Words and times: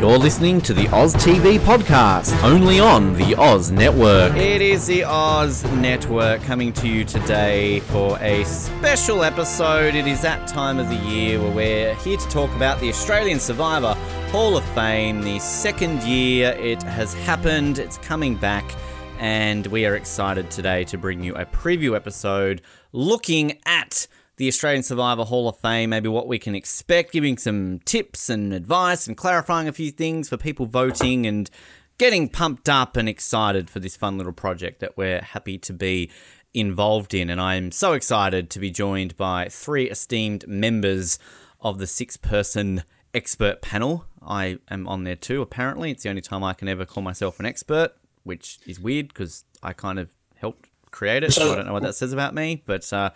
You're 0.00 0.18
listening 0.18 0.60
to 0.60 0.74
the 0.74 0.88
Oz 0.94 1.14
TV 1.14 1.58
podcast, 1.58 2.42
only 2.44 2.78
on 2.78 3.14
the 3.14 3.34
Oz 3.34 3.70
Network. 3.70 4.36
It 4.36 4.60
is 4.60 4.86
the 4.86 5.04
Oz 5.04 5.64
Network 5.72 6.42
coming 6.42 6.70
to 6.74 6.86
you 6.86 7.02
today 7.02 7.80
for 7.80 8.18
a 8.18 8.44
special 8.44 9.24
episode. 9.24 9.94
It 9.94 10.06
is 10.06 10.20
that 10.20 10.46
time 10.46 10.78
of 10.78 10.90
the 10.90 10.96
year 10.96 11.40
where 11.40 11.50
we're 11.50 11.94
here 11.96 12.18
to 12.18 12.28
talk 12.28 12.54
about 12.54 12.78
the 12.78 12.90
Australian 12.90 13.40
Survivor 13.40 13.94
Hall 14.30 14.58
of 14.58 14.64
Fame. 14.74 15.22
The 15.22 15.38
second 15.38 16.02
year 16.02 16.50
it 16.50 16.82
has 16.82 17.14
happened, 17.14 17.78
it's 17.78 17.96
coming 17.96 18.36
back, 18.36 18.70
and 19.18 19.66
we 19.68 19.86
are 19.86 19.96
excited 19.96 20.50
today 20.50 20.84
to 20.84 20.98
bring 20.98 21.24
you 21.24 21.34
a 21.36 21.46
preview 21.46 21.96
episode 21.96 22.60
looking 22.92 23.58
at 23.64 24.06
the 24.36 24.48
Australian 24.48 24.82
Survivor 24.82 25.24
Hall 25.24 25.48
of 25.48 25.58
Fame, 25.58 25.90
maybe 25.90 26.08
what 26.08 26.28
we 26.28 26.38
can 26.38 26.54
expect, 26.54 27.12
giving 27.12 27.38
some 27.38 27.80
tips 27.84 28.28
and 28.28 28.52
advice 28.52 29.06
and 29.06 29.16
clarifying 29.16 29.66
a 29.66 29.72
few 29.72 29.90
things 29.90 30.28
for 30.28 30.36
people 30.36 30.66
voting 30.66 31.26
and 31.26 31.50
getting 31.98 32.28
pumped 32.28 32.68
up 32.68 32.96
and 32.96 33.08
excited 33.08 33.70
for 33.70 33.80
this 33.80 33.96
fun 33.96 34.18
little 34.18 34.34
project 34.34 34.80
that 34.80 34.96
we're 34.96 35.22
happy 35.22 35.56
to 35.56 35.72
be 35.72 36.10
involved 36.52 37.14
in. 37.14 37.30
And 37.30 37.40
I'm 37.40 37.72
so 37.72 37.94
excited 37.94 38.50
to 38.50 38.58
be 38.58 38.70
joined 38.70 39.16
by 39.16 39.48
three 39.48 39.88
esteemed 39.88 40.46
members 40.46 41.18
of 41.62 41.78
the 41.78 41.86
six 41.86 42.18
person 42.18 42.82
expert 43.14 43.62
panel. 43.62 44.04
I 44.22 44.58
am 44.68 44.86
on 44.86 45.04
there 45.04 45.16
too, 45.16 45.40
apparently. 45.40 45.90
It's 45.90 46.02
the 46.02 46.10
only 46.10 46.20
time 46.20 46.44
I 46.44 46.52
can 46.52 46.68
ever 46.68 46.84
call 46.84 47.02
myself 47.02 47.40
an 47.40 47.46
expert, 47.46 47.92
which 48.24 48.58
is 48.66 48.78
weird 48.78 49.08
because 49.08 49.44
I 49.62 49.72
kind 49.72 49.98
of 49.98 50.10
helped 50.34 50.68
create 50.90 51.24
it. 51.24 51.32
So 51.32 51.52
I 51.52 51.56
don't 51.56 51.66
know 51.66 51.72
what 51.72 51.82
that 51.84 51.94
says 51.94 52.12
about 52.12 52.34
me, 52.34 52.62
but. 52.66 52.92
Uh, 52.92 53.10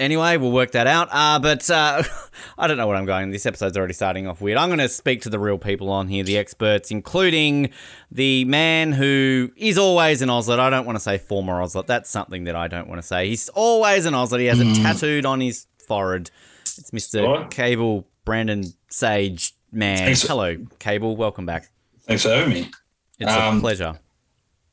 Anyway, 0.00 0.36
we'll 0.38 0.50
work 0.50 0.70
that 0.72 0.86
out. 0.86 1.08
Uh, 1.12 1.38
but 1.38 1.68
uh, 1.70 2.02
I 2.58 2.66
don't 2.66 2.78
know 2.78 2.86
what 2.86 2.96
I'm 2.96 3.04
going. 3.04 3.30
This 3.30 3.44
episode's 3.44 3.76
already 3.76 3.92
starting 3.92 4.26
off 4.26 4.40
weird. 4.40 4.56
I'm 4.56 4.70
going 4.70 4.78
to 4.78 4.88
speak 4.88 5.20
to 5.22 5.30
the 5.30 5.38
real 5.38 5.58
people 5.58 5.90
on 5.90 6.08
here, 6.08 6.24
the 6.24 6.38
experts, 6.38 6.90
including 6.90 7.70
the 8.10 8.44
man 8.46 8.92
who 8.92 9.52
is 9.56 9.76
always 9.76 10.22
an 10.22 10.30
Ozlet. 10.30 10.58
I 10.58 10.70
don't 10.70 10.86
want 10.86 10.96
to 10.96 11.00
say 11.00 11.18
former 11.18 11.60
Ozlet. 11.60 11.86
That's 11.86 12.08
something 12.08 12.44
that 12.44 12.56
I 12.56 12.66
don't 12.66 12.88
want 12.88 13.00
to 13.00 13.06
say. 13.06 13.28
He's 13.28 13.50
always 13.50 14.06
an 14.06 14.14
Ozlet. 14.14 14.40
He 14.40 14.46
has 14.46 14.58
it 14.58 14.74
tattooed 14.76 15.26
on 15.26 15.40
his 15.40 15.66
forehead. 15.86 16.30
It's 16.62 16.90
Mr. 16.92 17.26
Alright. 17.26 17.50
Cable 17.50 18.06
Brandon 18.24 18.64
Sage 18.88 19.52
Man. 19.70 19.98
Thanks. 19.98 20.22
Hello, 20.22 20.56
Cable. 20.78 21.14
Welcome 21.14 21.44
back. 21.44 21.68
Thanks 22.04 22.22
for 22.22 22.30
having 22.30 22.54
me. 22.54 22.70
It's 23.18 23.30
a 23.30 23.42
Um, 23.48 23.60
pleasure. 23.60 23.98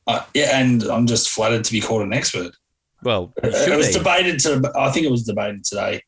Uh, 0.08 0.22
yeah, 0.34 0.58
and 0.58 0.84
I'm 0.84 1.06
just 1.06 1.30
flattered 1.32 1.66
to 1.66 1.72
be 1.74 1.82
called 1.82 2.02
an 2.02 2.14
expert. 2.14 2.54
Well, 3.04 3.34
It 3.44 3.78
was 3.78 3.92
debated 3.96 4.40
to. 4.42 4.72
I 4.76 4.92
think 4.92 5.06
it 5.06 5.12
was 5.12 5.24
debated 5.24 5.64
today 5.64 6.02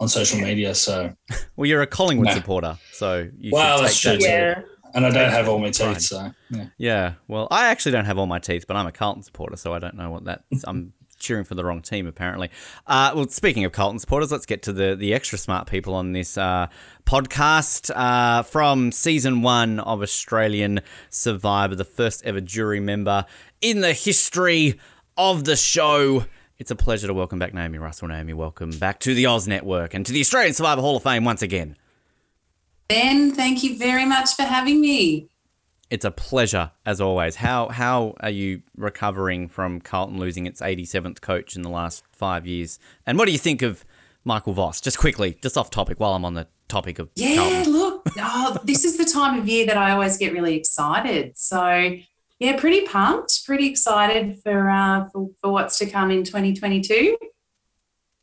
on 0.00 0.08
social 0.08 0.40
media. 0.40 0.74
So, 0.74 1.14
Well, 1.56 1.66
you're 1.66 1.82
a 1.82 1.86
Collingwood 1.86 2.32
supporter, 2.32 2.78
so 2.92 3.28
you 3.38 3.50
Well, 3.52 3.78
should 3.78 3.86
that's 3.86 4.00
take 4.02 4.20
true 4.20 4.28
too. 4.62 4.68
and 4.94 5.06
I 5.06 5.10
don't 5.10 5.30
have 5.30 5.48
all 5.48 5.58
my 5.58 5.70
teeth. 5.70 6.00
So, 6.02 6.30
yeah. 6.50 6.66
Yeah, 6.78 7.12
well, 7.28 7.48
I 7.50 7.66
actually 7.68 7.92
don't 7.92 8.04
have 8.04 8.18
all 8.18 8.26
my 8.26 8.38
teeth, 8.38 8.66
but 8.66 8.76
I'm 8.76 8.86
a 8.86 8.92
Carlton 8.92 9.22
supporter, 9.22 9.56
so 9.56 9.72
I 9.72 9.78
don't 9.78 9.94
know 9.96 10.10
what 10.10 10.24
that. 10.24 10.44
I'm 10.64 10.92
cheering 11.16 11.44
for 11.44 11.54
the 11.54 11.64
wrong 11.64 11.80
team, 11.80 12.06
apparently. 12.06 12.50
Uh, 12.86 13.12
well, 13.14 13.28
speaking 13.28 13.64
of 13.64 13.72
Carlton 13.72 13.98
supporters, 14.00 14.30
let's 14.30 14.44
get 14.46 14.62
to 14.64 14.72
the 14.72 14.94
the 14.96 15.14
extra 15.14 15.38
smart 15.38 15.66
people 15.68 15.94
on 15.94 16.12
this 16.12 16.36
uh, 16.36 16.66
podcast 17.06 17.90
uh, 17.94 18.42
from 18.42 18.92
season 18.92 19.42
one 19.42 19.80
of 19.80 20.02
Australian 20.02 20.80
Survivor, 21.10 21.74
the 21.76 21.84
first 21.84 22.24
ever 22.24 22.40
jury 22.40 22.80
member 22.80 23.24
in 23.60 23.80
the 23.80 23.92
history 23.92 24.78
of 25.16 25.44
the 25.44 25.56
show. 25.56 26.26
It's 26.58 26.70
a 26.70 26.76
pleasure 26.76 27.06
to 27.06 27.14
welcome 27.14 27.38
back 27.38 27.52
Naomi 27.54 27.78
Russell. 27.78 28.08
Naomi, 28.08 28.32
welcome 28.32 28.70
back 28.70 29.00
to 29.00 29.14
the 29.14 29.26
Oz 29.26 29.48
Network 29.48 29.94
and 29.94 30.06
to 30.06 30.12
the 30.12 30.20
Australian 30.20 30.54
Survivor 30.54 30.80
Hall 30.80 30.96
of 30.96 31.02
Fame 31.02 31.24
once 31.24 31.42
again. 31.42 31.76
Ben, 32.88 33.32
thank 33.32 33.62
you 33.64 33.78
very 33.78 34.04
much 34.04 34.34
for 34.34 34.42
having 34.42 34.80
me. 34.80 35.28
It's 35.90 36.04
a 36.04 36.10
pleasure 36.10 36.70
as 36.86 37.00
always. 37.00 37.36
How 37.36 37.68
how 37.68 38.14
are 38.20 38.30
you 38.30 38.62
recovering 38.76 39.48
from 39.48 39.80
Carlton 39.80 40.18
losing 40.18 40.46
its 40.46 40.60
87th 40.60 41.20
coach 41.20 41.56
in 41.56 41.62
the 41.62 41.68
last 41.70 42.04
five 42.12 42.46
years? 42.46 42.78
And 43.06 43.18
what 43.18 43.26
do 43.26 43.32
you 43.32 43.38
think 43.38 43.62
of 43.62 43.84
Michael 44.24 44.54
Voss? 44.54 44.80
Just 44.80 44.98
quickly, 44.98 45.36
just 45.42 45.56
off 45.56 45.70
topic, 45.70 46.00
while 46.00 46.14
I'm 46.14 46.24
on 46.24 46.34
the 46.34 46.46
topic 46.68 46.98
of 46.98 47.10
Yeah, 47.14 47.36
Carlton. 47.36 47.72
look, 47.72 48.08
oh, 48.18 48.58
this 48.64 48.84
is 48.84 48.96
the 48.96 49.04
time 49.04 49.38
of 49.38 49.46
year 49.48 49.66
that 49.66 49.76
I 49.76 49.90
always 49.92 50.16
get 50.16 50.32
really 50.32 50.56
excited. 50.56 51.36
So, 51.36 51.96
yeah, 52.38 52.58
pretty 52.58 52.86
pumped, 52.86 53.44
pretty 53.46 53.68
excited 53.68 54.38
for 54.42 54.68
uh, 54.68 55.08
for, 55.10 55.30
for 55.40 55.50
what's 55.52 55.78
to 55.78 55.86
come 55.86 56.10
in 56.10 56.24
2022. 56.24 57.16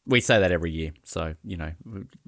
We 0.08 0.20
say 0.20 0.40
that 0.40 0.52
every 0.52 0.72
year, 0.72 0.94
so 1.04 1.36
you 1.44 1.58
know. 1.58 1.72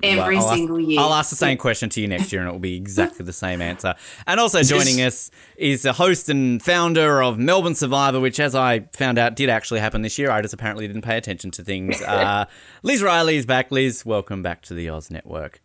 Every 0.03 0.37
I'll 0.37 0.43
ask- 0.43 0.55
single 0.55 0.79
year. 0.79 0.99
I'll 0.99 1.13
ask 1.13 1.31
the 1.31 1.35
same 1.35 1.57
question 1.67 1.89
to 1.89 2.01
you 2.01 2.07
next 2.07 2.31
year, 2.31 2.41
and 2.41 2.49
it 2.49 2.51
will 2.53 2.59
be 2.59 2.77
exactly 2.77 3.25
the 3.25 3.33
same 3.33 3.61
answer. 3.61 3.95
And 4.27 4.39
also 4.39 4.61
joining 4.61 5.01
us 5.01 5.31
is 5.57 5.81
the 5.81 5.91
host 5.91 6.29
and 6.29 6.61
founder 6.61 7.23
of 7.23 7.39
Melbourne 7.39 7.73
Survivor, 7.75 8.19
which, 8.19 8.39
as 8.39 8.53
I 8.53 8.81
found 8.93 9.17
out, 9.17 9.35
did 9.35 9.49
actually 9.49 9.79
happen 9.79 10.03
this 10.03 10.19
year. 10.19 10.29
I 10.29 10.41
just 10.41 10.53
apparently 10.53 10.85
didn't 10.87 11.01
pay 11.01 11.17
attention 11.17 11.51
to 11.51 11.63
things. 11.63 12.01
Uh, 12.13 12.45
Liz 12.83 13.01
Riley 13.01 13.37
is 13.37 13.45
back. 13.45 13.71
Liz, 13.71 14.05
welcome 14.05 14.43
back 14.43 14.61
to 14.63 14.75
the 14.75 14.87
Oz 14.89 15.09
Network. 15.09 15.59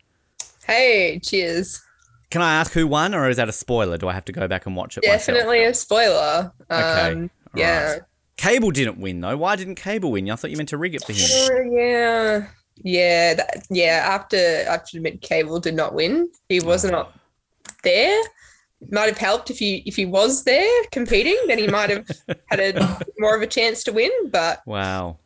Hey, 0.65 1.19
cheers. 1.19 1.79
Can 2.29 2.41
I 2.41 2.53
ask 2.55 2.71
who 2.73 2.85
won, 2.85 3.15
or 3.15 3.27
is 3.29 3.37
that 3.37 3.49
a 3.49 3.51
spoiler? 3.51 3.97
Do 3.97 4.07
I 4.07 4.13
have 4.13 4.25
to 4.25 4.31
go 4.31 4.47
back 4.47 4.65
and 4.65 4.75
watch 4.75 4.97
it? 4.97 5.03
myself? 5.05 5.25
Definitely 5.25 5.63
a 5.63 5.73
spoiler. 5.73 6.51
Okay. 6.69 7.11
Um, 7.13 7.31
yeah. 7.55 7.91
Right. 7.93 8.01
Cable 8.37 8.71
didn't 8.71 8.99
win 8.99 9.19
though. 9.19 9.35
Why 9.35 9.55
didn't 9.55 9.75
Cable 9.75 10.11
win? 10.11 10.29
I 10.29 10.35
thought 10.35 10.51
you 10.51 10.57
meant 10.57 10.69
to 10.69 10.77
rig 10.77 10.95
it 10.95 11.03
for 11.03 11.11
him. 11.11 11.25
Oh, 11.29 11.75
yeah. 11.75 12.47
Yeah. 12.83 13.33
That, 13.33 13.65
yeah. 13.69 14.03
After 14.05 14.37
I 14.37 14.71
have 14.71 14.85
to 14.85 14.97
admit, 14.97 15.21
Cable 15.21 15.59
did 15.59 15.73
not 15.73 15.93
win. 15.93 16.29
He 16.47 16.59
was 16.61 16.85
not 16.85 17.17
there. 17.83 18.21
Might 18.91 19.07
have 19.09 19.17
helped 19.17 19.49
if 19.49 19.59
he 19.59 19.83
if 19.85 19.97
he 19.97 20.05
was 20.05 20.45
there 20.45 20.69
competing, 20.91 21.37
then 21.47 21.57
he 21.57 21.67
might 21.67 21.89
have 21.89 22.07
had 22.45 22.59
a 22.61 22.99
more 23.17 23.35
of 23.35 23.41
a 23.41 23.47
chance 23.47 23.83
to 23.85 23.91
win. 23.91 24.11
But 24.31 24.61
Wow. 24.65 25.17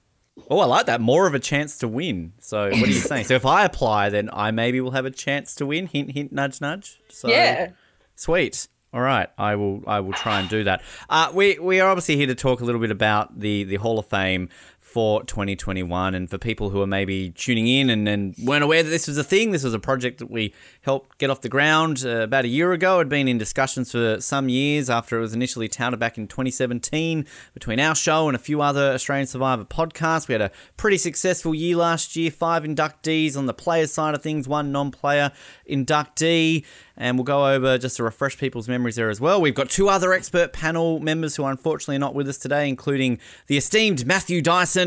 Oh, 0.50 0.60
I 0.60 0.66
like 0.66 0.88
that. 0.88 1.00
More 1.00 1.28
of 1.28 1.34
a 1.34 1.40
chance 1.40 1.78
to 1.80 1.88
win. 1.88 2.34
So, 2.40 2.70
what 2.70 2.74
are 2.74 2.88
you 2.88 2.94
saying? 2.94 3.26
So, 3.26 3.36
if 3.36 3.46
I 3.46 3.66
apply, 3.66 4.10
then 4.10 4.30
I 4.34 4.52
maybe 4.52 4.82
will 4.82 4.92
have 4.92 5.06
a 5.06 5.12
chance 5.12 5.56
to 5.56 5.66
win. 5.66 5.88
Hint, 5.88 6.12
hint, 6.12 6.32
nudge, 6.32 6.60
nudge. 6.60 7.00
So, 7.10 7.30
yeah, 7.30 7.72
Sweet. 8.16 8.68
All 8.94 9.02
right, 9.02 9.28
I 9.40 9.56
will. 9.56 9.82
I 9.88 10.02
will 10.02 10.14
try 10.14 10.40
and 10.40 10.48
do 10.48 10.66
that. 10.66 10.84
Uh, 11.10 11.32
we 11.34 11.58
we 11.58 11.80
are 11.80 11.90
obviously 11.90 12.16
here 12.16 12.28
to 12.28 12.36
talk 12.36 12.62
a 12.62 12.64
little 12.64 12.80
bit 12.80 12.92
about 12.92 13.40
the 13.40 13.64
the 13.64 13.78
Hall 13.78 13.98
of 13.98 14.06
Fame 14.06 14.50
for 14.94 15.24
2021, 15.24 16.14
and 16.14 16.30
for 16.30 16.38
people 16.38 16.70
who 16.70 16.80
are 16.80 16.88
maybe 16.88 17.32
tuning 17.32 17.68
in 17.68 17.90
and, 17.90 18.08
and 18.08 18.36
weren't 18.44 18.64
aware 18.64 18.84
that 18.84 18.92
this 18.92 19.08
was 19.08 19.18
a 19.18 19.24
thing. 19.24 19.50
This 19.50 19.64
was 19.64 19.74
a 19.74 19.80
project 19.80 20.20
that 20.20 20.30
we 20.30 20.54
helped 20.82 21.18
get 21.18 21.32
off 21.32 21.42
the 21.42 21.50
ground 21.50 22.04
uh, 22.06 22.20
about 22.20 22.46
a 22.46 22.48
year 22.48 22.74
ago. 22.74 22.98
It 22.98 23.06
had 23.06 23.10
been 23.10 23.28
in 23.28 23.40
discussions 23.40 23.92
for 23.92 24.22
some 24.22 24.50
years 24.50 24.92
after 24.92 25.18
it 25.18 25.22
was 25.22 25.34
initially 25.34 25.68
touted 25.68 26.00
back 26.00 26.20
in 26.20 26.28
2017 26.28 27.26
between 27.56 27.80
our 27.80 27.96
show 27.96 28.28
and 28.28 28.36
a 28.36 28.40
few 28.40 28.62
other 28.62 28.94
Australian 28.94 29.26
Survivor 29.26 29.66
podcasts. 29.66 30.28
We 30.28 30.34
had 30.34 30.44
a 30.44 30.52
pretty 30.78 31.00
successful 31.00 31.56
year 31.56 31.76
last 31.76 32.16
year. 32.16 32.30
Five 32.30 32.64
inductees 32.64 33.36
on 33.36 33.48
the 33.48 33.54
players 33.54 33.92
side 33.92 34.14
of 34.14 34.22
things, 34.22 34.48
one 34.48 34.72
non-player 34.72 35.32
inductee 35.68 36.66
and 36.96 37.18
we'll 37.18 37.24
go 37.24 37.48
over 37.48 37.78
just 37.78 37.98
to 37.98 38.04
refresh 38.04 38.38
people's 38.38 38.68
memories 38.68 38.96
there 38.96 39.10
as 39.10 39.20
well. 39.20 39.42
We've 39.42 39.56
got 39.56 39.70
two 39.70 39.90
other 39.90 40.14
expert 40.14 40.54
panel 40.54 41.00
members 41.00 41.36
who 41.36 41.44
are 41.44 41.52
unfortunately 41.52 41.98
not 41.98 42.14
with 42.14 42.30
us 42.30 42.38
today, 42.38 42.70
including 42.70 43.20
the 43.48 43.58
esteemed 43.58 44.06
Matthew 44.06 44.42
Dyson. 44.42 44.83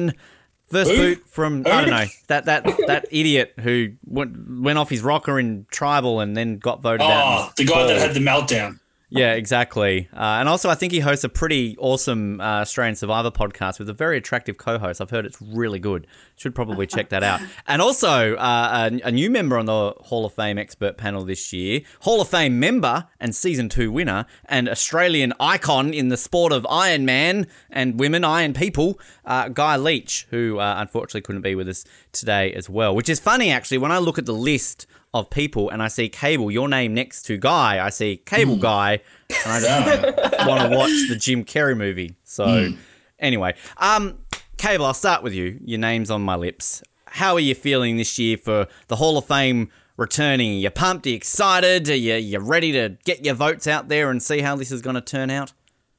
First 0.70 0.90
Who? 0.90 0.96
boot 0.96 1.24
from 1.28 1.64
I 1.66 1.80
don't 1.82 1.90
know 1.90 2.06
that 2.26 2.46
that 2.46 2.64
that 2.86 3.06
idiot 3.10 3.54
who 3.60 3.92
went, 4.04 4.62
went 4.62 4.78
off 4.78 4.90
his 4.90 5.00
rocker 5.00 5.38
in 5.38 5.66
tribal 5.70 6.20
and 6.20 6.36
then 6.36 6.58
got 6.58 6.82
voted 6.82 7.02
out. 7.02 7.48
Oh, 7.48 7.52
the 7.56 7.64
guy 7.64 7.86
that 7.86 7.98
had 7.98 8.14
the 8.14 8.20
meltdown. 8.20 8.80
Yeah, 9.16 9.32
exactly. 9.32 10.08
Uh, 10.12 10.38
and 10.40 10.48
also, 10.48 10.68
I 10.68 10.74
think 10.74 10.92
he 10.92 11.00
hosts 11.00 11.24
a 11.24 11.28
pretty 11.28 11.76
awesome 11.78 12.40
uh, 12.40 12.60
Australian 12.60 12.96
Survivor 12.96 13.30
podcast 13.30 13.78
with 13.78 13.88
a 13.88 13.92
very 13.92 14.16
attractive 14.16 14.58
co-host. 14.58 15.00
I've 15.00 15.10
heard 15.10 15.26
it's 15.26 15.40
really 15.40 15.78
good. 15.78 16.06
Should 16.36 16.54
probably 16.54 16.86
check 16.96 17.08
that 17.10 17.22
out. 17.22 17.40
And 17.66 17.80
also, 17.80 18.34
uh, 18.36 18.90
a, 18.92 19.08
a 19.08 19.12
new 19.12 19.30
member 19.30 19.58
on 19.58 19.66
the 19.66 19.94
Hall 20.00 20.24
of 20.24 20.32
Fame 20.34 20.58
expert 20.58 20.96
panel 20.96 21.24
this 21.24 21.52
year, 21.52 21.80
Hall 22.00 22.20
of 22.20 22.28
Fame 22.28 22.60
member 22.60 23.06
and 23.20 23.34
season 23.34 23.68
two 23.68 23.90
winner, 23.90 24.26
and 24.46 24.68
Australian 24.68 25.32
icon 25.40 25.92
in 25.94 26.08
the 26.08 26.16
sport 26.16 26.52
of 26.52 26.66
Iron 26.68 27.04
Man 27.04 27.46
and 27.70 27.98
women, 27.98 28.24
Iron 28.24 28.52
people, 28.52 29.00
uh, 29.24 29.48
Guy 29.48 29.76
Leach, 29.76 30.26
who 30.30 30.58
uh, 30.58 30.76
unfortunately 30.78 31.22
couldn't 31.22 31.42
be 31.42 31.54
with 31.54 31.68
us 31.68 31.84
today 32.12 32.52
as 32.52 32.68
well. 32.68 32.94
Which 32.94 33.08
is 33.08 33.20
funny, 33.20 33.50
actually, 33.50 33.78
when 33.78 33.92
I 33.92 33.98
look 33.98 34.18
at 34.18 34.26
the 34.26 34.34
list 34.34 34.86
of 35.20 35.30
people 35.30 35.70
and 35.70 35.82
I 35.82 35.88
see 35.88 36.08
Cable, 36.08 36.50
your 36.50 36.68
name 36.68 36.94
next 36.94 37.22
to 37.24 37.36
Guy, 37.36 37.84
I 37.84 37.90
see 37.90 38.16
Cable 38.18 38.56
Guy, 38.56 39.00
and 39.44 39.52
I 39.52 39.60
just 39.60 40.46
want 40.46 40.70
to 40.70 40.76
watch 40.76 40.90
the 41.08 41.16
Jim 41.16 41.44
Carrey 41.44 41.76
movie. 41.76 42.16
So, 42.24 42.72
anyway, 43.18 43.54
um, 43.78 44.18
Cable, 44.56 44.86
I'll 44.86 44.94
start 44.94 45.22
with 45.22 45.34
you. 45.34 45.58
Your 45.64 45.78
name's 45.78 46.10
on 46.10 46.22
my 46.22 46.36
lips. 46.36 46.82
How 47.06 47.34
are 47.34 47.40
you 47.40 47.54
feeling 47.54 47.96
this 47.96 48.18
year 48.18 48.36
for 48.36 48.66
the 48.88 48.96
Hall 48.96 49.16
of 49.16 49.24
Fame 49.26 49.70
returning? 49.96 50.52
Are 50.52 50.60
you 50.60 50.70
pumped? 50.70 51.06
Are 51.06 51.10
you 51.10 51.16
excited? 51.16 51.88
Are 51.88 51.94
you, 51.94 52.14
you 52.14 52.38
ready 52.38 52.72
to 52.72 52.96
get 53.04 53.24
your 53.24 53.34
votes 53.34 53.66
out 53.66 53.88
there 53.88 54.10
and 54.10 54.22
see 54.22 54.40
how 54.40 54.56
this 54.56 54.70
is 54.70 54.82
going 54.82 54.94
to 54.94 55.00
turn 55.00 55.30
out? 55.30 55.52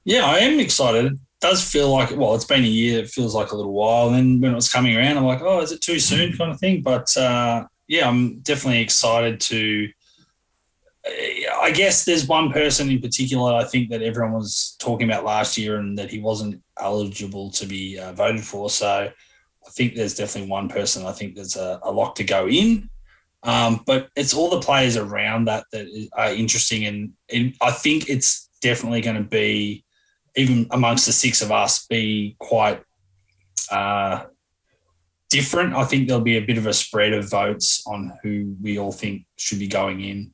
Yeah, 0.05 0.25
I 0.25 0.37
am 0.39 0.59
excited. 0.59 1.05
It 1.13 1.19
does 1.41 1.63
feel 1.63 1.89
like, 1.89 2.15
well, 2.15 2.33
it's 2.33 2.45
been 2.45 2.63
a 2.63 2.67
year. 2.67 2.99
It 2.99 3.09
feels 3.09 3.35
like 3.35 3.51
a 3.51 3.55
little 3.55 3.73
while. 3.73 4.07
And 4.07 4.15
then 4.15 4.41
when 4.41 4.51
it 4.51 4.55
was 4.55 4.71
coming 4.71 4.95
around, 4.95 5.17
I'm 5.17 5.25
like, 5.25 5.41
oh, 5.41 5.61
is 5.61 5.71
it 5.71 5.81
too 5.81 5.99
soon 5.99 6.35
kind 6.37 6.51
of 6.51 6.59
thing? 6.59 6.81
But 6.81 7.15
uh, 7.17 7.65
yeah, 7.87 8.07
I'm 8.07 8.39
definitely 8.39 8.81
excited 8.81 9.39
to. 9.41 9.89
I 11.61 11.71
guess 11.71 12.03
there's 12.03 12.27
one 12.27 12.51
person 12.51 12.91
in 12.91 12.99
particular 12.99 13.53
I 13.53 13.63
think 13.63 13.89
that 13.91 14.01
everyone 14.01 14.33
was 14.33 14.75
talking 14.77 15.09
about 15.09 15.23
last 15.23 15.57
year 15.57 15.77
and 15.77 15.97
that 15.97 16.09
he 16.09 16.19
wasn't 16.19 16.61
eligible 16.77 17.49
to 17.51 17.65
be 17.65 17.97
uh, 17.97 18.11
voted 18.11 18.43
for. 18.43 18.69
So 18.69 19.09
I 19.67 19.69
think 19.71 19.95
there's 19.95 20.15
definitely 20.15 20.49
one 20.49 20.67
person 20.67 21.05
I 21.05 21.13
think 21.13 21.35
there's 21.35 21.55
a, 21.55 21.79
a 21.83 21.91
lock 21.91 22.15
to 22.15 22.25
go 22.25 22.49
in. 22.49 22.89
Um, 23.43 23.83
but 23.85 24.09
it's 24.15 24.33
all 24.33 24.49
the 24.49 24.59
players 24.59 24.97
around 24.97 25.45
that 25.45 25.65
that 25.71 25.87
are 26.13 26.33
interesting, 26.33 26.85
and, 26.85 27.13
and 27.31 27.53
I 27.61 27.71
think 27.71 28.09
it's 28.09 28.49
definitely 28.61 29.01
going 29.01 29.15
to 29.15 29.23
be, 29.23 29.85
even 30.35 30.67
amongst 30.71 31.05
the 31.05 31.13
six 31.13 31.41
of 31.41 31.51
us, 31.51 31.85
be 31.87 32.35
quite 32.39 32.83
uh, 33.71 34.25
different. 35.29 35.73
I 35.73 35.83
think 35.83 36.07
there'll 36.07 36.23
be 36.23 36.37
a 36.37 36.45
bit 36.45 36.57
of 36.57 36.67
a 36.67 36.73
spread 36.73 37.13
of 37.13 37.29
votes 37.29 37.83
on 37.85 38.17
who 38.23 38.55
we 38.61 38.77
all 38.77 38.91
think 38.91 39.25
should 39.35 39.59
be 39.59 39.67
going 39.67 40.01
in, 40.01 40.33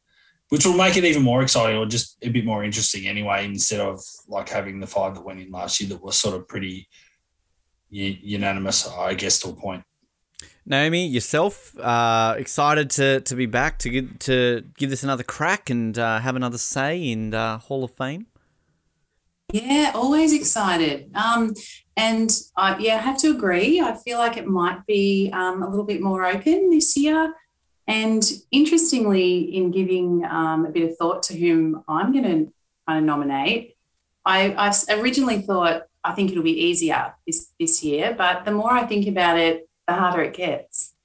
which 0.49 0.65
will 0.65 0.77
make 0.77 0.97
it 0.97 1.05
even 1.05 1.23
more 1.23 1.41
exciting 1.41 1.77
or 1.77 1.85
just 1.85 2.17
a 2.21 2.29
bit 2.29 2.45
more 2.45 2.63
interesting 2.63 3.07
anyway, 3.07 3.45
instead 3.45 3.79
of 3.79 3.99
like 4.27 4.49
having 4.49 4.79
the 4.79 4.87
five 4.87 5.15
that 5.15 5.25
went 5.25 5.39
in 5.39 5.51
last 5.51 5.79
year 5.79 5.89
that 5.89 6.03
were 6.03 6.11
sort 6.11 6.35
of 6.35 6.47
pretty 6.47 6.87
unanimous, 7.89 8.87
I 8.87 9.13
guess, 9.13 9.39
to 9.39 9.49
a 9.49 9.53
point. 9.53 9.83
Naomi, 10.65 11.05
yourself, 11.05 11.77
uh, 11.77 12.35
excited 12.37 12.89
to, 12.91 13.19
to 13.21 13.35
be 13.35 13.45
back 13.45 13.79
to 13.79 13.89
give, 13.89 14.19
to 14.19 14.63
give 14.77 14.89
this 14.89 15.03
another 15.03 15.23
crack 15.23 15.69
and 15.69 15.97
uh, 15.99 16.19
have 16.19 16.35
another 16.35 16.57
say 16.57 17.11
in 17.11 17.33
uh, 17.33 17.57
Hall 17.57 17.83
of 17.83 17.91
Fame? 17.91 18.27
Yeah, 19.53 19.91
always 19.93 20.33
excited. 20.33 21.11
Um, 21.13 21.53
and 21.95 22.31
I, 22.57 22.75
yeah, 22.79 22.95
I 22.95 23.01
have 23.01 23.19
to 23.19 23.29
agree. 23.29 23.79
I 23.79 23.95
feel 23.95 24.17
like 24.17 24.35
it 24.35 24.47
might 24.47 24.83
be 24.87 25.29
um, 25.31 25.61
a 25.61 25.69
little 25.69 25.85
bit 25.85 26.01
more 26.01 26.25
open 26.25 26.71
this 26.71 26.97
year. 26.97 27.31
And 27.87 28.23
interestingly, 28.49 29.55
in 29.55 29.69
giving 29.69 30.25
um, 30.25 30.65
a 30.65 30.71
bit 30.71 30.89
of 30.89 30.97
thought 30.97 31.21
to 31.23 31.37
whom 31.37 31.83
I'm 31.87 32.11
going 32.11 32.23
to 32.23 32.53
kind 32.87 32.97
of 32.97 33.03
nominate, 33.03 33.77
I, 34.25 34.53
I 34.53 34.73
originally 34.95 35.43
thought 35.43 35.83
I 36.03 36.13
think 36.13 36.31
it'll 36.31 36.41
be 36.41 36.59
easier 36.59 37.13
this 37.27 37.51
this 37.59 37.83
year. 37.83 38.15
But 38.17 38.45
the 38.45 38.51
more 38.51 38.71
I 38.71 38.87
think 38.87 39.07
about 39.07 39.37
it, 39.37 39.69
the 39.87 39.93
harder 39.93 40.23
it 40.23 40.33
gets. 40.33 40.95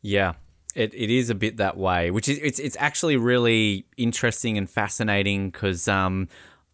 Yeah, 0.00 0.32
it, 0.74 0.94
it 0.94 1.10
is 1.10 1.28
a 1.28 1.34
bit 1.34 1.58
that 1.58 1.76
way, 1.76 2.10
which 2.10 2.28
is 2.28 2.38
it's 2.42 2.58
it's 2.58 2.76
actually 2.80 3.18
really 3.18 3.84
interesting 3.98 4.56
and 4.56 4.70
fascinating 4.70 5.50
because 5.50 5.88
um, 5.88 6.28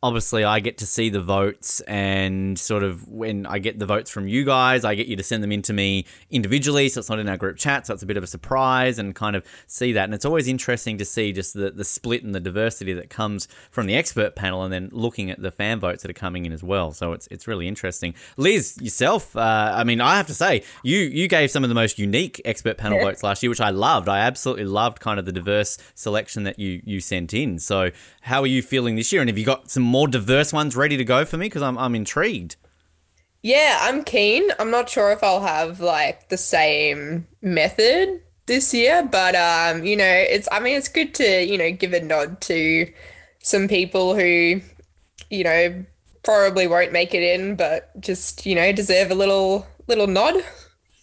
obviously 0.05 0.45
I 0.45 0.61
get 0.61 0.77
to 0.79 0.87
see 0.87 1.09
the 1.09 1.23
votes 1.23 1.81
and 1.89 2.59
sort 2.59 2.83
of 2.83 3.09
when 3.09 3.47
I 3.47 3.59
get 3.59 3.79
the 3.79 3.87
votes 3.87 4.11
from 4.11 4.29
you 4.29 4.45
guys, 4.45 4.85
I 4.85 4.95
get 4.95 5.07
you 5.07 5.17
to 5.17 5.23
send 5.23 5.43
them 5.43 5.51
in 5.51 5.63
to 5.63 5.73
me 5.73 6.05
individually. 6.31 6.91
So 6.91 7.01
it's 7.01 7.09
not 7.09 7.19
in 7.19 7.27
our 7.27 7.39
group 7.39 7.57
chat. 7.57 7.87
So 7.87 7.95
it's 7.95 8.03
a 8.03 8.07
bit 8.07 8.19
of 8.19 8.23
a 8.23 8.27
surprise 8.27 8.99
and 8.99 9.15
kind 9.15 9.35
of 9.35 9.47
see 9.67 9.95
that. 9.95 10.05
And 10.05 10.13
it's 10.13 10.27
always 10.27 10.47
interesting 10.47 10.99
to 10.99 11.07
see 11.07 11.33
just 11.33 11.55
the, 11.55 11.71
the 11.71 11.85
split 11.85 12.23
and 12.23 12.35
the 12.35 12.41
diversity 12.41 12.93
that 12.93 13.09
comes 13.09 13.49
from 13.71 13.87
the 13.87 13.95
expert 13.97 14.37
panel 14.37 14.63
and 14.63 14.71
then 14.71 14.91
looking 14.93 15.31
at 15.31 15.41
the 15.41 15.51
fan 15.51 15.81
votes 15.81 16.03
that 16.03 16.11
are 16.11 16.21
coming 16.21 16.45
in 16.45 16.53
as 16.53 16.63
well. 16.63 16.93
So 16.93 17.15
it's, 17.15 17.27
it's 17.29 17.49
really 17.49 17.67
interesting. 17.67 18.15
Liz, 18.37 18.77
yourself, 18.83 19.35
uh, 19.35 19.73
I 19.75 19.85
mean, 19.85 20.03
I 20.03 20.19
have 20.19 20.27
to 20.27 20.35
say, 20.35 20.65
you, 20.83 20.99
you 20.99 21.29
gave 21.29 21.51
some 21.51 21.65
of 21.65 21.71
the 21.71 21.75
most 21.75 21.99
unique 21.99 22.43
expert 22.45 22.77
panel 22.77 22.99
Yeah. 22.99 23.05
votes 23.09 23.23
last 23.23 23.43
year, 23.43 23.49
which 23.49 23.63
I 23.63 23.71
loved. 23.71 24.11
I 24.11 24.19
absolutely 24.19 24.67
loved 24.67 25.01
kind 25.01 25.19
of 25.19 25.25
the 25.25 25.33
diverse 25.33 25.79
selection 25.95 26.43
that 26.43 26.59
you, 26.59 26.83
you 26.85 27.01
sent 27.01 27.33
in. 27.33 27.59
So 27.59 27.91
how 28.25 28.41
are 28.43 28.47
you 28.47 28.63
feeling 28.63 28.97
this 28.97 29.13
year? 29.13 29.21
And 29.21 29.29
have 29.29 29.37
you 29.39 29.45
got 29.45 29.71
some 29.71 29.83
more 29.83 30.09
diverse 30.09 30.53
ones 30.53 30.75
ready 30.75 30.97
to 30.97 31.05
go 31.05 31.25
for 31.27 31.37
me? 31.37 31.47
Because 31.47 31.61
I'm, 31.63 31.77
I'm 31.77 31.95
intrigued. 31.95 32.57
Yeah, 33.43 33.79
I'm 33.83 34.03
keen. 34.03 34.45
I'm 34.59 34.71
not 34.71 34.89
sure 34.89 35.13
if 35.13 35.23
I'll 35.23 35.43
have 35.43 35.79
like 35.79 36.31
the 36.31 36.39
same 36.39 37.27
method 37.43 38.23
this 38.47 38.73
year, 38.73 39.07
but 39.11 39.35
um, 39.35 39.85
you 39.85 39.97
know, 39.97 40.05
it's 40.07 40.49
I 40.51 40.61
mean, 40.61 40.77
it's 40.79 40.89
good 40.89 41.13
to, 41.17 41.45
you 41.45 41.59
know, 41.59 41.71
give 41.71 41.93
a 41.93 42.01
nod 42.01 42.41
to 42.43 42.91
some 43.43 43.69
people 43.69 44.15
who, 44.15 44.63
you 45.29 45.45
know, 45.45 45.85
probably 46.23 46.67
won't 46.67 46.93
make 46.93 47.13
it 47.13 47.23
in, 47.23 47.57
but 47.57 47.91
just, 48.01 48.47
you 48.47 48.55
know, 48.55 48.73
deserve 48.73 49.11
a 49.11 49.15
little 49.15 49.67
little 49.87 50.07
nod. 50.07 50.37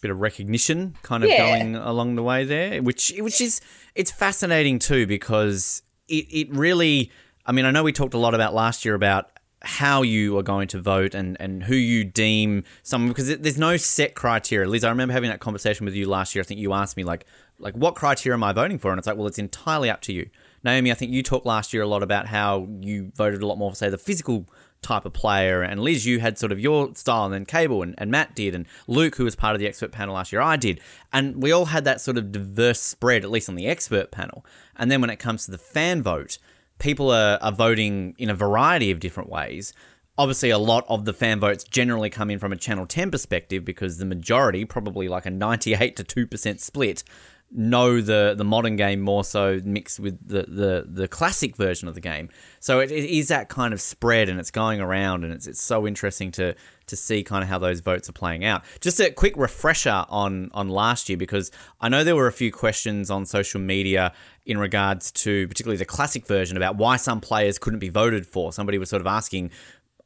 bit 0.02 0.10
of 0.10 0.20
recognition 0.20 0.96
kind 1.04 1.24
of 1.24 1.30
Yeah. 1.30 1.38
going 1.38 1.76
along 1.76 2.16
the 2.16 2.24
way 2.24 2.44
there 2.44 2.82
which 2.82 3.14
which 3.20 3.40
is 3.40 3.62
it's 3.94 4.10
fascinating 4.10 4.80
too 4.80 5.06
because 5.06 5.84
it, 6.12 6.28
it 6.42 6.50
really 6.56 7.12
i 7.46 7.52
mean 7.52 7.66
i 7.66 7.72
know 7.72 7.84
we 7.84 7.92
talked 7.92 8.14
a 8.14 8.18
lot 8.18 8.34
about 8.36 8.54
last 8.54 8.86
year 8.86 8.96
about 8.96 9.32
how 9.64 10.02
you 10.02 10.36
are 10.40 10.44
going 10.44 10.68
to 10.68 10.82
vote 10.82 11.14
and, 11.14 11.38
and 11.40 11.62
who 11.64 11.76
you 11.76 12.04
deem 12.04 12.64
someone 12.82 13.10
because 13.10 13.30
it- 13.30 13.44
there's 13.44 13.60
no 13.60 13.78
set 13.78 14.16
criteria. 14.16 14.68
Liz 14.68 14.84
i 14.84 14.90
remember 14.90 15.14
having 15.14 15.30
that 15.30 15.40
conversation 15.40 15.86
with 15.86 15.94
you 15.94 16.10
last 16.10 16.34
year. 16.34 16.42
I 16.42 16.46
think 16.46 16.60
you 16.60 16.74
asked 16.74 16.98
me 16.98 17.04
like 17.04 17.26
like 17.60 17.76
what 17.76 17.94
criteria 17.94 18.36
am 18.36 18.44
i 18.44 18.54
voting 18.54 18.80
for? 18.80 18.90
And 18.90 18.98
it's 18.98 19.06
like 19.08 19.18
well 19.18 19.28
it's 19.28 19.38
entirely 19.38 19.90
up 19.90 20.02
to 20.02 20.14
you. 20.14 20.30
Naomi 20.64 20.92
i 20.92 20.96
think 20.96 21.12
you 21.12 21.22
talked 21.22 21.46
last 21.46 21.74
year 21.74 21.84
a 21.84 21.88
lot 21.88 22.02
about 22.02 22.26
how 22.26 22.68
you 22.82 23.12
voted 23.16 23.44
a 23.44 23.48
lot 23.48 23.58
more 23.60 23.70
for 23.70 23.76
say 23.76 23.90
the 23.90 24.00
physical 24.00 24.48
type 24.82 25.06
of 25.06 25.14
player. 25.14 25.62
And 25.62 25.80
Liz, 25.82 26.06
you 26.06 26.20
had 26.20 26.38
sort 26.38 26.52
of 26.52 26.60
your 26.60 26.94
style, 26.96 27.26
and 27.26 27.34
then 27.34 27.46
Cable 27.46 27.84
and, 27.84 27.96
and 27.98 28.12
Matt 28.12 28.36
did, 28.36 28.56
and 28.56 28.66
Luke, 28.88 29.16
who 29.16 29.24
was 29.24 29.36
part 29.36 29.56
of 29.56 29.60
the 29.60 29.68
expert 29.68 29.92
panel 29.92 30.16
last 30.16 30.32
year, 30.32 30.42
I 30.42 30.56
did. 30.56 30.80
And 31.14 31.42
we 31.42 31.52
all 31.52 31.66
had 31.66 31.86
that 31.86 32.02
sort 32.02 32.18
of 32.18 32.32
diverse 32.32 32.80
spread, 32.80 33.24
at 33.24 33.32
least 33.32 33.50
on 33.50 33.56
the 33.56 33.68
expert 33.68 34.12
panel. 34.12 34.46
And 34.76 34.90
then 34.90 35.02
when 35.02 35.10
it 35.10 35.18
comes 35.18 35.46
to 35.46 35.52
the 35.52 35.58
fan 35.58 36.02
vote, 36.02 36.38
people 36.80 37.12
are, 37.12 37.38
are 37.42 37.52
voting 37.52 38.16
in 38.18 38.30
a 38.30 38.36
variety 38.36 38.92
of 38.92 39.00
different 39.00 39.30
ways. 39.30 39.74
Obviously, 40.18 40.50
a 40.50 40.58
lot 40.58 40.86
of 40.90 41.06
the 41.06 41.14
fan 41.14 41.40
votes 41.40 41.64
generally 41.64 42.10
come 42.10 42.30
in 42.30 42.38
from 42.38 42.52
a 42.52 42.58
Channel 42.58 42.86
10 42.86 43.12
perspective 43.12 43.64
because 43.64 43.98
the 43.98 44.06
majority, 44.06 44.66
probably 44.66 45.08
like 45.08 45.26
a 45.26 45.32
98 45.32 45.96
to 45.96 46.04
2% 46.04 46.60
split, 46.60 47.04
know 47.54 48.00
the 48.00 48.34
the 48.38 48.46
modern 48.46 48.78
game 48.78 49.02
more 49.02 49.24
so 49.24 49.60
mixed 49.64 50.00
with 50.00 50.26
the 50.26 50.44
the, 50.44 50.86
the 50.88 51.08
classic 51.08 51.56
version 51.56 51.88
of 51.88 51.96
the 51.96 52.02
game. 52.02 52.30
So 52.60 52.80
it, 52.80 52.92
it 52.92 53.06
is 53.06 53.28
that 53.28 53.50
kind 53.50 53.74
of 53.74 53.82
spread 53.82 54.30
and 54.30 54.40
it's 54.40 54.52
going 54.52 54.80
around 54.80 55.24
and 55.24 55.34
it's 55.34 55.48
it's 55.48 55.62
so 55.62 55.86
interesting 55.86 56.32
to 56.34 56.56
to 56.88 56.96
see 56.96 57.24
kind 57.24 57.44
of 57.44 57.50
how 57.50 57.60
those 57.60 57.82
votes 57.82 58.08
are 58.08 58.14
playing 58.14 58.46
out. 58.46 58.64
Just 58.80 59.00
a 59.00 59.12
quick 59.12 59.36
refresher 59.36 60.06
on 60.08 60.50
on 60.54 60.70
last 60.70 61.10
year 61.10 61.18
because 61.18 61.52
I 61.82 61.90
know 61.90 62.04
there 62.04 62.16
were 62.16 62.28
a 62.28 62.34
few 62.34 62.52
questions 62.52 63.12
on 63.12 63.26
social 63.26 63.60
media 63.60 64.14
in 64.46 64.58
regards 64.58 65.12
to 65.12 65.48
particularly 65.50 65.78
the 65.78 65.86
classic 65.86 66.26
version 66.26 66.56
about 66.56 66.78
why 66.78 66.96
some 66.96 67.20
players 67.20 67.60
couldn't 67.60 67.80
be 67.80 67.90
voted 67.90 68.26
for. 68.26 68.54
Somebody 68.54 68.78
was 68.78 68.90
sort 68.90 69.02
of 69.02 69.08
asking 69.08 69.52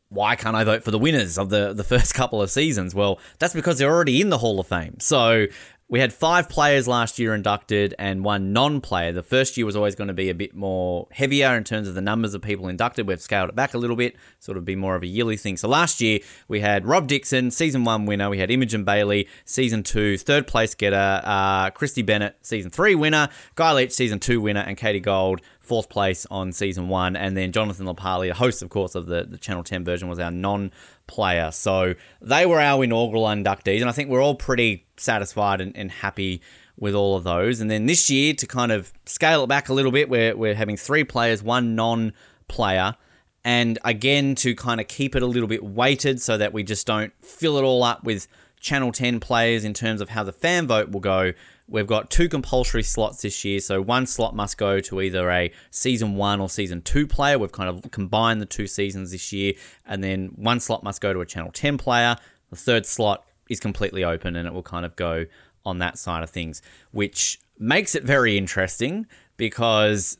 why 0.09 0.35
can't 0.35 0.55
I 0.55 0.63
vote 0.63 0.83
for 0.83 0.91
the 0.91 0.99
winners 0.99 1.37
of 1.37 1.49
the, 1.49 1.73
the 1.73 1.83
first 1.83 2.13
couple 2.15 2.41
of 2.41 2.49
seasons? 2.49 2.95
Well, 2.95 3.19
that's 3.39 3.53
because 3.53 3.77
they're 3.77 3.91
already 3.91 4.21
in 4.21 4.29
the 4.29 4.37
Hall 4.37 4.59
of 4.59 4.67
Fame. 4.67 4.99
So 4.99 5.47
we 5.87 5.99
had 5.99 6.11
five 6.11 6.49
players 6.49 6.87
last 6.87 7.19
year 7.19 7.35
inducted 7.35 7.93
and 7.99 8.23
one 8.23 8.53
non 8.53 8.81
player. 8.81 9.11
The 9.11 9.21
first 9.21 9.55
year 9.55 9.67
was 9.67 9.75
always 9.75 9.93
going 9.93 10.07
to 10.07 10.15
be 10.15 10.29
a 10.29 10.33
bit 10.33 10.55
more 10.55 11.07
heavier 11.11 11.55
in 11.55 11.63
terms 11.63 11.87
of 11.87 11.93
the 11.93 12.01
numbers 12.01 12.33
of 12.33 12.41
people 12.41 12.67
inducted. 12.67 13.07
We've 13.07 13.21
scaled 13.21 13.49
it 13.49 13.55
back 13.55 13.75
a 13.75 13.77
little 13.77 13.95
bit, 13.95 14.15
sort 14.39 14.57
of 14.57 14.65
be 14.65 14.75
more 14.75 14.95
of 14.95 15.03
a 15.03 15.07
yearly 15.07 15.37
thing. 15.37 15.57
So 15.57 15.67
last 15.67 16.01
year 16.01 16.19
we 16.47 16.61
had 16.61 16.87
Rob 16.87 17.07
Dixon, 17.07 17.51
season 17.51 17.83
one 17.83 18.07
winner. 18.07 18.31
We 18.31 18.39
had 18.39 18.49
Imogen 18.49 18.83
Bailey, 18.83 19.27
season 19.45 19.83
two, 19.83 20.17
third 20.17 20.47
place 20.47 20.73
getter. 20.73 21.21
Uh, 21.23 21.69
Kristie 21.69 22.05
Bennett, 22.05 22.35
season 22.41 22.71
three 22.71 22.95
winner. 22.95 23.29
Guy 23.53 23.73
Leach, 23.73 23.91
season 23.91 24.19
two 24.19 24.41
winner. 24.41 24.61
And 24.61 24.77
Katie 24.77 24.99
Gold, 24.99 25.41
fourth 25.65 25.89
place 25.89 26.25
on 26.31 26.51
season 26.51 26.87
one. 26.87 27.15
And 27.15 27.35
then 27.35 27.51
Jonathan 27.51 27.85
LaPaglia, 27.85 28.31
a 28.31 28.33
host, 28.33 28.61
of 28.61 28.69
course, 28.69 28.95
of 28.95 29.07
the, 29.07 29.23
the 29.23 29.37
Channel 29.37 29.63
10 29.63 29.83
version, 29.83 30.07
was 30.07 30.19
our 30.19 30.31
non 30.31 30.71
player. 31.07 31.51
So 31.51 31.95
they 32.21 32.45
were 32.45 32.59
our 32.59 32.83
inaugural 32.83 33.23
inductees. 33.25 33.81
And 33.81 33.89
I 33.89 33.91
think 33.91 34.09
we're 34.09 34.23
all 34.23 34.35
pretty 34.35 34.85
satisfied 34.97 35.61
and, 35.61 35.75
and 35.75 35.91
happy 35.91 36.41
with 36.77 36.95
all 36.95 37.15
of 37.15 37.23
those. 37.23 37.61
And 37.61 37.69
then 37.69 37.85
this 37.85 38.09
year, 38.09 38.33
to 38.33 38.47
kind 38.47 38.71
of 38.71 38.93
scale 39.05 39.43
it 39.43 39.47
back 39.47 39.69
a 39.69 39.73
little 39.73 39.91
bit, 39.91 40.09
we're, 40.09 40.35
we're 40.35 40.55
having 40.55 40.77
three 40.77 41.03
players, 41.03 41.41
one 41.43 41.75
non 41.75 42.13
player. 42.47 42.95
And 43.43 43.77
again, 43.85 44.35
to 44.35 44.55
kind 44.55 44.81
of 44.81 44.87
keep 44.87 45.15
it 45.15 45.21
a 45.21 45.27
little 45.27 45.47
bit 45.47 45.63
weighted 45.63 46.19
so 46.21 46.37
that 46.37 46.51
we 46.51 46.63
just 46.63 46.87
don't 46.87 47.13
fill 47.23 47.57
it 47.57 47.63
all 47.63 47.83
up 47.83 48.03
with 48.03 48.27
Channel 48.59 48.91
10 48.91 49.19
players 49.19 49.63
in 49.63 49.75
terms 49.75 50.01
of 50.01 50.09
how 50.09 50.23
the 50.23 50.31
fan 50.31 50.65
vote 50.65 50.89
will 50.89 50.99
go, 50.99 51.33
we've 51.67 51.87
got 51.87 52.09
two 52.09 52.29
compulsory 52.29 52.83
slots 52.83 53.21
this 53.21 53.43
year. 53.43 53.59
So 53.59 53.81
one 53.81 54.05
slot 54.05 54.35
must 54.35 54.57
go 54.57 54.79
to 54.81 55.01
either 55.01 55.29
a 55.31 55.51
season 55.71 56.15
one 56.15 56.39
or 56.39 56.49
season 56.49 56.81
two 56.81 57.07
player. 57.07 57.37
We've 57.37 57.51
kind 57.51 57.69
of 57.69 57.91
combined 57.91 58.41
the 58.41 58.45
two 58.45 58.67
seasons 58.67 59.11
this 59.11 59.33
year. 59.33 59.53
And 59.85 60.03
then 60.03 60.31
one 60.35 60.59
slot 60.59 60.83
must 60.83 61.01
go 61.01 61.13
to 61.13 61.21
a 61.21 61.25
Channel 61.25 61.51
10 61.51 61.77
player. 61.77 62.15
The 62.49 62.55
third 62.55 62.85
slot 62.85 63.25
is 63.49 63.59
completely 63.59 64.03
open 64.03 64.35
and 64.35 64.47
it 64.47 64.53
will 64.53 64.63
kind 64.63 64.85
of 64.85 64.95
go 64.95 65.25
on 65.65 65.79
that 65.79 65.97
side 65.97 66.23
of 66.23 66.29
things, 66.29 66.61
which 66.91 67.39
makes 67.57 67.95
it 67.95 68.03
very 68.03 68.37
interesting 68.37 69.07
because 69.37 70.17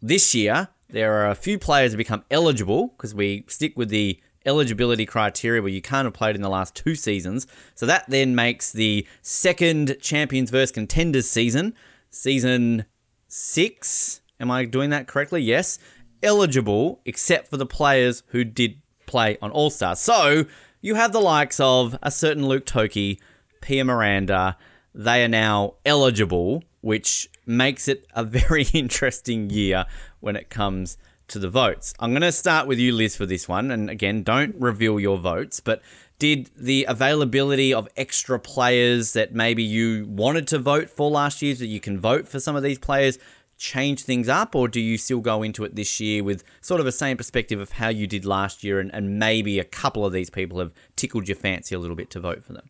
this 0.00 0.34
year 0.34 0.68
there 0.88 1.12
are 1.14 1.30
a 1.30 1.34
few 1.34 1.58
players 1.58 1.92
who 1.92 1.98
become 1.98 2.24
eligible 2.30 2.88
because 2.88 3.14
we 3.14 3.44
stick 3.48 3.76
with 3.76 3.90
the 3.90 4.18
eligibility 4.48 5.04
criteria 5.04 5.60
where 5.60 5.70
you 5.70 5.82
can't 5.82 6.06
have 6.06 6.14
played 6.14 6.34
in 6.34 6.42
the 6.42 6.48
last 6.48 6.74
two 6.74 6.94
seasons. 6.94 7.46
So 7.74 7.86
that 7.86 8.06
then 8.08 8.34
makes 8.34 8.72
the 8.72 9.06
second 9.22 9.98
Champions 10.00 10.50
vs. 10.50 10.72
Contenders 10.72 11.28
season, 11.28 11.74
season 12.10 12.86
six. 13.28 14.22
Am 14.40 14.50
I 14.50 14.64
doing 14.64 14.90
that 14.90 15.06
correctly? 15.06 15.42
Yes. 15.42 15.78
Eligible 16.22 17.00
except 17.04 17.48
for 17.48 17.58
the 17.58 17.66
players 17.66 18.22
who 18.28 18.42
did 18.42 18.80
play 19.06 19.36
on 19.42 19.50
All 19.50 19.70
Stars. 19.70 20.00
So 20.00 20.46
you 20.80 20.94
have 20.94 21.12
the 21.12 21.20
likes 21.20 21.60
of 21.60 21.96
a 22.02 22.10
certain 22.10 22.46
Luke 22.46 22.64
Toki, 22.64 23.20
Pia 23.60 23.84
Miranda. 23.84 24.56
They 24.94 25.24
are 25.24 25.28
now 25.28 25.74
eligible, 25.84 26.64
which 26.80 27.28
makes 27.46 27.86
it 27.86 28.06
a 28.14 28.24
very 28.24 28.64
interesting 28.72 29.50
year 29.50 29.84
when 30.20 30.36
it 30.36 30.48
comes 30.48 30.96
to 31.28 31.38
the 31.38 31.48
votes. 31.48 31.94
I'm 31.98 32.10
going 32.10 32.22
to 32.22 32.32
start 32.32 32.66
with 32.66 32.78
you, 32.78 32.92
Liz, 32.92 33.16
for 33.16 33.26
this 33.26 33.48
one. 33.48 33.70
And 33.70 33.88
again, 33.88 34.22
don't 34.22 34.54
reveal 34.56 34.98
your 34.98 35.18
votes, 35.18 35.60
but 35.60 35.82
did 36.18 36.50
the 36.56 36.84
availability 36.88 37.72
of 37.72 37.88
extra 37.96 38.38
players 38.38 39.12
that 39.12 39.32
maybe 39.34 39.62
you 39.62 40.06
wanted 40.08 40.48
to 40.48 40.58
vote 40.58 40.90
for 40.90 41.10
last 41.10 41.42
year, 41.42 41.54
so 41.54 41.64
you 41.64 41.80
can 41.80 41.98
vote 41.98 42.26
for 42.26 42.40
some 42.40 42.56
of 42.56 42.62
these 42.62 42.78
players, 42.78 43.18
change 43.56 44.02
things 44.02 44.28
up, 44.28 44.54
or 44.54 44.66
do 44.66 44.80
you 44.80 44.98
still 44.98 45.20
go 45.20 45.42
into 45.42 45.64
it 45.64 45.76
this 45.76 46.00
year 46.00 46.24
with 46.24 46.42
sort 46.60 46.80
of 46.80 46.86
the 46.86 46.92
same 46.92 47.16
perspective 47.16 47.60
of 47.60 47.72
how 47.72 47.88
you 47.88 48.06
did 48.06 48.24
last 48.24 48.64
year, 48.64 48.80
and, 48.80 48.92
and 48.92 49.18
maybe 49.18 49.60
a 49.60 49.64
couple 49.64 50.04
of 50.04 50.12
these 50.12 50.30
people 50.30 50.58
have 50.58 50.72
tickled 50.96 51.28
your 51.28 51.36
fancy 51.36 51.74
a 51.74 51.78
little 51.78 51.96
bit 51.96 52.10
to 52.10 52.20
vote 52.20 52.42
for 52.42 52.52
them? 52.52 52.68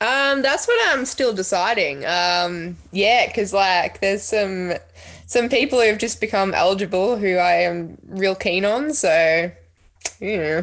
Um, 0.00 0.42
that's 0.42 0.68
what 0.68 0.78
I'm 0.88 1.06
still 1.06 1.32
deciding. 1.32 2.04
Um, 2.04 2.76
yeah, 2.92 3.26
because 3.28 3.52
like 3.52 4.00
there's 4.00 4.22
some 4.22 4.74
some 5.26 5.48
people 5.48 5.80
who 5.80 5.86
have 5.88 5.98
just 5.98 6.20
become 6.20 6.54
eligible 6.54 7.16
who 7.16 7.36
I 7.36 7.52
am 7.62 7.98
real 8.06 8.34
keen 8.34 8.64
on. 8.64 8.94
So, 8.94 9.50
yeah. 10.20 10.62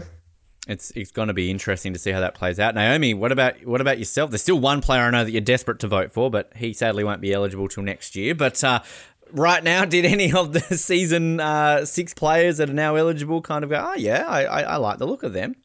It's 0.66 0.92
it's 0.92 1.12
going 1.12 1.28
to 1.28 1.34
be 1.34 1.52
interesting 1.52 1.92
to 1.92 2.00
see 2.00 2.12
how 2.12 2.22
that 2.22 2.36
plays 2.36 2.58
out. 2.58 2.74
Naomi, 2.74 3.14
what 3.14 3.34
about 3.34 3.66
what 3.66 3.82
about 3.82 4.00
yourself? 4.00 4.32
There's 4.32 4.42
still 4.42 4.60
one 4.60 4.80
player 4.80 5.02
I 5.02 5.10
know 5.10 5.26
that 5.26 5.32
you're 5.32 5.42
desperate 5.42 5.80
to 5.80 5.88
vote 5.90 6.14
for, 6.14 6.32
but 6.32 6.54
he 6.56 6.72
sadly 6.72 7.04
won't 7.04 7.20
be 7.20 7.34
eligible 7.34 7.68
till 7.68 7.84
next 7.84 8.16
year. 8.16 8.34
But 8.34 8.64
uh, 8.64 8.80
right 9.34 9.62
now, 9.62 9.84
did 9.86 10.06
any 10.06 10.32
of 10.32 10.54
the 10.54 10.62
season 10.78 11.42
uh, 11.42 11.84
six 11.84 12.14
players 12.14 12.58
that 12.58 12.70
are 12.70 12.74
now 12.74 12.96
eligible 12.96 13.42
kind 13.42 13.66
of 13.66 13.70
go, 13.70 13.92
oh 13.92 13.96
yeah, 13.96 14.26
I, 14.26 14.44
I, 14.44 14.62
I 14.62 14.76
like 14.78 15.00
the 15.00 15.08
look 15.08 15.24
of 15.24 15.34
them? 15.34 15.56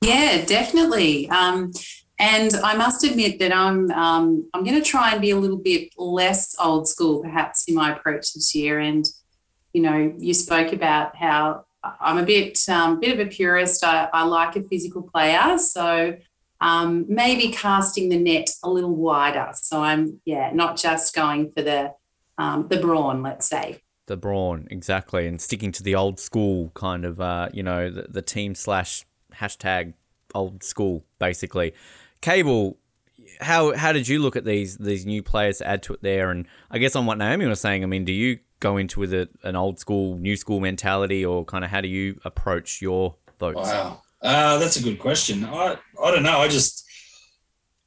Yeah, 0.00 0.44
definitely. 0.44 1.28
Um, 1.28 1.72
and 2.20 2.54
I 2.62 2.76
must 2.76 3.02
admit 3.02 3.38
that 3.38 3.50
I'm 3.52 3.90
um, 3.90 4.48
I'm 4.52 4.62
going 4.62 4.80
to 4.80 4.88
try 4.88 5.12
and 5.12 5.22
be 5.22 5.30
a 5.30 5.36
little 5.36 5.56
bit 5.56 5.88
less 5.96 6.54
old 6.60 6.86
school, 6.86 7.22
perhaps, 7.22 7.64
in 7.66 7.74
my 7.74 7.96
approach 7.96 8.34
this 8.34 8.54
year. 8.54 8.78
And 8.78 9.06
you 9.72 9.82
know, 9.82 10.14
you 10.18 10.34
spoke 10.34 10.72
about 10.72 11.16
how 11.16 11.64
I'm 11.82 12.18
a 12.18 12.22
bit 12.22 12.58
um, 12.68 13.00
bit 13.00 13.18
of 13.18 13.26
a 13.26 13.30
purist. 13.30 13.82
I, 13.82 14.08
I 14.12 14.24
like 14.24 14.54
a 14.54 14.62
physical 14.62 15.02
player, 15.02 15.56
so 15.56 16.18
um, 16.60 17.06
maybe 17.08 17.48
casting 17.48 18.10
the 18.10 18.18
net 18.18 18.50
a 18.62 18.68
little 18.68 18.94
wider. 18.94 19.48
So 19.54 19.82
I'm 19.82 20.20
yeah, 20.26 20.50
not 20.52 20.76
just 20.76 21.14
going 21.14 21.50
for 21.52 21.62
the 21.62 21.94
um, 22.36 22.68
the 22.68 22.76
brawn, 22.76 23.22
let's 23.22 23.48
say. 23.48 23.80
The 24.06 24.18
brawn, 24.18 24.68
exactly, 24.70 25.26
and 25.26 25.40
sticking 25.40 25.72
to 25.72 25.82
the 25.82 25.94
old 25.94 26.18
school 26.18 26.70
kind 26.74 27.04
of, 27.04 27.20
uh, 27.20 27.48
you 27.52 27.62
know, 27.62 27.90
the, 27.90 28.06
the 28.10 28.22
team 28.22 28.54
slash 28.56 29.06
hashtag 29.32 29.94
old 30.34 30.62
school, 30.62 31.04
basically. 31.18 31.72
Cable, 32.20 32.78
how 33.40 33.74
how 33.74 33.92
did 33.92 34.08
you 34.08 34.20
look 34.20 34.36
at 34.36 34.44
these 34.44 34.76
these 34.76 35.06
new 35.06 35.22
players 35.22 35.58
to 35.58 35.66
add 35.66 35.82
to 35.84 35.94
it 35.94 36.02
there? 36.02 36.30
And 36.30 36.46
I 36.70 36.78
guess 36.78 36.96
on 36.96 37.06
what 37.06 37.18
Naomi 37.18 37.46
was 37.46 37.60
saying, 37.60 37.82
I 37.82 37.86
mean, 37.86 38.04
do 38.04 38.12
you 38.12 38.38
go 38.60 38.76
into 38.76 39.00
with 39.00 39.14
an 39.14 39.56
old 39.56 39.78
school, 39.78 40.16
new 40.16 40.36
school 40.36 40.60
mentality, 40.60 41.24
or 41.24 41.44
kind 41.44 41.64
of 41.64 41.70
how 41.70 41.80
do 41.80 41.88
you 41.88 42.20
approach 42.24 42.82
your 42.82 43.16
votes? 43.38 43.56
Wow, 43.56 44.02
uh, 44.22 44.58
that's 44.58 44.76
a 44.76 44.82
good 44.82 44.98
question. 44.98 45.44
I 45.44 45.78
I 46.02 46.10
don't 46.10 46.22
know. 46.22 46.38
I 46.38 46.48
just 46.48 46.86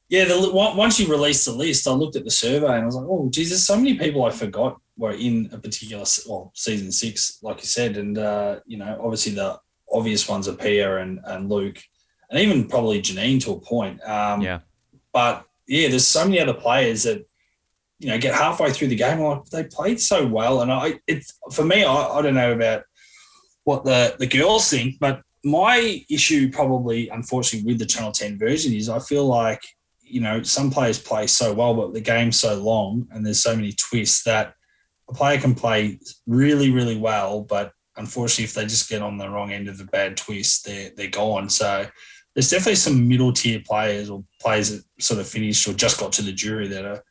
yeah, 0.10 0.26
the, 0.26 0.52
once 0.54 1.00
you 1.00 1.08
released 1.08 1.46
the 1.46 1.54
list, 1.54 1.88
I 1.88 1.92
looked 1.92 2.16
at 2.16 2.24
the 2.24 2.30
survey 2.30 2.74
and 2.74 2.84
I 2.84 2.86
was 2.86 2.96
like, 2.96 3.08
oh, 3.08 3.30
Jesus, 3.32 3.66
so 3.66 3.76
many 3.76 3.96
people 3.98 4.24
I 4.24 4.30
forgot 4.30 4.80
were 4.96 5.14
in 5.14 5.50
a 5.52 5.58
particular 5.58 6.04
well 6.28 6.52
season 6.54 6.92
six, 6.92 7.40
like 7.42 7.62
you 7.62 7.66
said, 7.66 7.98
and 7.98 8.18
uh, 8.18 8.60
you 8.66 8.78
know, 8.78 9.00
obviously 9.04 9.34
the 9.34 9.60
obvious 9.92 10.28
ones 10.28 10.48
are 10.48 10.98
and 10.98 11.20
and 11.26 11.50
Luke 11.50 11.80
and 12.34 12.42
even 12.42 12.68
probably 12.68 13.00
Janine 13.00 13.42
to 13.44 13.52
a 13.52 13.60
point. 13.60 14.02
Um, 14.04 14.42
yeah. 14.42 14.60
But 15.14 15.46
yeah, 15.68 15.88
there's 15.88 16.08
so 16.08 16.26
many 16.26 16.40
other 16.40 16.54
players 16.54 17.04
that 17.04 17.26
you 18.00 18.10
know 18.10 18.18
get 18.18 18.34
halfway 18.34 18.72
through 18.72 18.88
the 18.88 18.96
game 18.96 19.20
like 19.20 19.46
they 19.46 19.64
played 19.64 20.02
so 20.02 20.26
well, 20.26 20.62
and 20.62 20.72
I 20.72 21.00
it's 21.08 21.40
for 21.52 21.64
me 21.64 21.84
I, 21.84 21.94
I 21.94 22.22
don't 22.22 22.34
know 22.34 22.52
about 22.52 22.84
what 23.66 23.86
the 23.86 24.16
the 24.18 24.26
girls 24.26 24.70
think, 24.70 24.96
but 25.00 25.22
my 25.44 26.04
issue 26.10 26.52
probably 26.52 27.08
unfortunately 27.10 27.72
with 27.72 27.80
the 27.80 27.86
Channel 27.86 28.12
10 28.12 28.40
version 28.40 28.74
is 28.74 28.90
I 28.90 29.00
feel 29.00 29.26
like 29.26 29.62
you 30.02 30.20
know 30.20 30.42
some 30.42 30.72
players 30.72 31.00
play 31.00 31.28
so 31.28 31.54
well, 31.54 31.76
but 31.76 31.94
the 31.94 32.02
game's 32.02 32.40
so 32.40 32.56
long 32.56 33.08
and 33.12 33.24
there's 33.24 33.42
so 33.42 33.56
many 33.56 33.74
twists 33.74 34.24
that 34.24 34.56
a 35.08 35.14
player 35.14 35.40
can 35.40 35.54
play 35.54 36.00
really 36.26 36.72
really 36.72 36.98
well, 36.98 37.42
but 37.42 37.74
unfortunately 37.96 38.46
if 38.46 38.56
they 38.56 38.66
just 38.66 38.90
get 38.90 39.04
on 39.04 39.20
the 39.20 39.30
wrong 39.30 39.52
end 39.52 39.68
of 39.68 39.78
the 39.78 39.86
bad 39.86 40.18
twist, 40.18 40.66
they're 40.66 40.90
they're 40.98 41.08
gone. 41.10 41.48
So 41.48 41.86
there's 42.34 42.50
definitely 42.50 42.76
some 42.76 43.08
middle 43.08 43.32
tier 43.32 43.62
players 43.66 44.10
or 44.10 44.24
players 44.42 44.72
that 44.72 44.84
sort 45.00 45.20
of 45.20 45.28
finished 45.28 45.68
or 45.68 45.74
just 45.74 46.00
got 46.00 46.12
to 46.14 46.22
the 46.22 46.32
jury 46.32 46.68
that 46.68 46.86
are, 46.86 47.04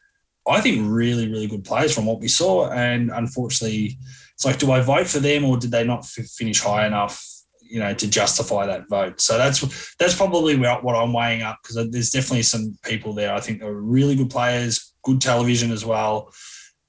I 0.49 0.61
think, 0.61 0.85
really, 0.89 1.29
really 1.29 1.47
good 1.47 1.65
players 1.65 1.95
from 1.95 2.07
what 2.07 2.21
we 2.21 2.29
saw. 2.29 2.71
And 2.71 3.11
unfortunately, 3.11 3.99
it's 4.35 4.45
like, 4.45 4.59
do 4.59 4.73
I 4.73 4.81
vote 4.81 5.07
for 5.07 5.21
them 5.21 5.45
or 5.45 5.57
did 5.57 5.71
they 5.71 5.85
not 5.85 6.01
f- 6.01 6.27
finish 6.27 6.61
high 6.61 6.87
enough, 6.87 7.25
you 7.61 7.79
know, 7.79 7.95
to 7.95 8.09
justify 8.09 8.67
that 8.67 8.89
vote? 8.89 9.21
So 9.21 9.39
that's 9.39 9.95
that's 9.97 10.17
probably 10.17 10.57
what 10.57 10.97
I'm 10.97 11.13
weighing 11.13 11.43
up 11.43 11.59
because 11.63 11.89
there's 11.91 12.11
definitely 12.11 12.43
some 12.43 12.77
people 12.85 13.13
there 13.13 13.33
I 13.33 13.41
think 13.41 13.63
are 13.63 13.73
really 13.73 14.17
good 14.17 14.31
players, 14.31 14.93
good 15.05 15.21
television 15.21 15.71
as 15.71 15.85
well. 15.85 16.33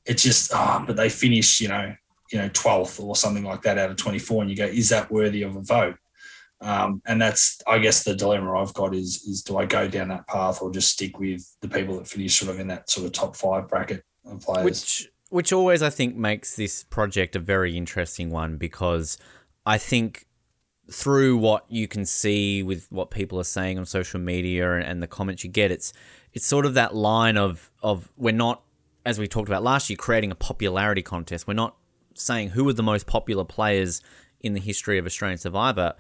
It's 0.06 0.24
just, 0.24 0.54
ah, 0.54 0.84
but 0.86 0.96
they 0.96 1.10
finish, 1.10 1.62
you 1.62 1.68
know, 1.68 1.94
you 2.32 2.40
know, 2.40 2.50
12th 2.50 3.00
or 3.00 3.16
something 3.16 3.44
like 3.44 3.62
that 3.62 3.78
out 3.78 3.92
of 3.92 3.98
24, 3.98 4.42
and 4.42 4.50
you 4.50 4.58
go, 4.58 4.66
is 4.66 4.90
that 4.90 5.12
worthy 5.12 5.44
of 5.44 5.56
a 5.56 5.62
vote? 5.62 5.96
Um, 6.64 7.02
and 7.06 7.22
that's, 7.22 7.60
I 7.68 7.78
guess, 7.80 8.04
the 8.04 8.16
dilemma 8.16 8.58
I've 8.58 8.74
got 8.74 8.96
is, 8.96 9.22
is 9.24 9.44
do 9.44 9.58
I 9.58 9.66
go 9.66 9.88
down 9.88 10.08
that 10.08 10.28
path 10.28 10.62
or 10.62 10.72
just 10.72 10.92
stick 10.92 11.20
with 11.20 11.46
the 11.62 11.68
people 11.68 11.98
that 11.98 12.08
finish 12.08 12.40
sort 12.40 12.52
of 12.52 12.60
in 12.60 12.68
that 12.68 12.90
sort 12.90 13.06
of 13.06 13.12
top 13.12 13.36
five 13.36 13.68
bracket 13.68 14.04
of 14.26 14.42
players? 14.42 14.64
Which, 14.64 15.10
which 15.30 15.52
always, 15.54 15.84
I 15.84 15.90
think, 15.90 16.16
makes 16.16 16.56
this 16.56 16.84
project 16.84 17.36
a 17.36 17.40
very 17.40 17.76
interesting 17.76 18.30
one 18.30 18.56
because 18.58 19.18
I 19.66 19.78
think 19.78 20.26
through 20.90 21.38
what 21.38 21.66
you 21.70 21.88
can 21.88 22.06
see 22.06 22.64
with 22.64 22.90
what 22.92 23.12
people 23.12 23.40
are 23.40 23.46
saying 23.46 23.78
on 23.78 23.86
social 23.86 24.20
media 24.20 24.74
and, 24.76 24.86
and 24.86 25.04
the 25.04 25.08
comments 25.08 25.44
you 25.44 25.50
get, 25.50 25.70
it's 25.70 25.92
it's 26.34 26.46
sort 26.46 26.66
of 26.66 26.76
that 26.76 26.96
line 26.96 27.38
of 27.38 27.72
of 27.82 28.10
we're 28.18 28.32
not, 28.32 28.64
as 29.06 29.20
we 29.20 29.28
talked 29.28 29.50
about 29.50 29.64
last 29.64 29.90
year, 29.90 29.98
creating 29.98 30.32
a 30.32 30.36
popularity 30.36 31.02
contest. 31.02 31.46
We're 31.46 31.54
not 31.54 31.76
saying 32.16 32.50
who 32.50 32.68
are 32.70 32.74
the 32.74 32.84
most 32.84 33.06
popular 33.06 33.44
players 33.44 34.02
in 34.40 34.54
the 34.54 34.60
history 34.60 34.98
of 34.98 35.06
Australian 35.06 35.38
Survivor 35.38 35.94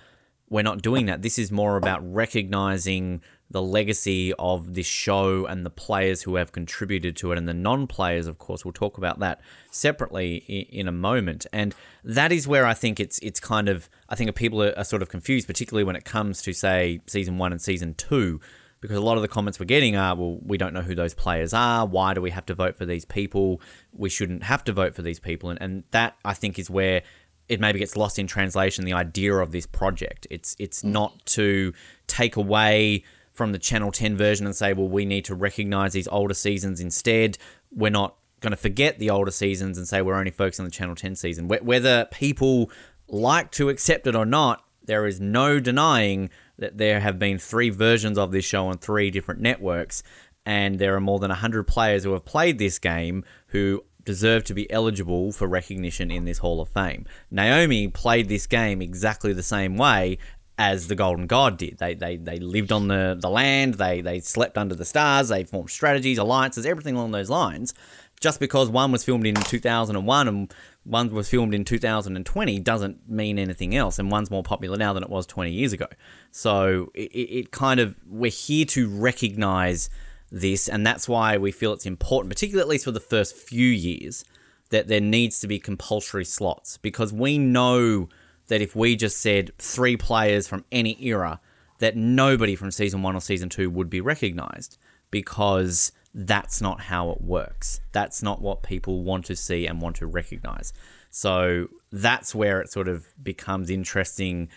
we're 0.49 0.63
not 0.63 0.81
doing 0.81 1.07
that. 1.07 1.21
This 1.21 1.39
is 1.39 1.51
more 1.51 1.77
about 1.77 2.01
recognizing 2.13 3.21
the 3.49 3.61
legacy 3.61 4.33
of 4.39 4.73
this 4.73 4.87
show 4.87 5.45
and 5.45 5.65
the 5.65 5.69
players 5.69 6.23
who 6.23 6.35
have 6.35 6.51
contributed 6.51 7.15
to 7.15 7.31
it 7.31 7.37
and 7.37 7.47
the 7.47 7.53
non-players 7.53 8.27
of 8.27 8.39
course. 8.39 8.65
We'll 8.65 8.73
talk 8.73 8.97
about 8.97 9.19
that 9.19 9.41
separately 9.71 10.37
in 10.37 10.87
a 10.87 10.91
moment. 10.91 11.45
And 11.53 11.75
that 12.03 12.31
is 12.31 12.47
where 12.47 12.65
i 12.65 12.73
think 12.73 12.99
it's 12.99 13.17
it's 13.19 13.39
kind 13.39 13.69
of 13.69 13.89
i 14.09 14.15
think 14.15 14.33
people 14.35 14.61
are, 14.61 14.83
sort 14.83 15.01
of 15.01 15.09
confused 15.09 15.47
particularly 15.47 15.83
when 15.83 15.95
it 15.95 16.03
comes 16.03 16.41
to 16.41 16.51
say 16.51 16.99
season 17.07 17.37
1 17.37 17.51
and 17.53 17.61
season 17.61 17.93
2 17.93 18.41
because 18.81 18.97
a 18.97 19.01
lot 19.01 19.15
of 19.15 19.21
the 19.21 19.29
comments 19.29 19.57
we're 19.59 19.65
getting 19.65 19.95
are 19.95 20.15
well 20.15 20.39
we 20.43 20.57
don't 20.57 20.73
know 20.73 20.81
who 20.81 20.95
those 20.95 21.13
players 21.13 21.53
are. 21.53 21.85
Why 21.85 22.13
do 22.13 22.21
we 22.21 22.31
have 22.31 22.45
to 22.47 22.53
vote 22.53 22.75
for 22.75 22.85
these 22.85 23.05
people? 23.05 23.61
We 23.93 24.09
shouldn't 24.09 24.43
have 24.43 24.63
to 24.65 24.73
vote 24.73 24.93
for 24.93 25.01
these 25.01 25.19
people. 25.19 25.49
And, 25.49 25.61
and 25.61 25.83
that 25.91 26.17
i 26.25 26.33
think 26.33 26.59
is 26.59 26.69
where 26.69 27.03
it 27.49 27.59
maybe 27.59 27.79
gets 27.79 27.95
lost 27.97 28.17
in 28.19 28.27
translation 28.27 28.85
the 28.85 28.93
idea 28.93 29.35
of 29.35 29.51
this 29.51 29.65
project. 29.65 30.27
It's 30.29 30.55
it's 30.59 30.81
mm. 30.81 30.91
not 30.91 31.25
to 31.27 31.73
take 32.07 32.35
away 32.35 33.03
from 33.31 33.51
the 33.51 33.59
Channel 33.59 33.91
10 33.91 34.15
version 34.15 34.45
and 34.45 34.55
say, 34.55 34.73
well, 34.73 34.87
we 34.87 35.05
need 35.05 35.25
to 35.25 35.35
recognize 35.35 35.93
these 35.93 36.07
older 36.07 36.35
seasons 36.35 36.79
instead. 36.79 37.37
We're 37.71 37.89
not 37.89 38.15
going 38.41 38.51
to 38.51 38.57
forget 38.57 38.99
the 38.99 39.09
older 39.09 39.31
seasons 39.31 39.77
and 39.77 39.87
say 39.87 40.01
we're 40.01 40.15
only 40.15 40.31
focusing 40.31 40.63
on 40.63 40.67
the 40.69 40.75
Channel 40.75 40.95
10 40.95 41.15
season. 41.15 41.47
Whether 41.47 42.05
people 42.05 42.69
like 43.07 43.51
to 43.51 43.69
accept 43.69 44.05
it 44.05 44.15
or 44.15 44.25
not, 44.25 44.63
there 44.85 45.07
is 45.07 45.19
no 45.19 45.59
denying 45.59 46.29
that 46.59 46.77
there 46.77 46.99
have 46.99 47.17
been 47.17 47.39
three 47.39 47.69
versions 47.69 48.17
of 48.17 48.31
this 48.31 48.45
show 48.45 48.67
on 48.67 48.77
three 48.77 49.09
different 49.09 49.41
networks, 49.41 50.03
and 50.45 50.77
there 50.77 50.95
are 50.95 51.01
more 51.01 51.19
than 51.19 51.29
100 51.29 51.63
players 51.63 52.03
who 52.03 52.11
have 52.13 52.25
played 52.25 52.59
this 52.59 52.77
game 52.79 53.23
who 53.47 53.83
deserve 54.05 54.43
to 54.45 54.53
be 54.53 54.69
eligible 54.71 55.31
for 55.31 55.47
recognition 55.47 56.11
in 56.11 56.25
this 56.25 56.39
Hall 56.39 56.61
of 56.61 56.69
Fame. 56.69 57.05
Naomi 57.31 57.87
played 57.87 58.29
this 58.29 58.47
game 58.47 58.81
exactly 58.81 59.33
the 59.33 59.43
same 59.43 59.77
way 59.77 60.17
as 60.57 60.87
the 60.87 60.95
Golden 60.95 61.27
God 61.27 61.57
did. 61.57 61.77
They 61.79 61.95
they, 61.95 62.17
they 62.17 62.39
lived 62.39 62.71
on 62.71 62.87
the, 62.87 63.17
the 63.19 63.29
land, 63.29 63.75
they 63.75 64.01
they 64.01 64.19
slept 64.19 64.57
under 64.57 64.75
the 64.75 64.85
stars, 64.85 65.29
they 65.29 65.43
formed 65.43 65.69
strategies, 65.69 66.17
alliances, 66.17 66.65
everything 66.65 66.95
along 66.95 67.11
those 67.11 67.29
lines. 67.29 67.73
Just 68.19 68.39
because 68.39 68.69
one 68.69 68.91
was 68.91 69.03
filmed 69.03 69.27
in 69.27 69.35
2001 69.35 70.27
and 70.29 70.53
one 70.85 71.09
was 71.13 71.29
filmed 71.29 71.53
in 71.53 71.65
2020 71.65 72.59
doesn't 72.59 73.09
mean 73.09 73.37
anything 73.37 73.75
else, 73.75 73.99
and 73.99 74.11
one's 74.11 74.31
more 74.31 74.43
popular 74.43 74.77
now 74.77 74.93
than 74.93 75.03
it 75.03 75.09
was 75.09 75.25
20 75.25 75.51
years 75.51 75.73
ago. 75.73 75.87
So 76.31 76.91
it, 76.93 77.11
it 77.11 77.51
kind 77.51 77.79
of, 77.79 77.95
we're 78.07 78.31
here 78.31 78.65
to 78.67 78.87
recognize 78.89 79.89
this, 80.33 80.67
and 80.67 80.85
that's 80.85 81.07
why 81.07 81.37
we 81.37 81.51
feel 81.51 81.71
it's 81.71 81.85
important, 81.85 82.33
particularly 82.33 82.65
at 82.65 82.67
least 82.67 82.85
for 82.85 82.91
the 82.91 82.99
first 82.99 83.35
few 83.35 83.69
years, 83.69 84.25
that 84.71 84.87
there 84.87 84.99
needs 84.99 85.39
to 85.39 85.47
be 85.47 85.59
compulsory 85.59 86.25
slots 86.25 86.77
because 86.77 87.13
we 87.13 87.37
know 87.37 88.09
that 88.47 88.61
if 88.61 88.75
we 88.75 88.95
just 88.95 89.19
said 89.19 89.51
three 89.59 89.95
players 89.95 90.47
from 90.47 90.65
any 90.71 90.97
era, 91.01 91.39
that 91.77 91.95
nobody 91.95 92.55
from 92.55 92.71
season 92.71 93.03
one 93.03 93.15
or 93.15 93.21
season 93.21 93.47
two 93.47 93.69
would 93.69 93.89
be 93.89 94.01
recognized 94.01 94.77
because 95.11 95.91
that's 96.15 96.61
not 96.61 96.81
how 96.81 97.11
it 97.11 97.21
works. 97.21 97.79
That's 97.91 98.23
not 98.23 98.41
what 98.41 98.63
people 98.63 99.03
want 99.03 99.25
to 99.25 99.35
see 99.35 99.67
and 99.67 99.81
want 99.81 99.97
to 99.97 100.07
recognize. 100.07 100.73
So 101.11 101.67
that's 101.91 102.33
where 102.33 102.59
it 102.59 102.71
sort 102.71 102.87
of 102.87 103.05
becomes 103.23 103.69
interesting 103.69 104.49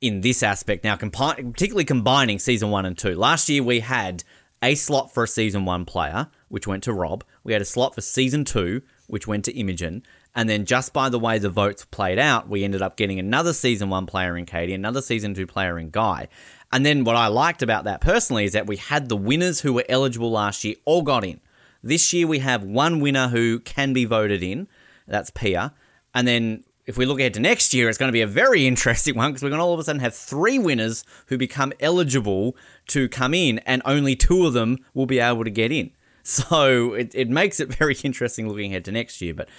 in 0.00 0.20
this 0.22 0.42
aspect 0.42 0.82
now, 0.82 0.96
compi- 0.96 1.52
particularly 1.52 1.84
combining 1.84 2.40
season 2.40 2.70
one 2.70 2.84
and 2.84 2.98
two. 2.98 3.14
Last 3.14 3.48
year 3.48 3.62
we 3.62 3.80
had 3.80 4.24
a 4.64 4.74
slot 4.74 5.12
for 5.12 5.24
a 5.24 5.28
season 5.28 5.64
one 5.66 5.84
player, 5.84 6.28
which 6.48 6.66
went 6.66 6.82
to 6.84 6.92
Rob. 6.92 7.22
We 7.44 7.52
had 7.52 7.62
a 7.62 7.66
slot 7.66 7.94
for 7.94 8.00
season 8.00 8.44
two, 8.44 8.82
which 9.06 9.26
went 9.26 9.44
to 9.44 9.56
Imogen. 9.56 10.02
And 10.34 10.48
then 10.48 10.64
just 10.64 10.92
by 10.92 11.10
the 11.10 11.18
way 11.18 11.38
the 11.38 11.50
votes 11.50 11.84
played 11.84 12.18
out, 12.18 12.48
we 12.48 12.64
ended 12.64 12.82
up 12.82 12.96
getting 12.96 13.18
another 13.18 13.52
season 13.52 13.90
one 13.90 14.06
player 14.06 14.36
in 14.36 14.46
Katie, 14.46 14.72
another 14.72 15.02
season 15.02 15.34
two 15.34 15.46
player 15.46 15.78
in 15.78 15.90
Guy. 15.90 16.28
And 16.72 16.84
then 16.84 17.04
what 17.04 17.14
I 17.14 17.28
liked 17.28 17.62
about 17.62 17.84
that 17.84 18.00
personally 18.00 18.44
is 18.44 18.52
that 18.52 18.66
we 18.66 18.76
had 18.76 19.08
the 19.08 19.16
winners 19.16 19.60
who 19.60 19.74
were 19.74 19.84
eligible 19.88 20.30
last 20.30 20.64
year 20.64 20.74
all 20.84 21.02
got 21.02 21.24
in. 21.24 21.40
This 21.82 22.12
year 22.12 22.26
we 22.26 22.38
have 22.38 22.64
one 22.64 23.00
winner 23.00 23.28
who 23.28 23.60
can 23.60 23.92
be 23.92 24.06
voted 24.06 24.42
in. 24.42 24.66
That's 25.06 25.30
Pia. 25.30 25.74
And 26.14 26.26
then 26.26 26.64
if 26.86 26.98
we 26.98 27.06
look 27.06 27.18
ahead 27.18 27.34
to 27.34 27.40
next 27.40 27.72
year, 27.72 27.88
it's 27.88 27.98
going 27.98 28.08
to 28.08 28.12
be 28.12 28.20
a 28.20 28.26
very 28.26 28.66
interesting 28.66 29.14
one 29.16 29.30
because 29.30 29.42
we're 29.42 29.50
going 29.50 29.58
to 29.58 29.64
all 29.64 29.74
of 29.74 29.80
a 29.80 29.84
sudden 29.84 30.00
have 30.00 30.14
three 30.14 30.58
winners 30.58 31.04
who 31.26 31.38
become 31.38 31.72
eligible 31.80 32.56
to 32.88 33.08
come 33.08 33.34
in, 33.34 33.58
and 33.60 33.82
only 33.84 34.14
two 34.16 34.46
of 34.46 34.52
them 34.52 34.78
will 34.92 35.06
be 35.06 35.18
able 35.18 35.44
to 35.44 35.50
get 35.50 35.72
in. 35.72 35.90
So 36.26 36.94
it, 36.94 37.14
it 37.14 37.28
makes 37.28 37.60
it 37.60 37.68
very 37.78 37.94
interesting 38.02 38.48
looking 38.48 38.70
ahead 38.70 38.86
to 38.86 38.92
next 38.92 39.20
year. 39.20 39.34
But 39.34 39.50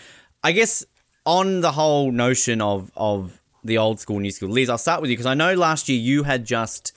I 0.43 0.51
guess 0.51 0.83
on 1.23 1.61
the 1.61 1.73
whole 1.73 2.11
notion 2.11 2.59
of 2.59 2.91
of 2.97 3.39
the 3.63 3.77
old 3.77 3.99
school, 3.99 4.19
new 4.19 4.31
school, 4.31 4.49
Liz, 4.49 4.67
I'll 4.67 4.79
start 4.79 4.99
with 4.99 5.11
you 5.11 5.15
because 5.15 5.27
I 5.27 5.35
know 5.35 5.53
last 5.53 5.89
year 5.89 5.99
you 5.99 6.23
had 6.23 6.43
just 6.43 6.91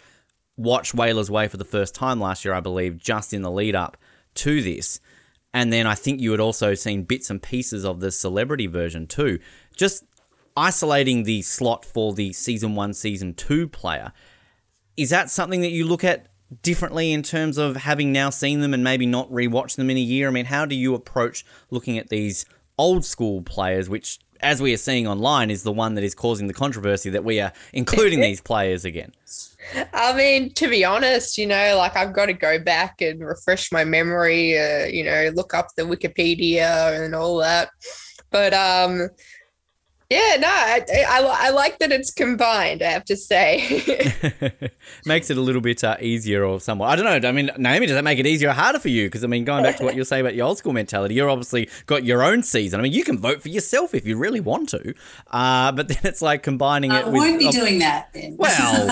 watched 0.57 0.95
Whalers 0.95 1.31
Way 1.31 1.49
for 1.49 1.59
the 1.59 1.67
first 1.67 1.95
time 1.95 2.19
last 2.19 2.47
year, 2.47 2.55
I 2.55 2.61
believe, 2.61 2.97
just 2.97 3.35
in 3.35 3.43
the 3.43 3.51
lead 3.51 3.75
up 3.75 3.99
to 4.37 4.63
this. 4.63 5.01
And 5.53 5.73
then 5.73 5.87
I 5.87 5.95
think 5.95 6.21
you 6.21 6.31
had 6.31 6.41
also 6.41 6.75
seen 6.75 7.05
bits 7.05 7.31
and 7.31 7.43
pieces 7.43 7.85
of 7.85 8.01
the 8.01 8.11
celebrity 8.11 8.67
version 8.67 9.07
too. 9.07 9.39
Just 9.77 10.05
isolating 10.59 11.23
the 11.23 11.43
slot 11.43 11.85
for 11.85 12.13
the 12.13 12.33
season 12.33 12.75
one, 12.75 12.93
season 12.93 13.35
two 13.35 13.69
player, 13.69 14.13
is 14.97 15.11
that 15.11 15.31
something 15.31 15.61
that 15.61 15.71
you 15.71 15.87
look 15.87 16.05
at 16.05 16.27
differently 16.63 17.13
in 17.13 17.23
terms 17.23 17.59
of 17.59 17.77
having 17.77 18.13
now 18.13 18.31
seen 18.31 18.61
them 18.61 18.75
and 18.75 18.83
maybe 18.83 19.07
not 19.07 19.31
rewatch 19.31 19.77
them 19.77 19.89
in 19.89 19.97
a 19.97 20.01
year? 20.01 20.29
I 20.29 20.31
mean, 20.31 20.47
how 20.47 20.67
do 20.67 20.75
you 20.75 20.95
approach 20.95 21.45
looking 21.71 21.99
at 21.99 22.09
these 22.09 22.45
old 22.79 23.05
school 23.05 23.43
players, 23.43 23.89
which, 23.89 24.19
as 24.41 24.63
we 24.63 24.73
are 24.73 24.79
seeing 24.79 25.07
online, 25.07 25.51
is 25.51 25.65
the 25.65 25.73
one 25.73 25.95
that 25.97 26.05
is 26.05 26.15
causing 26.15 26.47
the 26.47 26.55
controversy 26.55 27.11
that 27.11 27.25
we 27.25 27.41
are 27.41 27.53
including 27.73 28.21
these 28.21 28.41
players 28.41 28.85
again. 28.85 29.13
I 29.93 30.15
mean, 30.15 30.55
to 30.55 30.69
be 30.69 30.85
honest, 30.85 31.37
you 31.37 31.47
know, 31.47 31.77
like 31.77 31.97
I've 31.97 32.13
got 32.13 32.27
to 32.27 32.33
go 32.33 32.59
back 32.59 33.01
and 33.01 33.21
refresh 33.21 33.71
my 33.73 33.85
memory, 33.85 34.59
uh, 34.59 34.87
you 34.87 35.05
know, 35.05 35.31
look 35.35 35.53
up 35.55 35.69
the 35.77 35.83
Wikipedia 35.83 37.05
and 37.05 37.15
all 37.15 37.37
that. 37.39 37.71
But 38.31 38.55
um, 38.55 39.09
yeah, 40.11 40.37
no, 40.41 40.49
I, 40.49 40.85
I, 41.07 41.47
I, 41.49 41.51
like 41.51 41.79
that 41.81 41.93
it's 41.93 42.11
combined, 42.11 42.83
I 42.83 42.87
have 42.93 43.05
to 43.07 43.17
say. 43.17 44.15
Makes 45.05 45.29
it 45.29 45.37
a 45.37 45.41
little 45.43 45.61
bit 45.61 45.85
uh, 45.85 45.99
easier 46.01 46.45
or 46.45 46.61
somewhat. 46.61 46.89
I 46.89 46.97
don't 46.97 47.23
know. 47.23 47.29
I 47.29 47.33
mean, 47.33 47.51
Naomi, 47.59 47.85
does 47.87 47.95
that 47.95 48.05
make 48.05 48.19
it 48.19 48.27
easier 48.27 48.49
or 48.49 48.53
harder 48.53 48.79
for 48.79 48.89
you? 48.89 49.07
Because, 49.07 49.23
I 49.23 49.27
mean, 49.27 49.45
going 49.45 49.63
back 49.65 49.77
to 49.77 49.85
what 49.85 49.97
you 49.97 50.05
say 50.05 50.21
about 50.21 50.35
your 50.35 50.47
old 50.47 50.57
school 50.57 50.73
mentality, 50.73 51.15
you're 51.15 51.29
obviously 51.29 51.69
got 51.85 52.05
your 52.05 52.23
own 52.23 52.43
season. 52.43 52.81
I 52.81 52.83
mean, 52.83 52.93
you 52.93 53.05
can 53.05 53.19
vote 53.19 53.43
for 53.43 53.51
yourself 53.51 53.95
if 53.95 54.07
you 54.07 54.17
really 54.17 54.41
want 54.41 54.71
to. 54.71 54.95
Uh, 55.31 55.73
but 55.73 55.89
then 55.89 55.99
it's 56.05 56.23
like 56.23 56.43
combining 56.43 56.91
it 56.91 57.05
I 57.05 57.09
with. 57.09 57.15
won't 57.15 57.39
be 57.39 57.51
doing 57.51 57.81
that 57.81 58.09
then. 58.15 58.37
Well, 58.39 58.87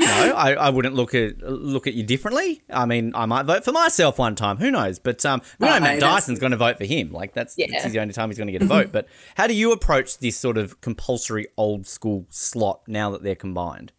you 0.00 0.04
know, 0.06 0.34
I, 0.36 0.54
I 0.54 0.70
wouldn't 0.70 0.96
look 0.96 1.14
at 1.14 1.38
look 1.42 1.86
at 1.86 1.94
you 1.94 2.02
differently. 2.02 2.62
I 2.72 2.86
mean, 2.86 3.12
I 3.14 3.26
might 3.26 3.44
vote 3.44 3.64
for 3.64 3.70
myself 3.72 4.18
one 4.18 4.34
time. 4.34 4.56
Who 4.56 4.72
knows? 4.72 4.98
But 4.98 5.24
um, 5.24 5.42
we 5.60 5.68
know 5.68 5.76
Oh, 5.76 5.80
Matt 5.80 6.00
Dyson's 6.00 6.40
going 6.40 6.50
to 6.52 6.56
vote 6.58 6.76
for 6.78 6.84
him. 6.86 7.12
Like, 7.12 7.34
that's, 7.34 7.54
Yeah. 7.56 7.66
that's 7.70 7.92
the 7.92 8.00
only 8.00 8.14
time 8.14 8.30
he's 8.30 8.38
going 8.38 8.48
to 8.48 8.52
get 8.52 8.62
a 8.62 8.66
vote. 8.66 8.90
But 8.90 9.06
how 9.36 9.46
do 9.46 9.54
you 9.54 9.70
approach 9.70 10.18
this 10.18 10.36
sort 10.36 10.55
of 10.58 10.80
compulsory 10.80 11.46
old 11.56 11.86
school 11.86 12.26
slot 12.30 12.80
now 12.86 13.10
that 13.10 13.22
they're 13.22 13.34
combined? 13.34 13.92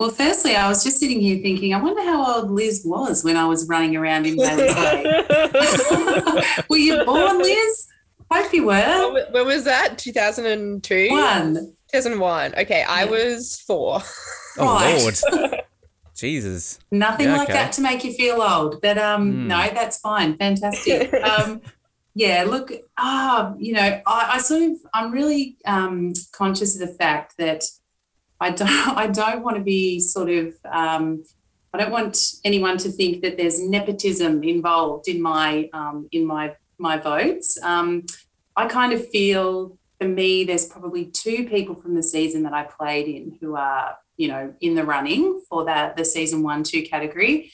Well, 0.00 0.10
firstly, 0.10 0.56
I 0.56 0.68
was 0.68 0.82
just 0.82 0.98
sitting 0.98 1.20
here 1.20 1.40
thinking, 1.40 1.72
I 1.72 1.80
wonder 1.80 2.02
how 2.02 2.34
old 2.40 2.50
Liz 2.50 2.82
was 2.84 3.22
when 3.24 3.36
I 3.36 3.46
was 3.46 3.68
running 3.68 3.94
around 3.96 4.26
in 4.26 4.36
Whalers 4.36 4.74
Way. 4.76 5.04
were 6.68 6.76
you 6.76 7.04
born, 7.04 7.38
Liz? 7.38 7.86
Hope 8.30 8.52
you 8.52 8.66
were. 8.66 9.12
when 9.12 9.24
when 9.32 9.46
was 9.46 9.64
that? 9.64 9.96
2002? 9.98 11.08
One. 11.10 11.54
2001. 11.92 12.54
Okay, 12.58 12.82
I 12.82 13.04
Yeah. 13.04 13.10
was 13.10 13.60
four. 13.66 14.00
Oh, 14.58 14.74
Right. 14.74 14.98
Lord. 15.00 15.60
Jesus. 16.16 16.78
Nothing 16.92 17.26
Yeah, 17.26 17.36
like 17.38 17.48
okay. 17.50 17.52
that 17.58 17.72
to 17.72 17.80
make 17.82 18.04
you 18.04 18.12
feel 18.14 18.40
old. 18.42 18.80
But 18.80 18.98
um, 18.98 19.32
Hmm. 19.32 19.48
no, 19.48 19.68
that's 19.74 19.98
fine. 19.98 20.36
Fantastic. 20.38 21.12
um, 21.14 21.60
yeah, 22.14 22.44
look, 22.44 22.72
ah, 22.96 23.54
you 23.58 23.72
know, 23.72 24.00
I, 24.06 24.30
I 24.34 24.38
sort 24.38 24.62
of, 24.62 24.76
I'm 24.94 25.10
really 25.10 25.56
um, 25.66 26.12
conscious 26.32 26.80
of 26.80 26.88
the 26.88 26.94
fact 26.94 27.34
that 27.38 27.64
I 28.40 28.50
don't, 28.50 28.68
I 28.96 29.08
don't 29.08 29.42
want 29.42 29.56
to 29.56 29.62
be 29.62 29.98
sort 30.00 30.30
of, 30.30 30.54
um, 30.70 31.24
I 31.72 31.78
don't 31.78 31.90
want 31.90 32.16
anyone 32.44 32.78
to 32.78 32.90
think 32.90 33.22
that 33.22 33.36
there's 33.36 33.60
nepotism 33.60 34.44
involved 34.44 35.08
in 35.08 35.20
my, 35.20 35.68
um, 35.72 36.08
in 36.12 36.24
my, 36.24 36.54
my 36.78 36.98
votes. 36.98 37.58
Um, 37.62 38.04
I 38.54 38.68
kind 38.68 38.92
of 38.92 39.08
feel, 39.08 39.76
for 40.00 40.06
me, 40.06 40.44
there's 40.44 40.66
probably 40.66 41.06
two 41.06 41.48
people 41.48 41.74
from 41.74 41.96
the 41.96 42.02
season 42.02 42.44
that 42.44 42.52
I 42.52 42.62
played 42.62 43.08
in 43.08 43.36
who 43.40 43.56
are, 43.56 43.96
you 44.16 44.28
know, 44.28 44.54
in 44.60 44.76
the 44.76 44.84
running 44.84 45.42
for 45.48 45.64
that 45.64 45.96
the 45.96 46.04
season 46.04 46.44
one, 46.44 46.62
two 46.62 46.82
category 46.82 47.50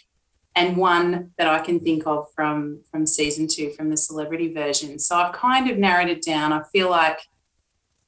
and 0.57 0.77
one 0.77 1.31
that 1.39 1.47
I 1.47 1.61
can 1.61 1.81
think 1.81 2.07
of 2.07 2.27
from 2.35 2.81
from 2.91 3.07
season 3.07 3.47
two 3.47 3.71
from 3.71 3.91
the 3.91 3.97
celebrity 3.97 4.53
version. 4.53 4.99
So 4.99 5.17
I've 5.17 5.33
kind 5.33 5.71
of 5.71 5.79
narrowed 5.79 6.09
it 6.09 6.23
down. 6.23 6.53
I 6.53 6.63
feel 6.73 6.91
like, 6.91 7.21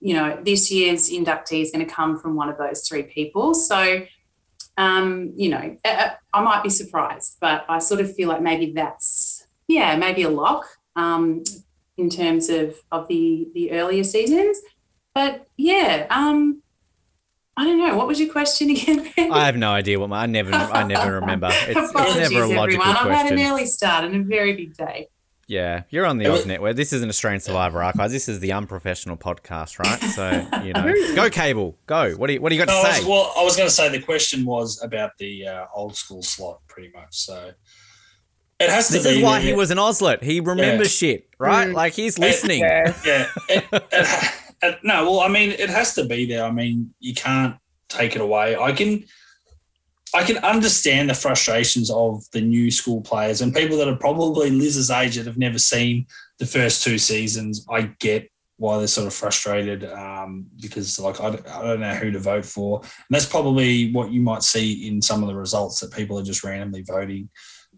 you 0.00 0.14
know, 0.14 0.38
this 0.42 0.70
year's 0.70 1.10
inductee 1.10 1.62
is 1.62 1.70
going 1.70 1.86
to 1.86 1.92
come 1.92 2.18
from 2.18 2.34
one 2.34 2.48
of 2.48 2.58
those 2.58 2.86
three 2.86 3.04
people. 3.04 3.54
So, 3.54 4.04
um, 4.76 5.32
you 5.36 5.50
know, 5.50 5.76
uh, 5.84 6.10
I 6.32 6.40
might 6.40 6.62
be 6.62 6.70
surprised, 6.70 7.36
but 7.40 7.64
I 7.68 7.78
sort 7.78 8.00
of 8.00 8.14
feel 8.14 8.28
like 8.28 8.42
maybe 8.42 8.72
that's 8.72 9.46
yeah, 9.68 9.96
maybe 9.96 10.22
a 10.22 10.28
lock 10.28 10.66
um, 10.96 11.44
in 11.96 12.10
terms 12.10 12.48
of 12.48 12.76
of 12.90 13.08
the 13.08 13.48
the 13.54 13.72
earlier 13.72 14.04
seasons. 14.04 14.58
But 15.14 15.46
yeah, 15.56 16.06
um, 16.10 16.61
I 17.56 17.64
don't 17.64 17.78
know. 17.78 17.96
What 17.96 18.06
was 18.06 18.18
your 18.18 18.30
question 18.32 18.70
again? 18.76 19.10
I 19.30 19.46
have 19.46 19.56
no 19.56 19.70
idea 19.70 19.98
what 20.00 20.08
my. 20.08 20.22
I 20.22 20.26
never. 20.26 20.52
I 20.54 20.84
never 20.84 21.14
remember. 21.20 21.48
It's, 21.52 21.76
it's 21.78 21.90
Apologies, 21.90 22.30
never 22.30 22.44
a 22.44 22.46
logical 22.48 22.82
everyone. 22.82 22.96
I've 22.96 23.12
had 23.26 23.32
an 23.32 23.38
early 23.40 23.66
start 23.66 24.04
and 24.04 24.14
a 24.16 24.22
very 24.22 24.54
big 24.54 24.74
day. 24.76 25.08
Yeah, 25.48 25.82
you're 25.90 26.06
on 26.06 26.16
the 26.16 26.24
It 26.24 26.30
Oz 26.30 26.46
Network. 26.46 26.76
This 26.76 26.94
isn't 26.94 27.08
Australian 27.08 27.40
Survivor 27.40 27.82
Archives. 27.82 28.10
This 28.12 28.26
is 28.28 28.40
the 28.40 28.52
unprofessional 28.52 29.18
podcast, 29.18 29.78
right? 29.78 30.00
So 30.12 30.30
you 30.64 30.72
know, 30.72 31.14
go 31.14 31.28
cable, 31.28 31.76
go. 31.86 32.12
What 32.12 32.28
do 32.28 32.34
you 32.34 32.40
What 32.40 32.48
do 32.50 32.54
you 32.56 32.64
got 32.64 32.72
No, 32.72 32.80
to 32.82 32.88
I 32.88 32.92
say? 32.92 32.98
was, 33.00 33.08
well, 33.08 33.32
I 33.36 33.44
was 33.44 33.56
going 33.56 33.68
to 33.68 33.74
say 33.74 33.88
the 33.90 34.00
question 34.00 34.46
was 34.46 34.82
about 34.82 35.18
the 35.18 35.46
uh, 35.46 35.66
old 35.74 35.94
school 35.96 36.22
slot, 36.22 36.60
pretty 36.68 36.90
much. 36.94 37.08
So 37.10 37.50
it 38.60 38.70
has 38.70 38.86
to 38.88 38.94
This 38.94 39.04
be. 39.04 39.16
is 39.18 39.22
why 39.22 39.40
there. 39.40 39.48
he 39.48 39.52
was 39.54 39.70
an 39.70 39.78
Ozlet. 39.78 40.22
He 40.22 40.40
remembers 40.40 40.90
shit, 40.90 41.28
right? 41.38 41.68
Mm. 41.68 41.74
Like 41.74 41.92
he's 41.92 42.18
listening. 42.18 42.60
Yeah. 42.60 42.94
Yeah. 43.04 43.26
It, 43.50 43.64
it, 43.72 44.32
it- 44.62 44.78
no, 44.82 45.04
well, 45.10 45.20
I 45.20 45.28
mean, 45.28 45.50
it 45.50 45.70
has 45.70 45.94
to 45.94 46.04
be 46.04 46.26
there. 46.26 46.44
I 46.44 46.50
mean, 46.50 46.94
you 47.00 47.14
can't 47.14 47.56
take 47.88 48.14
it 48.14 48.22
away. 48.22 48.56
I 48.56 48.72
can. 48.72 49.04
I 50.14 50.24
can 50.24 50.36
understand 50.44 51.08
the 51.08 51.14
frustrations 51.14 51.90
of 51.90 52.22
the 52.32 52.42
new 52.42 52.70
school 52.70 53.00
players 53.00 53.40
and 53.40 53.54
people 53.54 53.78
that 53.78 53.88
are 53.88 53.96
probably 53.96 54.50
Liz's 54.50 54.90
age 54.90 55.16
that 55.16 55.24
have 55.24 55.38
never 55.38 55.58
seen 55.58 56.06
the 56.38 56.44
first 56.44 56.84
two 56.84 56.98
seasons. 56.98 57.64
I 57.70 57.92
get 57.98 58.30
why 58.58 58.76
they're 58.76 58.86
sort 58.86 59.06
of 59.06 59.14
frustrated 59.14 59.84
um, 59.84 60.46
because 60.60 60.98
like 61.00 61.18
I, 61.18 61.28
I 61.28 61.62
don't 61.62 61.80
know 61.80 61.94
who 61.94 62.10
to 62.10 62.18
vote 62.18 62.44
for. 62.44 62.80
And 62.80 63.06
that's 63.10 63.26
probably 63.26 63.90
what 63.92 64.12
you 64.12 64.20
might 64.20 64.42
see 64.42 64.86
in 64.86 65.00
some 65.00 65.22
of 65.22 65.28
the 65.28 65.34
results 65.34 65.80
that 65.80 65.92
people 65.92 66.18
are 66.18 66.22
just 66.24 66.44
randomly 66.44 66.82
voting, 66.82 67.30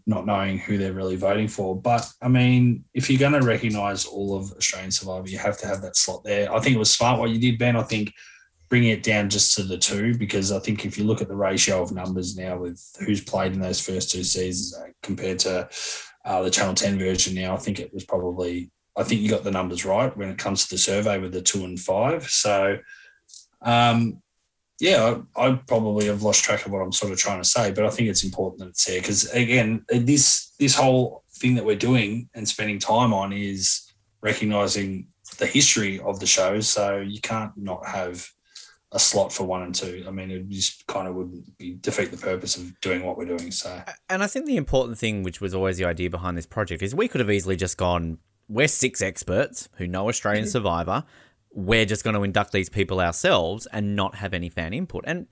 not 0.07 0.25
knowing 0.25 0.57
who 0.57 0.77
they're 0.77 0.93
really 0.93 1.15
voting 1.15 1.47
for. 1.47 1.75
But 1.75 2.07
I 2.21 2.27
mean, 2.27 2.85
if 2.93 3.09
you're 3.09 3.19
going 3.19 3.39
to 3.39 3.47
recognise 3.47 4.05
all 4.05 4.35
of 4.35 4.51
Australian 4.53 4.91
Survivor, 4.91 5.27
you 5.27 5.37
have 5.37 5.57
to 5.59 5.67
have 5.67 5.81
that 5.81 5.95
slot 5.95 6.23
there. 6.23 6.53
I 6.53 6.59
think 6.59 6.75
it 6.75 6.79
was 6.79 6.91
smart 6.91 7.19
what 7.19 7.31
you 7.31 7.39
did, 7.39 7.57
Ben. 7.57 7.75
I 7.75 7.83
think 7.83 8.13
bringing 8.69 8.91
it 8.91 9.03
down 9.03 9.29
just 9.29 9.55
to 9.55 9.63
the 9.63 9.77
two 9.77 10.17
because 10.17 10.51
I 10.51 10.59
think 10.59 10.85
if 10.85 10.97
you 10.97 11.03
look 11.03 11.21
at 11.21 11.27
the 11.27 11.35
ratio 11.35 11.81
of 11.81 11.91
numbers 11.91 12.35
now 12.35 12.57
with 12.57 12.83
who's 13.05 13.23
played 13.23 13.53
in 13.53 13.59
those 13.59 13.79
first 13.79 14.11
two 14.11 14.23
seasons 14.23 14.75
uh, 14.75 14.91
compared 15.03 15.39
to 15.39 15.69
uh, 16.25 16.41
the 16.41 16.49
Channel 16.49 16.73
10 16.73 16.97
version 16.97 17.35
now, 17.35 17.53
I 17.53 17.57
think 17.57 17.79
it 17.79 17.93
was 17.93 18.05
probably, 18.05 18.71
I 18.97 19.03
think 19.03 19.21
you 19.21 19.29
got 19.29 19.43
the 19.43 19.51
numbers 19.51 19.85
right 19.85 20.15
when 20.17 20.29
it 20.29 20.37
comes 20.37 20.63
to 20.63 20.75
the 20.75 20.79
survey 20.79 21.19
with 21.19 21.31
the 21.31 21.41
two 21.41 21.63
and 21.63 21.79
five. 21.79 22.27
So, 22.29 22.77
um, 23.61 24.21
yeah, 24.79 25.17
I, 25.35 25.47
I 25.47 25.59
probably 25.67 26.07
have 26.07 26.23
lost 26.23 26.43
track 26.43 26.65
of 26.65 26.71
what 26.71 26.81
I'm 26.81 26.91
sort 26.91 27.11
of 27.11 27.17
trying 27.17 27.41
to 27.41 27.47
say, 27.47 27.71
but 27.71 27.85
I 27.85 27.89
think 27.89 28.09
it's 28.09 28.23
important 28.23 28.59
that 28.59 28.69
it's 28.69 28.85
there 28.85 28.99
because 28.99 29.29
again, 29.31 29.85
this 29.89 30.53
this 30.59 30.75
whole 30.75 31.23
thing 31.37 31.55
that 31.55 31.65
we're 31.65 31.75
doing 31.75 32.29
and 32.33 32.47
spending 32.47 32.79
time 32.79 33.13
on 33.13 33.33
is 33.33 33.91
recognizing 34.21 35.07
the 35.37 35.45
history 35.45 35.99
of 35.99 36.19
the 36.19 36.25
shows. 36.25 36.67
So 36.67 36.97
you 36.97 37.21
can't 37.21 37.51
not 37.55 37.85
have 37.85 38.27
a 38.91 38.99
slot 38.99 39.31
for 39.31 39.43
one 39.43 39.61
and 39.63 39.75
two. 39.75 40.05
I 40.07 40.11
mean, 40.11 40.31
it 40.31 40.47
just 40.49 40.87
kind 40.87 41.07
of 41.07 41.15
would 41.15 41.57
be 41.57 41.75
defeat 41.81 42.11
the 42.11 42.17
purpose 42.17 42.55
of 42.57 42.79
doing 42.79 43.05
what 43.05 43.17
we're 43.17 43.25
doing. 43.37 43.51
So, 43.51 43.81
and 44.09 44.23
I 44.23 44.27
think 44.27 44.45
the 44.45 44.57
important 44.57 44.97
thing, 44.97 45.23
which 45.23 45.41
was 45.41 45.53
always 45.53 45.77
the 45.77 45.85
idea 45.85 46.09
behind 46.09 46.37
this 46.37 46.45
project, 46.45 46.81
is 46.81 46.95
we 46.95 47.07
could 47.07 47.19
have 47.19 47.29
easily 47.29 47.55
just 47.55 47.77
gone, 47.77 48.19
we're 48.47 48.67
six 48.67 49.01
experts 49.01 49.67
who 49.75 49.87
know 49.87 50.07
Australian 50.07 50.45
mm-hmm. 50.45 50.51
Survivor. 50.51 51.03
We're 51.55 51.85
just 51.85 52.03
going 52.03 52.15
to 52.15 52.23
induct 52.23 52.51
these 52.51 52.69
people 52.69 53.01
ourselves 53.01 53.65
and 53.71 53.95
not 53.95 54.15
have 54.15 54.33
any 54.33 54.49
fan 54.49 54.73
input. 54.73 55.05
And 55.07 55.25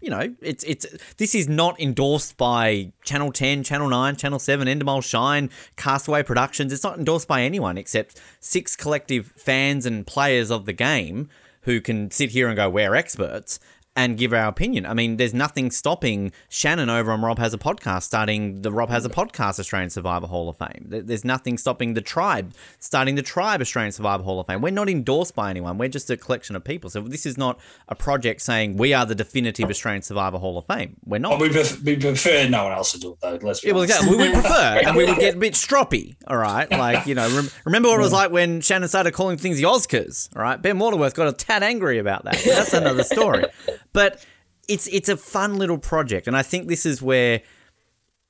you 0.00 0.08
know, 0.08 0.34
it's 0.40 0.64
it's 0.64 0.86
this 1.18 1.34
is 1.34 1.48
not 1.48 1.78
endorsed 1.78 2.36
by 2.36 2.92
Channel 3.04 3.32
10, 3.32 3.62
Channel 3.62 3.88
9, 3.88 4.16
Channel 4.16 4.38
7, 4.38 4.66
Endemol 4.66 5.04
Shine, 5.04 5.50
Castaway 5.76 6.22
Productions. 6.22 6.72
It's 6.72 6.82
not 6.82 6.98
endorsed 6.98 7.28
by 7.28 7.42
anyone 7.42 7.76
except 7.76 8.20
six 8.40 8.76
collective 8.76 9.32
fans 9.36 9.84
and 9.84 10.06
players 10.06 10.50
of 10.50 10.64
the 10.64 10.72
game 10.72 11.28
who 11.62 11.80
can 11.80 12.10
sit 12.10 12.30
here 12.30 12.48
and 12.48 12.56
go, 12.56 12.70
we're 12.70 12.94
experts 12.94 13.60
and 13.96 14.16
give 14.16 14.32
our 14.32 14.46
opinion. 14.46 14.86
I 14.86 14.94
mean, 14.94 15.16
there's 15.16 15.34
nothing 15.34 15.70
stopping 15.70 16.32
Shannon 16.48 16.88
over 16.88 17.10
on 17.10 17.22
Rob 17.22 17.38
Has 17.38 17.52
a 17.52 17.58
Podcast 17.58 18.04
starting 18.04 18.62
the 18.62 18.70
Rob 18.70 18.88
Has 18.88 19.04
a 19.04 19.08
Podcast 19.08 19.58
Australian 19.58 19.90
Survivor 19.90 20.28
Hall 20.28 20.48
of 20.48 20.56
Fame. 20.56 20.86
There's 20.86 21.24
nothing 21.24 21.58
stopping 21.58 21.94
the 21.94 22.00
Tribe 22.00 22.54
starting 22.78 23.16
the 23.16 23.22
Tribe 23.22 23.60
Australian 23.60 23.92
Survivor 23.92 24.22
Hall 24.22 24.38
of 24.38 24.46
Fame. 24.46 24.60
We're 24.62 24.70
not 24.70 24.88
endorsed 24.88 25.34
by 25.34 25.50
anyone. 25.50 25.76
We're 25.76 25.88
just 25.88 26.08
a 26.08 26.16
collection 26.16 26.54
of 26.54 26.62
people. 26.62 26.88
So 26.88 27.00
this 27.00 27.26
is 27.26 27.36
not 27.36 27.58
a 27.88 27.96
project 27.96 28.42
saying 28.42 28.76
we 28.76 28.94
are 28.94 29.04
the 29.04 29.14
definitive 29.16 29.68
Australian 29.68 30.02
Survivor 30.02 30.38
Hall 30.38 30.56
of 30.56 30.66
Fame. 30.66 30.96
We're 31.04 31.18
not. 31.18 31.40
We, 31.40 31.50
pref- 31.50 31.82
we 31.82 31.96
prefer 31.96 32.48
no 32.48 32.64
one 32.64 32.72
else 32.72 32.92
to 32.92 33.00
do 33.00 33.12
it 33.12 33.18
though. 33.20 33.38
Let's 33.42 33.64
yeah, 33.64 33.72
well, 33.72 33.82
exactly. 33.82 34.10
we 34.10 34.16
would 34.16 34.32
prefer, 34.32 34.82
and 34.84 34.96
we 34.96 35.04
would 35.04 35.18
get 35.18 35.34
a 35.34 35.38
bit 35.38 35.54
stroppy. 35.54 36.14
All 36.28 36.36
right, 36.36 36.70
like 36.70 37.06
you 37.06 37.16
know, 37.16 37.28
rem- 37.34 37.50
remember 37.64 37.88
what 37.88 37.98
it 37.98 38.02
was 38.02 38.12
like 38.12 38.30
when 38.30 38.60
Shannon 38.60 38.88
started 38.88 39.12
calling 39.12 39.36
things 39.36 39.56
the 39.56 39.64
Oscars. 39.64 40.34
All 40.36 40.42
right, 40.42 40.60
Ben 40.62 40.78
Waterworth 40.78 41.14
got 41.14 41.26
a 41.26 41.32
tad 41.32 41.62
angry 41.64 41.98
about 41.98 42.24
that. 42.24 42.40
That's 42.44 42.72
another 42.72 43.02
story. 43.02 43.44
But 43.92 44.24
it's 44.68 44.86
it's 44.88 45.08
a 45.08 45.16
fun 45.16 45.58
little 45.58 45.78
project, 45.78 46.26
and 46.26 46.36
I 46.36 46.42
think 46.42 46.68
this 46.68 46.86
is 46.86 47.02
where 47.02 47.42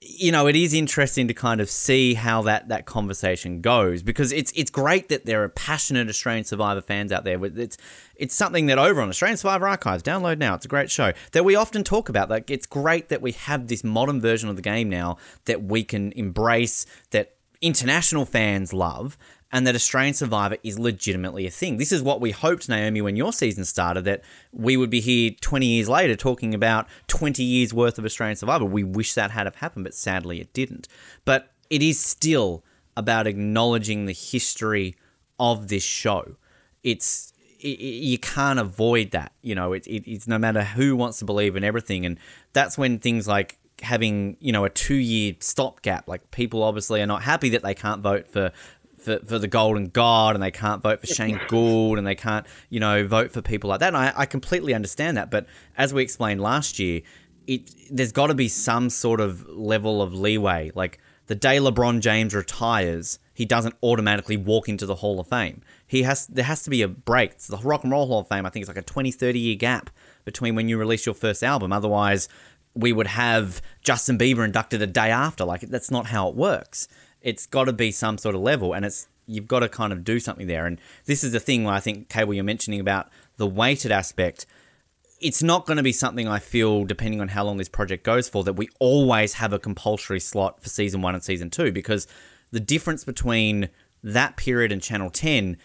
you 0.02 0.32
know 0.32 0.46
it 0.46 0.56
is 0.56 0.72
interesting 0.72 1.28
to 1.28 1.34
kind 1.34 1.60
of 1.60 1.68
see 1.68 2.14
how 2.14 2.40
that 2.42 2.68
that 2.68 2.86
conversation 2.86 3.60
goes 3.60 4.02
because 4.02 4.32
it's 4.32 4.50
it's 4.56 4.70
great 4.70 5.10
that 5.10 5.26
there 5.26 5.42
are 5.42 5.48
passionate 5.50 6.08
Australian 6.08 6.44
Survivor 6.44 6.80
fans 6.80 7.12
out 7.12 7.24
there. 7.24 7.44
It's 7.44 7.76
it's 8.16 8.34
something 8.34 8.66
that 8.66 8.78
over 8.78 9.02
on 9.02 9.10
Australian 9.10 9.36
Survivor 9.36 9.68
Archives, 9.68 10.02
download 10.02 10.38
now. 10.38 10.54
It's 10.54 10.64
a 10.64 10.68
great 10.68 10.90
show 10.90 11.12
that 11.32 11.44
we 11.44 11.54
often 11.54 11.84
talk 11.84 12.08
about. 12.08 12.30
Like 12.30 12.50
it's 12.50 12.66
great 12.66 13.10
that 13.10 13.20
we 13.20 13.32
have 13.32 13.68
this 13.68 13.84
modern 13.84 14.20
version 14.20 14.48
of 14.48 14.56
the 14.56 14.62
game 14.62 14.88
now 14.88 15.18
that 15.44 15.62
we 15.62 15.84
can 15.84 16.12
embrace 16.12 16.86
that 17.10 17.36
international 17.60 18.24
fans 18.24 18.72
love 18.72 19.18
and 19.52 19.66
that 19.66 19.74
Australian 19.74 20.14
Survivor 20.14 20.56
is 20.62 20.78
legitimately 20.78 21.46
a 21.46 21.50
thing. 21.50 21.76
This 21.76 21.92
is 21.92 22.02
what 22.02 22.20
we 22.20 22.30
hoped, 22.30 22.68
Naomi, 22.68 23.00
when 23.00 23.16
your 23.16 23.32
season 23.32 23.64
started, 23.64 24.04
that 24.04 24.22
we 24.52 24.76
would 24.76 24.90
be 24.90 25.00
here 25.00 25.32
20 25.40 25.66
years 25.66 25.88
later 25.88 26.14
talking 26.14 26.54
about 26.54 26.86
20 27.08 27.42
years 27.42 27.74
worth 27.74 27.98
of 27.98 28.04
Australian 28.04 28.36
Survivor. 28.36 28.64
We 28.64 28.84
wish 28.84 29.14
that 29.14 29.32
had 29.32 29.46
have 29.46 29.56
happened, 29.56 29.84
but 29.84 29.94
sadly 29.94 30.40
it 30.40 30.52
didn't. 30.52 30.86
But 31.24 31.52
it 31.68 31.82
is 31.82 31.98
still 31.98 32.64
about 32.96 33.26
acknowledging 33.26 34.06
the 34.06 34.12
history 34.12 34.94
of 35.38 35.68
this 35.68 35.82
show. 35.82 36.36
It's 36.82 37.32
it, 37.58 37.80
you 37.80 38.18
can't 38.18 38.58
avoid 38.58 39.10
that. 39.12 39.32
You 39.42 39.54
know, 39.54 39.72
it, 39.72 39.86
it, 39.86 40.08
it's 40.10 40.28
no 40.28 40.38
matter 40.38 40.62
who 40.62 40.96
wants 40.96 41.18
to 41.18 41.24
believe 41.24 41.56
in 41.56 41.64
everything, 41.64 42.06
and 42.06 42.18
that's 42.52 42.78
when 42.78 42.98
things 42.98 43.26
like 43.26 43.58
having 43.82 44.36
you 44.40 44.52
know 44.52 44.64
a 44.64 44.70
two 44.70 44.94
year 44.94 45.34
stopgap 45.40 46.06
like 46.06 46.30
people 46.30 46.62
obviously 46.62 47.00
are 47.00 47.06
not 47.06 47.22
happy 47.22 47.48
that 47.48 47.62
they 47.62 47.74
can't 47.74 48.02
vote 48.02 48.28
for 48.28 48.52
for, 49.00 49.18
for 49.20 49.38
the 49.38 49.48
Golden 49.48 49.86
God 49.86 50.34
and 50.34 50.42
they 50.42 50.50
can't 50.50 50.82
vote 50.82 51.00
for 51.00 51.06
Shane 51.06 51.40
Gould 51.48 51.98
and 51.98 52.06
they 52.06 52.14
can't, 52.14 52.46
you 52.68 52.80
know, 52.80 53.06
vote 53.06 53.32
for 53.32 53.42
people 53.42 53.70
like 53.70 53.80
that. 53.80 53.88
And 53.88 53.96
I, 53.96 54.12
I 54.16 54.26
completely 54.26 54.74
understand 54.74 55.16
that. 55.16 55.30
But 55.30 55.46
as 55.76 55.92
we 55.92 56.02
explained 56.02 56.40
last 56.40 56.78
year, 56.78 57.02
it 57.46 57.70
there's 57.90 58.12
got 58.12 58.28
to 58.28 58.34
be 58.34 58.48
some 58.48 58.90
sort 58.90 59.20
of 59.20 59.48
level 59.48 60.02
of 60.02 60.14
leeway. 60.14 60.70
Like 60.74 60.98
the 61.26 61.34
day 61.34 61.58
LeBron 61.58 62.00
James 62.00 62.34
retires, 62.34 63.18
he 63.34 63.44
doesn't 63.44 63.74
automatically 63.82 64.36
walk 64.36 64.68
into 64.68 64.86
the 64.86 64.96
Hall 64.96 65.18
of 65.18 65.26
Fame. 65.28 65.62
He 65.86 66.02
has 66.02 66.26
there 66.26 66.44
has 66.44 66.62
to 66.64 66.70
be 66.70 66.82
a 66.82 66.88
break. 66.88 67.32
It's 67.32 67.46
the 67.46 67.56
Rock 67.56 67.82
and 67.82 67.92
Roll 67.92 68.06
Hall 68.06 68.20
of 68.20 68.28
Fame, 68.28 68.46
I 68.46 68.50
think 68.50 68.62
it's 68.62 68.68
like 68.68 68.76
a 68.76 68.82
20, 68.82 69.10
30 69.10 69.38
year 69.38 69.56
gap 69.56 69.90
between 70.24 70.54
when 70.54 70.68
you 70.68 70.78
release 70.78 71.06
your 71.06 71.14
first 71.14 71.42
album. 71.42 71.72
Otherwise, 71.72 72.28
we 72.74 72.92
would 72.92 73.08
have 73.08 73.60
Justin 73.82 74.16
Bieber 74.16 74.44
inducted 74.44 74.80
a 74.82 74.86
day 74.86 75.10
after. 75.10 75.44
Like 75.44 75.62
that's 75.62 75.90
not 75.90 76.06
how 76.06 76.28
it 76.28 76.36
works 76.36 76.86
it's 77.22 77.46
got 77.46 77.64
to 77.64 77.72
be 77.72 77.90
some 77.90 78.18
sort 78.18 78.34
of 78.34 78.40
level, 78.40 78.72
and 78.72 78.84
it's 78.84 79.08
you've 79.26 79.48
got 79.48 79.60
to 79.60 79.68
kind 79.68 79.92
of 79.92 80.04
do 80.04 80.18
something 80.18 80.46
there. 80.46 80.66
And 80.66 80.80
this 81.04 81.22
is 81.22 81.32
the 81.32 81.40
thing 81.40 81.64
where 81.64 81.74
I 81.74 81.80
think, 81.80 82.08
Cable, 82.08 82.34
you're 82.34 82.44
mentioning 82.44 82.80
about 82.80 83.08
the 83.36 83.46
weighted 83.46 83.92
aspect. 83.92 84.44
It's 85.20 85.42
not 85.42 85.66
going 85.66 85.76
to 85.76 85.82
be 85.82 85.92
something 85.92 86.26
I 86.26 86.38
feel, 86.38 86.84
depending 86.84 87.20
on 87.20 87.28
how 87.28 87.44
long 87.44 87.58
this 87.58 87.68
project 87.68 88.04
goes 88.04 88.28
for, 88.28 88.42
that 88.44 88.54
we 88.54 88.68
always 88.80 89.34
have 89.34 89.52
a 89.52 89.58
compulsory 89.58 90.20
slot 90.20 90.62
for 90.62 90.68
season 90.68 91.02
one 91.02 91.14
and 91.14 91.22
season 91.22 91.50
two, 91.50 91.70
because 91.70 92.06
the 92.50 92.60
difference 92.60 93.04
between 93.04 93.68
that 94.02 94.36
period 94.36 94.72
and 94.72 94.82
Channel 94.82 95.10
10 95.10 95.56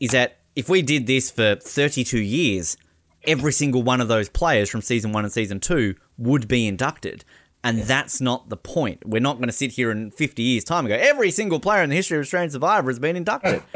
is 0.00 0.10
that 0.10 0.38
if 0.56 0.68
we 0.68 0.82
did 0.82 1.06
this 1.06 1.30
for 1.30 1.56
32 1.56 2.18
years, 2.18 2.76
every 3.24 3.52
single 3.52 3.82
one 3.82 4.00
of 4.00 4.08
those 4.08 4.28
players 4.28 4.68
from 4.68 4.82
season 4.82 5.12
one 5.12 5.24
and 5.24 5.32
season 5.32 5.60
two 5.60 5.94
would 6.18 6.48
be 6.48 6.66
inducted. 6.66 7.24
And 7.64 7.78
that's 7.82 8.20
not 8.20 8.48
the 8.48 8.56
point. 8.56 9.06
We're 9.06 9.20
not 9.20 9.36
going 9.36 9.48
to 9.48 9.52
sit 9.52 9.70
here 9.70 9.92
in 9.92 10.10
50 10.10 10.42
years' 10.42 10.64
time 10.64 10.84
and 10.84 10.88
go, 10.88 10.96
every 10.96 11.30
single 11.30 11.60
player 11.60 11.82
in 11.82 11.90
the 11.90 11.96
history 11.96 12.18
of 12.18 12.22
Australian 12.22 12.50
Survivor 12.50 12.90
has 12.90 12.98
been 12.98 13.14
inducted. 13.14 13.62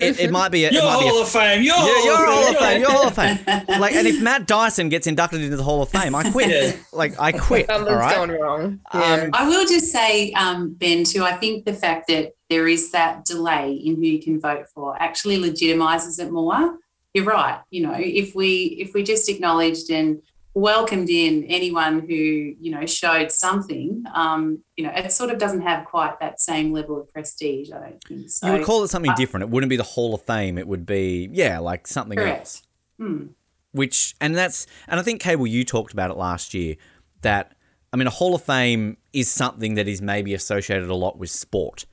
it, 0.00 0.18
it 0.18 0.30
might 0.30 0.50
be 0.50 0.64
a, 0.64 0.70
You're 0.70 0.82
might 0.82 0.92
Hall 0.92 1.00
be 1.02 1.18
a, 1.18 1.22
of 1.22 1.28
Fame. 1.28 1.62
You're, 1.62 1.76
yeah, 1.76 2.04
you're 2.04 2.16
Hall 2.16 2.42
Hall 2.42 2.50
of 2.50 2.58
Fame. 2.58 2.80
You're 2.80 2.90
Hall 2.90 3.06
of 3.08 3.14
Fame. 3.14 3.38
Like, 3.80 3.94
and 3.94 4.06
if 4.06 4.20
Matt 4.22 4.46
Dyson 4.46 4.88
gets 4.88 5.06
inducted 5.06 5.42
into 5.42 5.56
the 5.56 5.62
Hall 5.62 5.82
of 5.82 5.90
Fame, 5.90 6.14
I 6.14 6.30
quit. 6.30 6.48
Yeah. 6.48 6.80
Like, 6.92 7.20
I 7.20 7.32
quit. 7.32 7.66
Something's 7.66 7.90
all 7.90 7.96
right. 7.96 8.14
gone 8.14 8.30
wrong. 8.30 8.80
Um, 8.92 9.30
I 9.32 9.46
will 9.46 9.66
just 9.66 9.92
say, 9.92 10.32
um, 10.32 10.74
Ben, 10.74 11.04
too, 11.04 11.22
I 11.22 11.32
think 11.32 11.64
the 11.64 11.74
fact 11.74 12.08
that 12.08 12.32
there 12.48 12.66
is 12.66 12.90
that 12.92 13.24
delay 13.24 13.72
in 13.72 13.96
who 13.96 14.02
you 14.02 14.22
can 14.22 14.40
vote 14.40 14.66
for 14.74 15.00
actually 15.00 15.36
legitimizes 15.36 16.18
it 16.18 16.32
more. 16.32 16.78
You're 17.14 17.24
right. 17.24 17.60
You 17.70 17.86
know, 17.86 17.94
if 17.96 18.34
we 18.34 18.76
if 18.80 18.94
we 18.94 19.02
just 19.02 19.28
acknowledged 19.28 19.90
and 19.90 20.22
welcomed 20.54 21.08
in 21.10 21.44
anyone 21.44 22.00
who 22.00 22.14
you 22.14 22.70
know 22.70 22.86
showed 22.86 23.30
something, 23.30 24.04
um, 24.14 24.62
you 24.76 24.84
know, 24.84 24.92
it 24.94 25.12
sort 25.12 25.30
of 25.30 25.38
doesn't 25.38 25.62
have 25.62 25.84
quite 25.84 26.18
that 26.20 26.40
same 26.40 26.72
level 26.72 27.00
of 27.00 27.08
prestige. 27.10 27.70
I 27.70 27.78
don't 27.78 28.04
think 28.04 28.30
so. 28.30 28.46
you 28.46 28.52
would 28.54 28.64
call 28.64 28.82
it 28.84 28.88
something 28.88 29.10
uh, 29.10 29.16
different. 29.16 29.44
It 29.44 29.50
wouldn't 29.50 29.70
be 29.70 29.76
the 29.76 29.82
Hall 29.82 30.14
of 30.14 30.22
Fame. 30.22 30.58
It 30.58 30.66
would 30.66 30.86
be, 30.86 31.28
yeah, 31.32 31.58
like 31.58 31.86
something 31.86 32.18
Correct. 32.18 32.40
else. 32.40 32.62
Hmm. 32.98 33.26
which 33.70 34.16
and 34.20 34.34
that's 34.34 34.66
and 34.88 34.98
I 34.98 35.04
think 35.04 35.20
Cable 35.20 35.46
you 35.46 35.64
talked 35.64 35.92
about 35.92 36.10
it 36.10 36.16
last 36.16 36.52
year 36.52 36.74
that 37.22 37.54
I 37.92 37.96
mean 37.96 38.08
a 38.08 38.10
Hall 38.10 38.34
of 38.34 38.42
Fame 38.42 38.96
is 39.12 39.30
something 39.30 39.74
that 39.74 39.86
is 39.86 40.02
maybe 40.02 40.34
associated 40.34 40.88
a 40.88 40.96
lot 40.96 41.16
with 41.16 41.30
sport 41.30 41.86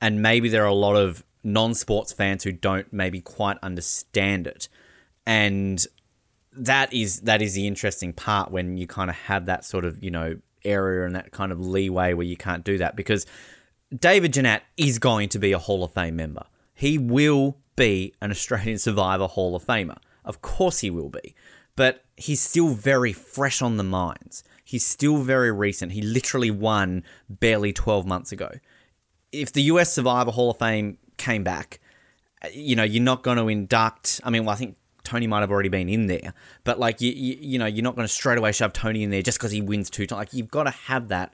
and 0.00 0.20
maybe 0.20 0.48
there 0.48 0.64
are 0.64 0.68
a 0.68 0.74
lot 0.74 0.96
of 0.96 1.24
non-sports 1.44 2.12
fans 2.12 2.42
who 2.42 2.50
don't 2.50 2.92
maybe 2.92 3.20
quite 3.20 3.56
understand 3.62 4.48
it 4.48 4.68
and 5.26 5.86
that 6.58 6.92
is 6.92 7.20
that 7.20 7.42
is 7.42 7.54
the 7.54 7.66
interesting 7.66 8.12
part 8.12 8.50
when 8.50 8.76
you 8.76 8.86
kind 8.86 9.10
of 9.10 9.16
have 9.16 9.46
that 9.46 9.64
sort 9.64 9.84
of 9.84 10.02
you 10.02 10.10
know 10.10 10.36
area 10.64 11.06
and 11.06 11.14
that 11.14 11.30
kind 11.30 11.52
of 11.52 11.60
leeway 11.60 12.12
where 12.12 12.26
you 12.26 12.36
can't 12.36 12.64
do 12.64 12.78
that 12.78 12.96
because 12.96 13.26
David 13.96 14.32
Genat 14.32 14.60
is 14.76 14.98
going 14.98 15.28
to 15.30 15.38
be 15.38 15.52
a 15.52 15.58
Hall 15.58 15.82
of 15.84 15.92
Fame 15.92 16.16
member. 16.16 16.44
He 16.74 16.98
will 16.98 17.56
be 17.76 18.12
an 18.20 18.30
Australian 18.30 18.78
Survivor 18.88 19.26
Hall 19.26 19.56
of 19.56 19.64
Famer. 19.64 19.96
Of 20.24 20.42
course 20.42 20.80
he 20.80 20.90
will 20.90 21.08
be. 21.08 21.34
But 21.74 22.04
he's 22.16 22.40
still 22.40 22.70
very 22.70 23.12
fresh 23.12 23.62
on 23.62 23.76
the 23.76 23.84
minds. 23.84 24.42
He's 24.64 24.84
still 24.84 25.18
very 25.18 25.52
recent. 25.52 25.92
He 25.92 26.02
literally 26.02 26.50
won 26.50 27.04
barely 27.30 27.72
12 27.72 28.04
months 28.04 28.32
ago. 28.32 28.50
If 29.32 29.52
the 29.52 29.62
US 29.62 29.92
Survivor 29.92 30.32
Hall 30.32 30.50
of 30.50 30.58
Fame 30.58 30.98
came 31.16 31.44
back 31.44 31.80
uh, 32.42 32.48
you 32.52 32.76
know, 32.76 32.84
you're 32.84 33.02
not 33.02 33.22
going 33.22 33.38
to 33.38 33.48
induct. 33.48 34.20
I 34.24 34.30
mean, 34.30 34.44
well, 34.44 34.54
I 34.54 34.58
think 34.58 34.76
Tony 35.08 35.26
might 35.26 35.40
have 35.40 35.50
already 35.50 35.70
been 35.70 35.88
in 35.88 36.06
there, 36.06 36.34
but 36.64 36.78
like 36.78 37.00
you, 37.00 37.10
you, 37.10 37.38
you 37.40 37.58
know, 37.58 37.64
you're 37.64 37.82
not 37.82 37.96
going 37.96 38.06
to 38.06 38.12
straight 38.12 38.36
away 38.36 38.52
shove 38.52 38.74
Tony 38.74 39.02
in 39.02 39.08
there 39.08 39.22
just 39.22 39.38
because 39.38 39.50
he 39.50 39.62
wins 39.62 39.88
two 39.88 40.06
times. 40.06 40.18
Like 40.18 40.34
you've 40.34 40.50
got 40.50 40.64
to 40.64 40.70
have 40.70 41.08
that 41.08 41.32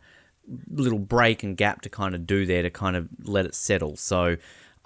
little 0.70 1.00
break 1.00 1.42
and 1.42 1.56
gap 1.56 1.80
to 1.82 1.88
kind 1.88 2.14
of 2.14 2.24
do 2.24 2.46
there 2.46 2.62
to 2.62 2.70
kind 2.70 2.94
of 2.94 3.08
let 3.24 3.46
it 3.46 3.54
settle. 3.54 3.96
So 3.96 4.36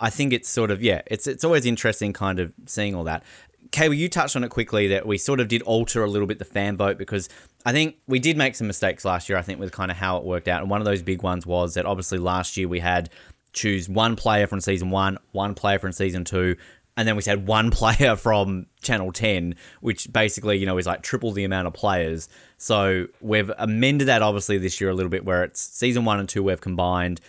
I 0.01 0.09
think 0.09 0.33
it's 0.33 0.48
sort 0.48 0.70
of 0.70 0.83
yeah, 0.83 1.03
it's 1.07 1.27
it's 1.27 1.44
always 1.44 1.66
interesting 1.66 2.14
kind 2.14 2.40
of 2.40 2.55
seeing 2.64 2.94
all 2.94 3.05
that. 3.05 3.24
Kay, 3.70 3.88
well, 3.90 3.98
you 3.98 4.09
touched 4.09 4.35
on 4.35 4.42
it 4.42 4.48
quickly 4.48 4.88
that 4.88 5.07
we 5.07 5.18
sort 5.18 5.40
of 5.40 5.48
did 5.48 5.61
alter 5.62 6.03
a 6.03 6.09
little 6.09 6.27
bit 6.27 6.38
the 6.38 6.46
fan 6.46 6.79
vote 6.79 6.96
because 6.96 7.29
I 7.66 7.72
think 7.72 7.96
we 8.07 8.18
did 8.18 8.38
make 8.38 8.55
some 8.55 8.66
mistakes 8.66 9.05
last 9.05 9.29
year. 9.29 9.37
I 9.37 9.42
think 9.42 9.61
with 9.61 9.72
kind 9.72 9.90
of 9.90 9.98
how 9.98 10.16
it 10.16 10.24
worked 10.24 10.48
out, 10.48 10.62
and 10.62 10.70
one 10.70 10.81
of 10.81 10.87
those 10.87 11.03
big 11.03 11.22
ones 11.22 11.44
was 11.44 11.74
that 11.74 11.85
obviously 11.85 12.16
last 12.16 12.57
year 12.57 12.68
we 12.68 12.81
had 12.81 13.11
choose 13.53 13.88
one 13.88 14.16
player 14.16 14.46
from 14.46 14.61
season 14.61 14.90
one, 14.90 15.18
one 15.33 15.55
player 15.55 15.79
from 15.79 15.92
season 15.92 16.24
two, 16.24 16.57
and 16.98 17.06
then 17.06 17.16
we 17.16 17.22
said 17.22 17.46
one 17.46 17.70
player 17.78 18.16
from 18.16 18.66
Channel 18.82 19.12
10, 19.12 19.54
which 19.80 20.12
basically, 20.12 20.58
you 20.58 20.66
know, 20.66 20.76
is 20.76 20.87
like 20.87 21.02
triple 21.02 21.32
the 21.32 21.44
amount 21.44 21.68
of 21.68 21.72
players. 21.72 22.28
So 22.58 23.06
we've 23.20 23.50
amended 23.56 24.08
that 24.08 24.20
obviously 24.20 24.58
this 24.58 24.80
year 24.80 24.90
a 24.90 24.94
little 24.94 25.08
bit 25.08 25.24
where 25.24 25.44
it's 25.44 25.61
season 25.61 26.04
one 26.04 26.18
and 26.20 26.28
two 26.28 26.42
we've 26.42 26.61
combined 26.61 27.20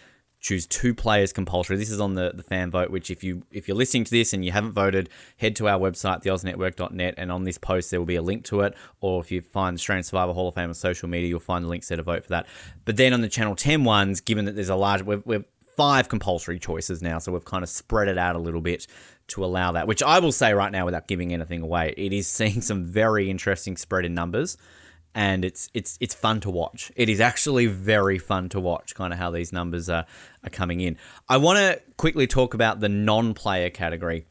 choose 0.41 0.65
two 0.65 0.95
players 0.95 1.33
compulsory. 1.33 1.75
This 1.77 1.91
is 1.91 1.99
on 1.99 2.15
the, 2.15 2.31
the 2.33 2.43
fan 2.43 2.71
vote, 2.71 2.89
which 2.89 3.11
if 3.11 3.23
you 3.23 3.43
if 3.51 3.67
you're 3.67 3.77
listening 3.77 4.05
to 4.05 4.11
this 4.11 4.33
and 4.33 4.43
you 4.43 4.51
haven't 4.51 4.71
voted, 4.71 5.09
head 5.37 5.55
to 5.57 5.67
our 5.67 5.77
website, 5.77 6.23
theoznetwork.net, 6.23 7.15
and 7.17 7.31
on 7.31 7.43
this 7.43 7.57
post 7.57 7.91
there 7.91 7.99
will 7.99 8.05
be 8.05 8.15
a 8.15 8.21
link 8.21 8.45
to 8.45 8.61
it. 8.61 8.73
Or 9.01 9.21
if 9.21 9.31
you 9.31 9.41
find 9.41 9.75
the 9.75 9.79
Australian 9.79 10.03
Survivor 10.03 10.33
Hall 10.33 10.47
of 10.47 10.55
Fame 10.55 10.69
on 10.69 10.73
social 10.73 11.09
media, 11.09 11.27
you'll 11.27 11.39
find 11.39 11.65
the 11.65 11.69
links 11.69 11.89
there 11.89 11.97
to 11.97 12.03
vote 12.03 12.23
for 12.23 12.29
that. 12.29 12.47
But 12.85 12.97
then 12.97 13.13
on 13.13 13.21
the 13.21 13.27
Channel 13.27 13.55
10 13.55 13.83
ones, 13.83 14.21
given 14.21 14.45
that 14.45 14.55
there's 14.55 14.69
a 14.69 14.75
large 14.75 15.01
we've, 15.01 15.25
we've 15.25 15.45
five 15.75 16.09
compulsory 16.09 16.59
choices 16.59 17.01
now, 17.01 17.19
so 17.19 17.31
we've 17.31 17.45
kind 17.45 17.63
of 17.63 17.69
spread 17.69 18.07
it 18.07 18.17
out 18.17 18.35
a 18.35 18.39
little 18.39 18.61
bit 18.61 18.87
to 19.29 19.45
allow 19.45 19.71
that. 19.73 19.87
Which 19.87 20.03
I 20.03 20.19
will 20.19 20.31
say 20.31 20.53
right 20.53 20.71
now, 20.71 20.85
without 20.85 21.07
giving 21.07 21.33
anything 21.33 21.61
away, 21.61 21.93
it 21.97 22.13
is 22.13 22.27
seeing 22.27 22.61
some 22.61 22.85
very 22.85 23.29
interesting 23.29 23.77
spread 23.77 24.05
in 24.05 24.13
numbers 24.13 24.57
and 25.15 25.43
it's 25.43 25.69
it's 25.73 25.97
it's 25.99 26.13
fun 26.13 26.39
to 26.41 26.49
watch. 26.49 26.91
It 26.95 27.09
is 27.09 27.19
actually 27.19 27.65
very 27.65 28.19
fun 28.19 28.49
to 28.49 28.59
watch, 28.59 28.95
kind 28.95 29.11
of 29.11 29.19
how 29.19 29.31
these 29.31 29.51
numbers 29.51 29.89
are 29.89 30.05
are 30.43 30.49
coming 30.49 30.81
in. 30.81 30.97
I 31.27 31.37
want 31.37 31.57
to 31.57 31.81
quickly 31.97 32.27
talk 32.27 32.53
about 32.53 32.79
the 32.79 32.89
non-player 32.89 33.69
category 33.69 34.27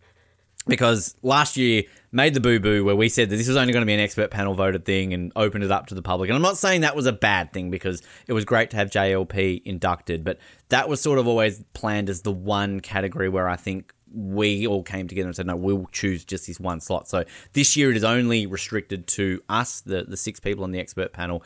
because 0.67 1.17
last 1.23 1.57
year 1.57 1.83
made 2.13 2.35
the 2.35 2.41
boo 2.41 2.61
boo 2.61 2.85
where 2.85 2.97
we 2.97 3.09
said 3.09 3.31
that 3.31 3.37
this 3.37 3.49
was 3.49 3.57
only 3.57 3.73
going 3.73 3.83
to 3.83 3.87
be 3.87 3.95
an 3.95 4.01
expert 4.01 4.31
panel 4.31 4.55
voted 4.55 4.85
thing 4.85 5.13
and 5.13 5.33
opened 5.35 5.65
it 5.65 5.71
up 5.71 5.87
to 5.87 5.95
the 5.95 6.03
public. 6.03 6.31
And 6.31 6.37
I'm 6.37 6.43
not 6.43 6.59
saying 6.59 6.83
that 6.83 6.97
was 6.97 7.07
a 7.07 7.13
bad 7.13 7.53
thing 7.53 7.71
because 7.71 8.03
it 8.27 8.33
was 8.33 8.45
great 8.45 8.71
to 8.71 8.77
have 8.77 8.91
JLP 8.91 9.63
inducted, 9.65 10.25
but 10.25 10.39
that 10.69 10.89
was 10.89 11.01
sort 11.01 11.19
of 11.19 11.27
always 11.27 11.63
planned 11.73 12.09
as 12.09 12.23
the 12.23 12.33
one 12.33 12.81
category 12.81 13.29
where 13.29 13.49
I 13.49 13.57
think 13.57 13.95
we 14.13 14.67
all 14.67 14.83
came 14.83 15.09
together 15.09 15.29
and 15.29 15.37
said, 15.37 15.47
no, 15.47 15.57
we'll 15.57 15.89
choose 15.93 16.25
just 16.25 16.47
this 16.47 16.59
one 16.59 16.81
slot. 16.81 17.09
So 17.09 17.25
this 17.53 17.77
year 17.77 17.91
it 17.91 17.97
is 17.97 18.05
only 18.05 18.47
restricted 18.47 19.07
to 19.09 19.43
us, 19.49 19.81
the, 19.81 20.05
the 20.05 20.17
six 20.17 20.41
people 20.41 20.65
on 20.65 20.71
the 20.71 20.81
expert 20.81 21.13
panel. 21.13 21.43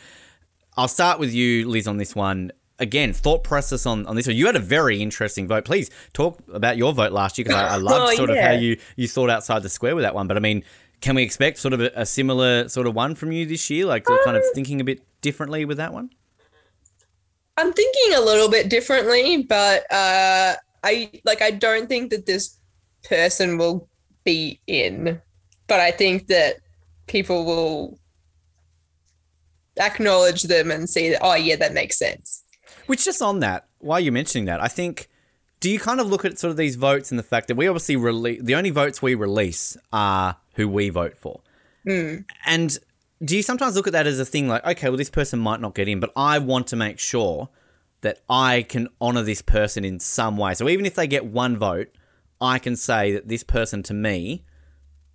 I'll 0.77 0.89
start 0.89 1.19
with 1.19 1.33
you, 1.33 1.69
Liz, 1.69 1.87
on 1.87 1.97
this 1.97 2.15
one. 2.15 2.53
Again, 2.79 3.13
thought 3.13 3.45
process 3.45 3.87
on, 3.87 4.07
on 4.07 4.17
this 4.17 4.27
one. 4.27 4.37
You 4.37 4.47
had 4.47 4.57
a 4.57 4.61
very 4.61 5.01
interesting 5.01 5.47
vote. 5.47 5.65
Please 5.65 5.91
talk 6.13 6.41
about 6.53 6.77
your 6.77 6.93
vote 6.93 7.13
last 7.13 7.39
year 7.39 7.45
because 7.45 7.61
I, 7.61 7.75
I 7.75 7.77
loved 7.77 8.13
Oh, 8.13 8.17
sort 8.17 8.31
of 8.31 8.39
how 8.39 8.53
you, 8.53 8.79
you 8.97 9.07
thought 9.07 9.31
outside 9.31 9.63
the 9.63 9.69
square 9.69 9.95
with 9.95 10.03
that 10.03 10.15
one. 10.15 10.27
But 10.27 10.37
I 10.37 10.41
mean, 10.41 10.65
can 11.01 11.15
we 11.15 11.23
expect 11.23 11.59
sort 11.59 11.75
of 11.75 11.81
a, 11.81 11.91
a 11.95 12.07
similar 12.07 12.69
sort 12.69 12.87
of 12.87 12.95
one 12.95 13.15
from 13.15 13.33
you 13.33 13.45
this 13.45 13.69
year? 13.69 13.87
Like 13.87 14.09
of 14.09 14.19
kind 14.25 14.37
of 14.37 14.45
thinking 14.55 14.81
a 14.81 14.85
bit 14.85 15.03
differently 15.21 15.65
with 15.65 15.77
that 15.77 15.93
one? 15.93 16.11
I'm 17.57 17.73
thinking 17.73 18.15
a 18.15 18.21
little 18.21 18.49
bit 18.49 18.71
differently, 18.71 19.43
but 19.43 19.85
uh, 19.93 20.55
I 20.83 21.11
like 21.25 21.43
I 21.43 21.51
don't 21.51 21.89
think 21.89 22.11
that 22.11 22.27
this 22.27 22.59
person 23.05 23.59
will 23.59 23.89
be 24.25 24.61
in, 24.67 25.21
but 25.67 25.81
I 25.81 25.91
think 25.91 26.29
that 26.29 26.57
people 27.07 27.45
will 27.45 27.99
acknowledge 29.79 30.43
them 30.43 30.71
and 30.71 30.89
see 30.89 31.11
that 31.11 31.21
oh 31.23 31.35
yeah 31.35 31.57
that 31.57 31.73
makes 31.73 31.99
sense. 31.99 32.43
Which 32.87 33.05
just 33.05 33.23
on 33.23 33.41
that, 33.41 33.67
while 33.79 34.01
you're 34.01 34.13
mentioning 34.13 34.47
that, 34.47 34.61
I 34.61 34.69
think 34.69 35.09
do 35.61 35.71
you 35.71 35.79
kind 35.79 36.01
of 36.01 36.09
look 36.09 36.25
at 36.25 36.39
sort 36.39 36.51
of 36.51 36.57
these 36.57 36.77
votes 36.77 37.11
and 37.11 37.19
the 37.19 37.25
fact 37.25 37.49
that 37.49 37.57
we 37.57 37.69
obviously 37.69 37.97
release 37.97 38.43
the 38.43 38.55
only 38.55 38.71
votes 38.71 39.01
we 39.01 39.15
release 39.15 39.77
are 39.93 40.37
who 40.55 40.69
we 40.69 40.89
vote 40.89 41.17
for, 41.17 41.41
hmm. 41.85 42.17
and 42.45 42.79
do 43.25 43.37
you 43.37 43.43
sometimes 43.43 43.77
look 43.77 43.87
at 43.87 43.93
that 43.93 44.07
as 44.07 44.19
a 44.19 44.25
thing 44.25 44.49
like 44.49 44.65
okay, 44.67 44.89
well 44.89 44.99
this 44.99 45.11
person 45.11 45.39
might 45.39 45.61
not 45.61 45.75
get 45.75 45.89
in, 45.89 46.01
but 46.01 46.11
I 46.17 46.39
want 46.39 46.67
to 46.69 46.77
make 46.77 46.99
sure 46.99 47.49
that 48.03 48.21
I 48.29 48.63
can 48.63 48.89
honor 49.01 49.23
this 49.23 49.43
person 49.43 49.85
in 49.85 49.99
some 49.99 50.37
way. 50.37 50.55
So 50.55 50.69
even 50.69 50.87
if 50.87 50.95
they 50.95 51.07
get 51.07 51.25
one 51.25 51.57
vote, 51.57 51.89
I 52.41 52.59
can 52.59 52.77
say 52.77 53.13
that 53.13 53.29
this 53.29 53.43
person 53.43 53.83
to 53.85 53.95
me 53.95 54.45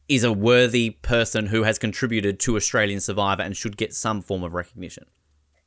is 0.08 0.24
a 0.24 0.32
worthy 0.32 0.92
person 1.02 1.48
who 1.48 1.64
has 1.64 1.78
contributed 1.78 2.40
to 2.40 2.56
Australian 2.56 3.02
Survivor 3.02 3.44
and 3.44 3.56
should 3.56 3.78
get 3.78 3.94
some 3.94 4.22
form 4.22 4.44
of 4.44 4.54
recognition. 4.54 5.06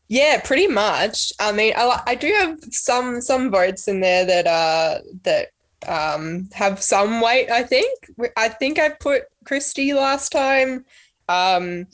Yeah, 0.09 0.41
pretty 0.43 0.67
much. 0.67 1.33
I 1.39 1.53
mean, 1.53 1.75
I, 1.77 2.03
I 2.07 2.15
do 2.17 2.27
have 2.39 2.59
some 2.71 3.21
some 3.21 3.51
votes 3.51 3.87
in 3.87 4.01
there 4.01 4.25
that 4.25 4.47
uh 4.47 4.99
that 5.23 5.49
um 5.87 6.49
have 6.53 6.83
some 6.83 7.21
weight. 7.21 7.49
I 7.51 7.63
think 7.63 8.09
I 8.37 8.49
think 8.49 8.79
I 8.79 8.89
put 8.89 9.25
Kristie 9.45 9.95
last 9.95 10.31
time. 10.33 10.85
Um, 11.29 11.87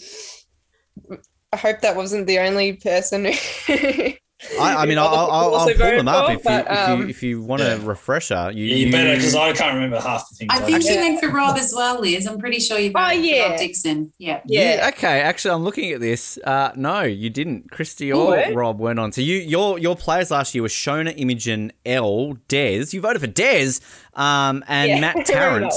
I 1.52 1.56
hope 1.56 1.80
that 1.80 1.96
wasn't 1.96 2.26
the 2.26 2.38
only 2.38 2.74
person. 2.74 3.32
Who 4.50 4.58
I, 4.60 4.82
I 4.82 4.86
mean, 4.86 4.98
I'll, 4.98 5.06
I'll, 5.08 5.54
I'll 5.54 5.66
pull 5.66 5.74
them 5.76 6.08
up 6.08 6.26
for, 6.26 6.32
if 6.32 6.38
you, 6.38 6.44
but, 6.44 6.66
if 6.68 6.88
you 6.88 6.94
um, 6.94 7.10
if 7.10 7.22
you 7.22 7.42
want 7.42 7.62
a 7.62 7.80
refresher. 7.82 8.50
You, 8.52 8.66
Yeah, 8.66 8.74
you 8.76 8.92
better 8.92 9.14
because 9.16 9.34
I 9.34 9.52
can't 9.54 9.74
remember 9.74 9.98
half 9.98 10.28
the 10.28 10.36
things. 10.36 10.50
I 10.52 10.60
think 10.60 10.82
did. 10.82 10.94
you 10.94 11.00
went 11.00 11.20
for 11.20 11.30
Rob 11.30 11.56
as 11.58 11.72
well, 11.74 12.00
Liz. 12.02 12.26
I'm 12.26 12.38
pretty 12.38 12.60
sure 12.60 12.78
you 12.78 12.92
Oh, 12.94 13.00
voted 13.00 13.20
for 13.20 13.24
yeah. 13.26 13.48
Rob 13.48 13.58
Dixon. 13.58 14.12
Yeah. 14.18 14.40
Yeah. 14.44 14.90
Okay, 14.92 15.20
actually, 15.22 15.54
I'm 15.54 15.62
looking 15.64 15.90
at 15.92 16.00
this. 16.00 16.38
Uh, 16.44 16.72
no, 16.76 17.00
you 17.02 17.30
didn't. 17.30 17.70
Kristie 17.70 18.14
or 18.14 18.26
What? 18.26 18.54
Rob 18.54 18.78
went 18.78 18.98
on. 18.98 19.10
So 19.12 19.22
you 19.22 19.36
your 19.38 19.78
your 19.78 19.96
players 19.96 20.30
last 20.30 20.54
year 20.54 20.60
were 20.62 20.68
Shona, 20.68 21.14
Imogen, 21.16 21.72
L, 21.86 22.36
Des. 22.48 22.86
You 22.90 23.00
voted 23.00 23.20
for 23.22 23.26
Des, 23.28 23.80
um, 24.14 24.62
and 24.68 24.90
Yeah, 24.90 25.00
Matt 25.14 25.24
Tarrant, 25.24 25.72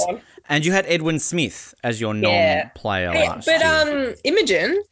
and 0.50 0.66
you 0.66 0.72
had 0.72 0.84
Edwin 0.86 1.18
Smith 1.18 1.74
as 1.82 1.98
your 1.98 2.14
Yeah. 2.14 2.64
non-player 2.64 3.12
Hey, 3.12 3.26
last 3.26 3.46
but 3.46 3.60
year. 3.60 4.08
um, 4.10 4.14
Imogen. 4.24 4.82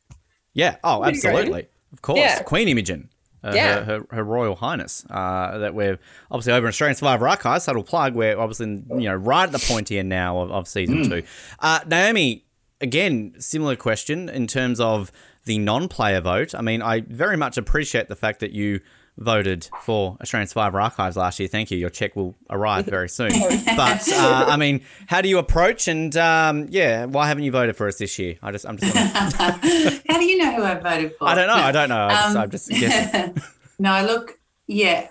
yeah. 0.54 0.76
Oh, 0.82 1.02
pretty 1.02 1.20
good. 1.20 1.28
absolutely. 1.34 1.66
Of 1.92 2.00
course, 2.02 2.18
Yeah. 2.20 2.42
Queen 2.42 2.68
Imogen. 2.68 3.10
Uh, 3.44 3.52
Yeah. 3.54 3.84
her, 3.84 3.84
her, 4.10 4.16
her 4.16 4.24
Royal 4.24 4.56
Highness. 4.56 5.04
Uh, 5.08 5.58
that 5.58 5.74
we're 5.74 5.98
obviously 6.30 6.52
over 6.52 6.66
in 6.66 6.68
Australian 6.70 6.96
Survivor 6.96 7.28
Archives. 7.28 7.64
Subtle 7.64 7.82
plug. 7.84 8.14
We're 8.14 8.38
obviously 8.38 8.66
you 8.66 9.08
know 9.08 9.14
right 9.14 9.44
at 9.44 9.52
the 9.52 9.58
pointy 9.66 9.98
end 9.98 10.08
now 10.08 10.38
of, 10.40 10.50
of 10.50 10.68
season 10.68 11.08
two. 11.08 11.22
Uh, 11.60 11.80
Naomi, 11.86 12.44
again, 12.80 13.34
similar 13.38 13.76
question 13.76 14.28
in 14.28 14.46
terms 14.46 14.80
of 14.80 15.12
the 15.44 15.58
non-player 15.58 16.20
vote. 16.20 16.54
I 16.54 16.62
mean, 16.62 16.82
I 16.82 17.00
very 17.00 17.36
much 17.36 17.56
appreciate 17.56 18.08
the 18.08 18.16
fact 18.16 18.40
that 18.40 18.52
you 18.52 18.80
voted 19.18 19.68
for 19.82 20.16
Australian 20.22 20.46
Survivor 20.46 20.80
Archives 20.80 21.16
last 21.16 21.38
year. 21.40 21.48
Thank 21.48 21.70
you. 21.70 21.78
Your 21.78 21.90
check 21.90 22.14
will 22.16 22.34
arrive 22.48 22.86
very 22.96 23.08
soon. 23.08 23.30
but 23.76 24.08
uh, 24.12 24.44
I 24.48 24.56
mean, 24.56 24.82
how 25.06 25.20
do 25.20 25.28
you 25.28 25.38
approach? 25.38 25.88
And 25.88 26.16
um, 26.16 26.66
yeah, 26.70 27.04
why 27.04 27.26
haven't 27.28 27.44
you 27.44 27.50
voted 27.50 27.76
for 27.76 27.88
us 27.88 27.98
this 27.98 28.18
year? 28.18 28.36
I 28.42 28.52
just, 28.52 28.66
I'm 28.66 28.78
just. 28.78 28.94
How 30.08 30.18
do 30.18 30.24
you 30.24 30.38
know 30.38 30.54
who 30.54 30.62
I 30.62 30.74
voted 30.76 31.16
for? 31.18 31.28
I 31.28 31.34
don't 31.34 31.48
know. 31.48 31.54
I 31.54 31.72
don't 31.72 31.88
know. 31.88 32.06
I 32.06 32.10
just, 32.10 32.36
Um, 32.36 32.42
I'm 32.42 32.50
just 32.50 32.70
guessing. 32.70 33.42
no, 33.78 34.04
look, 34.04 34.38
yeah, 34.66 35.08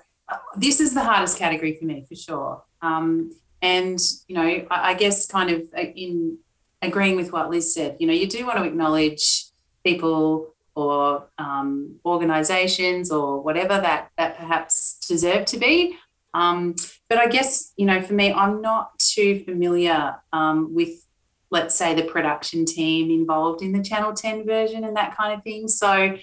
this 0.56 0.80
is 0.80 0.94
the 0.94 1.04
hardest 1.04 1.38
category 1.38 1.76
for 1.76 1.86
me 1.86 2.06
for 2.08 2.16
sure. 2.16 2.64
Um, 2.82 3.32
and 3.62 4.00
you 4.28 4.36
know, 4.36 4.44
I, 4.44 4.66
I 4.70 4.94
guess 4.94 5.26
kind 5.28 5.50
of 5.50 5.62
uh, 5.78 5.82
in 5.82 6.38
agreeing 6.82 7.16
with 7.16 7.32
what 7.32 7.50
Liz 7.50 7.74
said, 7.74 7.98
you 8.00 8.08
know, 8.08 8.14
you 8.14 8.28
do 8.28 8.46
want 8.46 8.58
to 8.60 8.64
acknowledge 8.64 9.46
people 9.84 10.54
or 10.78 11.28
um, 11.40 11.96
organisations 12.06 13.12
or 13.12 13.42
whatever 13.42 13.82
that 13.82 14.12
that 14.16 14.38
perhaps 14.38 15.00
deserve 15.08 15.44
to 15.46 15.58
be. 15.58 15.98
Um, 16.36 16.76
but 17.10 17.18
I 17.18 17.28
guess 17.28 17.74
you 17.78 17.88
know, 17.88 18.00
for 18.00 18.14
me, 18.14 18.32
I'm 18.32 18.62
not 18.62 18.98
too 19.00 19.44
familiar 19.44 20.16
um, 20.32 20.76
with, 20.76 21.04
let's 21.50 21.76
say, 21.76 21.96
the 21.96 22.04
production 22.04 22.64
team 22.66 23.10
involved 23.10 23.64
in 23.64 23.72
the 23.72 23.82
Channel 23.82 24.14
10 24.14 24.46
version 24.46 24.84
and 24.84 24.96
that 24.96 25.18
kind 25.18 25.34
of 25.34 25.44
thing. 25.44 25.68
So 25.68 26.16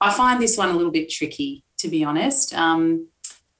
I 0.00 0.12
find 0.12 0.40
this 0.40 0.56
one 0.56 0.70
a 0.70 0.72
little 0.72 0.90
bit 0.90 1.10
tricky, 1.10 1.62
to 1.78 1.88
be 1.88 2.04
honest. 2.04 2.54
Um, 2.54 3.08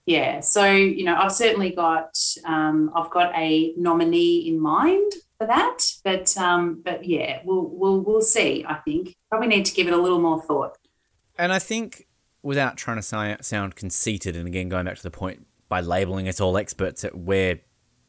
yeah, 0.06 0.40
so 0.40 0.64
you 0.64 1.04
know, 1.04 1.16
I've 1.16 1.32
certainly 1.32 1.70
got 1.70 2.16
um, 2.46 2.90
I've 2.96 3.10
got 3.10 3.34
a 3.36 3.74
nominee 3.76 4.48
in 4.48 4.58
mind 4.58 5.12
for 5.42 5.46
that, 5.48 5.78
but 6.04 6.36
um, 6.36 6.82
but 6.84 7.04
yeah, 7.04 7.40
we'll 7.44 7.68
we'll 7.68 8.00
we'll 8.00 8.22
see. 8.22 8.64
I 8.66 8.74
think 8.74 9.16
probably 9.28 9.48
need 9.48 9.64
to 9.66 9.74
give 9.74 9.86
it 9.86 9.92
a 9.92 9.96
little 9.96 10.20
more 10.20 10.40
thought. 10.40 10.78
And 11.38 11.52
I 11.52 11.58
think, 11.58 12.06
without 12.42 12.76
trying 12.76 13.00
to 13.00 13.38
sound 13.42 13.74
conceited, 13.74 14.36
and 14.36 14.46
again 14.46 14.68
going 14.68 14.84
back 14.84 14.96
to 14.96 15.02
the 15.02 15.10
point 15.10 15.46
by 15.68 15.80
labeling 15.80 16.28
us 16.28 16.40
all 16.40 16.56
experts, 16.56 17.02
that 17.02 17.16
we're 17.16 17.60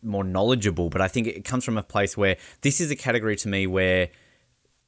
more 0.02 0.24
knowledgeable. 0.24 0.90
But 0.90 1.02
I 1.02 1.08
think 1.08 1.28
it 1.28 1.44
comes 1.44 1.64
from 1.64 1.78
a 1.78 1.84
place 1.84 2.16
where 2.16 2.38
this 2.62 2.80
is 2.80 2.92
a 2.92 2.96
category 2.96 3.36
to 3.38 3.48
me 3.48 3.68
where 3.68 4.10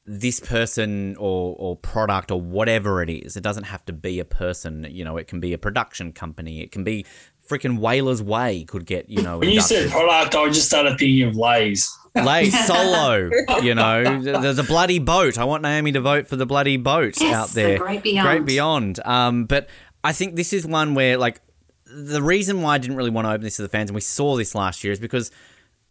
this 0.04 0.38
person 0.38 1.16
or, 1.16 1.56
or 1.58 1.74
product 1.74 2.30
or 2.30 2.40
whatever 2.40 3.02
it 3.02 3.10
is, 3.10 3.36
it 3.36 3.42
doesn't 3.42 3.64
have 3.64 3.84
to 3.86 3.92
be 3.92 4.20
a 4.20 4.24
person. 4.24 4.86
You 4.88 5.04
know, 5.04 5.16
it 5.16 5.26
can 5.26 5.40
be 5.40 5.52
a 5.52 5.58
production 5.58 6.12
company. 6.12 6.60
It 6.60 6.70
can 6.70 6.84
be 6.84 7.04
freaking 7.48 7.78
Whalers 7.78 8.22
Way 8.22 8.64
could 8.64 8.86
get, 8.86 9.08
you 9.08 9.22
know, 9.22 9.38
When 9.38 9.50
you 9.50 9.60
said 9.60 9.90
product, 9.90 10.34
I 10.34 10.48
just 10.48 10.66
started 10.66 10.98
thinking 10.98 11.22
of 11.28 11.36
Lays. 11.36 11.90
Lay 12.14 12.50
solo, 12.66 13.30
you 13.62 13.74
know, 13.74 14.20
the, 14.22 14.52
the 14.52 14.62
bloody 14.62 14.98
boat. 14.98 15.38
I 15.38 15.44
want 15.44 15.62
Naomi 15.62 15.92
to 15.92 16.00
vote 16.00 16.26
for 16.28 16.36
the 16.36 16.46
bloody 16.46 16.76
boat 16.78 17.20
Yes, 17.20 17.34
out 17.34 17.48
the 17.48 17.54
there. 17.54 17.78
Great 17.78 18.02
Beyond. 18.02 18.28
Great 18.28 18.44
beyond. 18.46 19.00
Um, 19.04 19.44
but 19.44 19.68
I 20.02 20.12
think 20.12 20.34
this 20.34 20.52
is 20.52 20.66
one 20.66 20.94
where 20.94 21.18
like 21.18 21.40
the 21.84 22.22
reason 22.22 22.62
why 22.62 22.74
I 22.74 22.78
didn't 22.78 22.96
really 22.96 23.10
want 23.10 23.26
to 23.26 23.30
open 23.30 23.42
this 23.42 23.56
to 23.56 23.62
the 23.62 23.68
fans, 23.68 23.90
and 23.90 23.94
we 23.94 24.00
saw 24.00 24.36
this 24.36 24.54
last 24.54 24.82
year, 24.82 24.92
is 24.92 25.00
because 25.00 25.30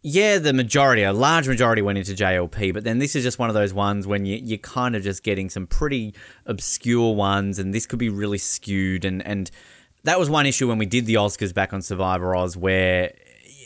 yeah, 0.02 0.38
the 0.38 0.52
majority, 0.52 1.02
a 1.02 1.12
large 1.12 1.48
majority 1.48 1.82
went 1.82 1.98
into 1.98 2.12
JLP, 2.12 2.72
but 2.72 2.84
then 2.84 2.98
this 2.98 3.16
is 3.16 3.24
just 3.24 3.38
one 3.40 3.48
of 3.48 3.54
those 3.54 3.74
ones 3.74 4.06
when 4.06 4.24
you, 4.24 4.36
you're 4.36 4.58
kind 4.58 4.94
of 4.94 5.02
just 5.02 5.24
getting 5.24 5.50
some 5.50 5.66
pretty 5.66 6.14
obscure 6.44 7.14
ones, 7.14 7.58
and 7.58 7.74
this 7.74 7.86
could 7.86 7.98
be 7.98 8.08
really 8.08 8.38
skewed. 8.38 9.04
And, 9.04 9.26
and 9.26 9.50
that 10.06 10.20
was 10.20 10.30
one 10.30 10.46
issue 10.46 10.68
when 10.68 10.78
we 10.78 10.86
did 10.86 11.04
the 11.06 11.14
Oscars 11.14 11.52
back 11.52 11.72
on 11.72 11.82
Survivor 11.82 12.34
Oz, 12.34 12.56
where, 12.56 13.12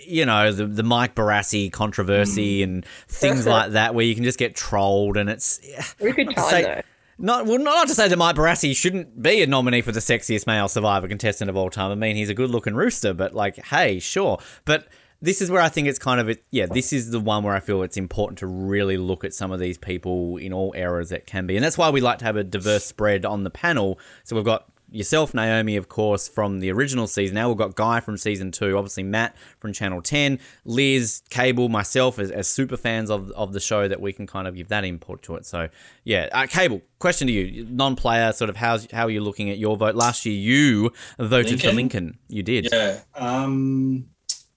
you 0.07 0.25
know, 0.25 0.51
the, 0.53 0.67
the 0.67 0.83
Mike 0.83 1.15
Barassi 1.15 1.71
controversy 1.71 2.61
mm. 2.61 2.65
and 2.65 2.87
things 3.09 3.47
like 3.47 3.73
that, 3.73 3.95
where 3.95 4.05
you 4.05 4.15
can 4.15 4.25
just 4.25 4.39
get 4.39 4.57
trolled, 4.57 5.17
and 5.17 5.29
it's. 5.29 5.61
We 6.01 6.13
could 6.13 6.35
time 6.35 6.51
say- 6.51 6.63
though. 6.63 6.81
Not 7.23 7.45
well, 7.45 7.59
not 7.59 7.87
to 7.89 7.95
say 7.95 8.09
that 8.09 8.17
Mike 8.17 8.35
Barassi 8.35 8.75
shouldn't 8.75 9.23
be 9.23 9.43
a 9.43 9.47
nominee 9.47 9.83
for 9.83 9.93
the 9.93 10.01
sexiest 10.01 10.47
male 10.47 10.69
survivor 10.69 11.07
contestant 11.07 11.51
of 11.51 11.57
all 11.57 11.69
time. 11.69 11.91
I 11.91 11.95
mean, 11.95 12.17
he's 12.17 12.31
a 12.31 12.35
good 12.35 12.49
looking 12.49 12.75
rooster, 12.75 13.13
but 13.13 13.35
like, 13.35 13.63
hey, 13.67 13.99
sure. 13.99 14.39
But 14.65 14.89
this 15.21 15.43
is 15.43 15.51
where 15.51 15.61
I 15.61 15.69
think 15.69 15.87
it's 15.87 15.99
kind 15.99 16.19
of 16.19 16.31
it. 16.31 16.43
Yeah, 16.49 16.65
this 16.65 16.95
is 16.95 17.11
the 17.11 17.21
one 17.21 17.45
where 17.45 17.55
I 17.55 17.61
feel 17.61 17.83
it's 17.83 17.99
important 17.99 18.39
to 18.39 18.47
really 18.47 18.97
look 18.97 19.23
at 19.23 19.35
some 19.35 19.53
of 19.53 19.61
these 19.61 19.77
people 19.77 20.39
in 20.39 20.55
all 20.55 20.73
eras 20.75 21.11
that 21.11 21.27
can 21.27 21.47
be, 21.47 21.57
and 21.57 21.65
that's 21.65 21.77
why 21.77 21.91
we 21.91 22.01
like 22.01 22.21
to 22.21 22.25
have 22.25 22.37
a 22.37 22.45
diverse 22.45 22.87
spread 22.87 23.27
on 23.27 23.45
the 23.45 23.51
panel. 23.51 23.99
So 24.25 24.35
we've 24.35 24.45
got 24.45 24.70
yourself, 24.91 25.35
Naomi, 25.35 25.77
of 25.77 25.89
course, 25.89 26.29
from 26.29 26.61
the 26.61 26.71
original 26.73 27.07
season. 27.07 27.35
Now 27.35 27.49
we've 27.49 27.59
got 27.59 27.75
Guy 27.75 28.01
from 28.01 28.17
season 28.17 28.51
two, 28.51 28.77
obviously 28.77 29.03
Matt 29.03 29.37
from 29.59 29.73
Channel 29.73 30.03
10, 30.03 30.39
Liz, 30.65 31.23
Cable, 31.31 31.69
myself 31.69 32.19
as, 32.19 32.31
as 32.31 32.49
super 32.49 32.77
fans 32.77 33.11
of, 33.11 33.31
of 33.33 33.53
the 33.53 33.61
show 33.61 33.89
that 33.89 34.01
we 34.01 34.13
can 34.13 34.27
kind 34.27 34.49
of 34.49 34.55
give 34.55 34.69
that 34.69 34.85
input 34.85 35.23
to 35.23 35.37
it. 35.37 35.47
So, 35.47 35.69
yeah. 36.05 36.29
Uh, 36.33 36.47
Cable, 36.47 36.83
question 36.99 37.27
to 37.29 37.33
you, 37.33 37.67
non 37.71 37.97
player, 37.97 38.33
sort 38.33 38.51
of 38.51 38.57
how's, 38.57 38.91
how 38.91 39.07
are 39.07 39.11
you 39.11 39.21
looking 39.21 39.51
at 39.51 39.59
your 39.59 39.77
vote? 39.77 39.95
Last 39.95 40.27
year 40.27 40.35
you 40.35 40.93
voted 41.19 41.61
for 41.61 41.69
Lincoln? 41.69 41.77
Lincoln. 41.77 42.19
You 42.29 42.43
did. 42.43 42.69
Yeah. 42.73 43.01
Um, 43.15 44.07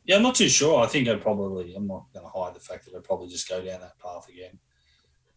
yeah, 0.06 0.18
I'm 0.18 0.24
not 0.24 0.36
too 0.36 0.50
sure. 0.50 0.84
I 0.84 0.88
think 0.88 1.08
I'd 1.08 1.22
probably, 1.22 1.74
I'm 1.76 1.88
not 1.88 2.08
going 2.14 2.26
to 2.26 2.32
hide 2.32 2.54
the 2.54 2.60
fact 2.60 2.86
that 2.86 2.96
I'd 2.96 3.04
probably 3.04 3.30
just 3.30 3.48
go 3.48 3.64
down 3.64 3.82
that 3.82 3.98
path 4.00 4.28
again, 4.28 4.60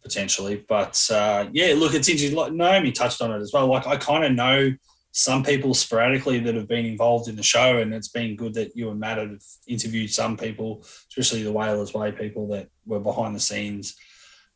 potentially. 0.07 0.63
But 0.67 0.99
uh, 1.11 1.47
yeah, 1.51 1.73
look, 1.75 1.93
it's 1.93 2.09
interesting. 2.09 2.37
Like 2.37 2.53
Naomi 2.53 2.91
touched 2.91 3.21
on 3.21 3.31
it 3.31 3.41
as 3.41 3.51
well. 3.53 3.67
Like 3.67 3.87
I 3.87 3.97
kind 3.97 4.23
of 4.23 4.31
know 4.31 4.73
some 5.11 5.43
people 5.43 5.73
sporadically 5.73 6.39
that 6.39 6.55
have 6.55 6.67
been 6.67 6.85
involved 6.85 7.27
in 7.27 7.35
the 7.35 7.43
show, 7.43 7.77
and 7.79 7.93
it's 7.93 8.07
been 8.07 8.35
good 8.35 8.53
that 8.53 8.75
you 8.75 8.89
and 8.89 8.99
Matt 8.99 9.17
have 9.17 9.41
interviewed 9.67 10.11
some 10.11 10.37
people, 10.37 10.85
especially 11.09 11.43
the 11.43 11.51
Whalers 11.51 11.93
Way 11.93 12.11
people 12.11 12.47
that 12.49 12.69
were 12.85 12.99
behind 12.99 13.35
the 13.35 13.39
scenes, 13.39 13.95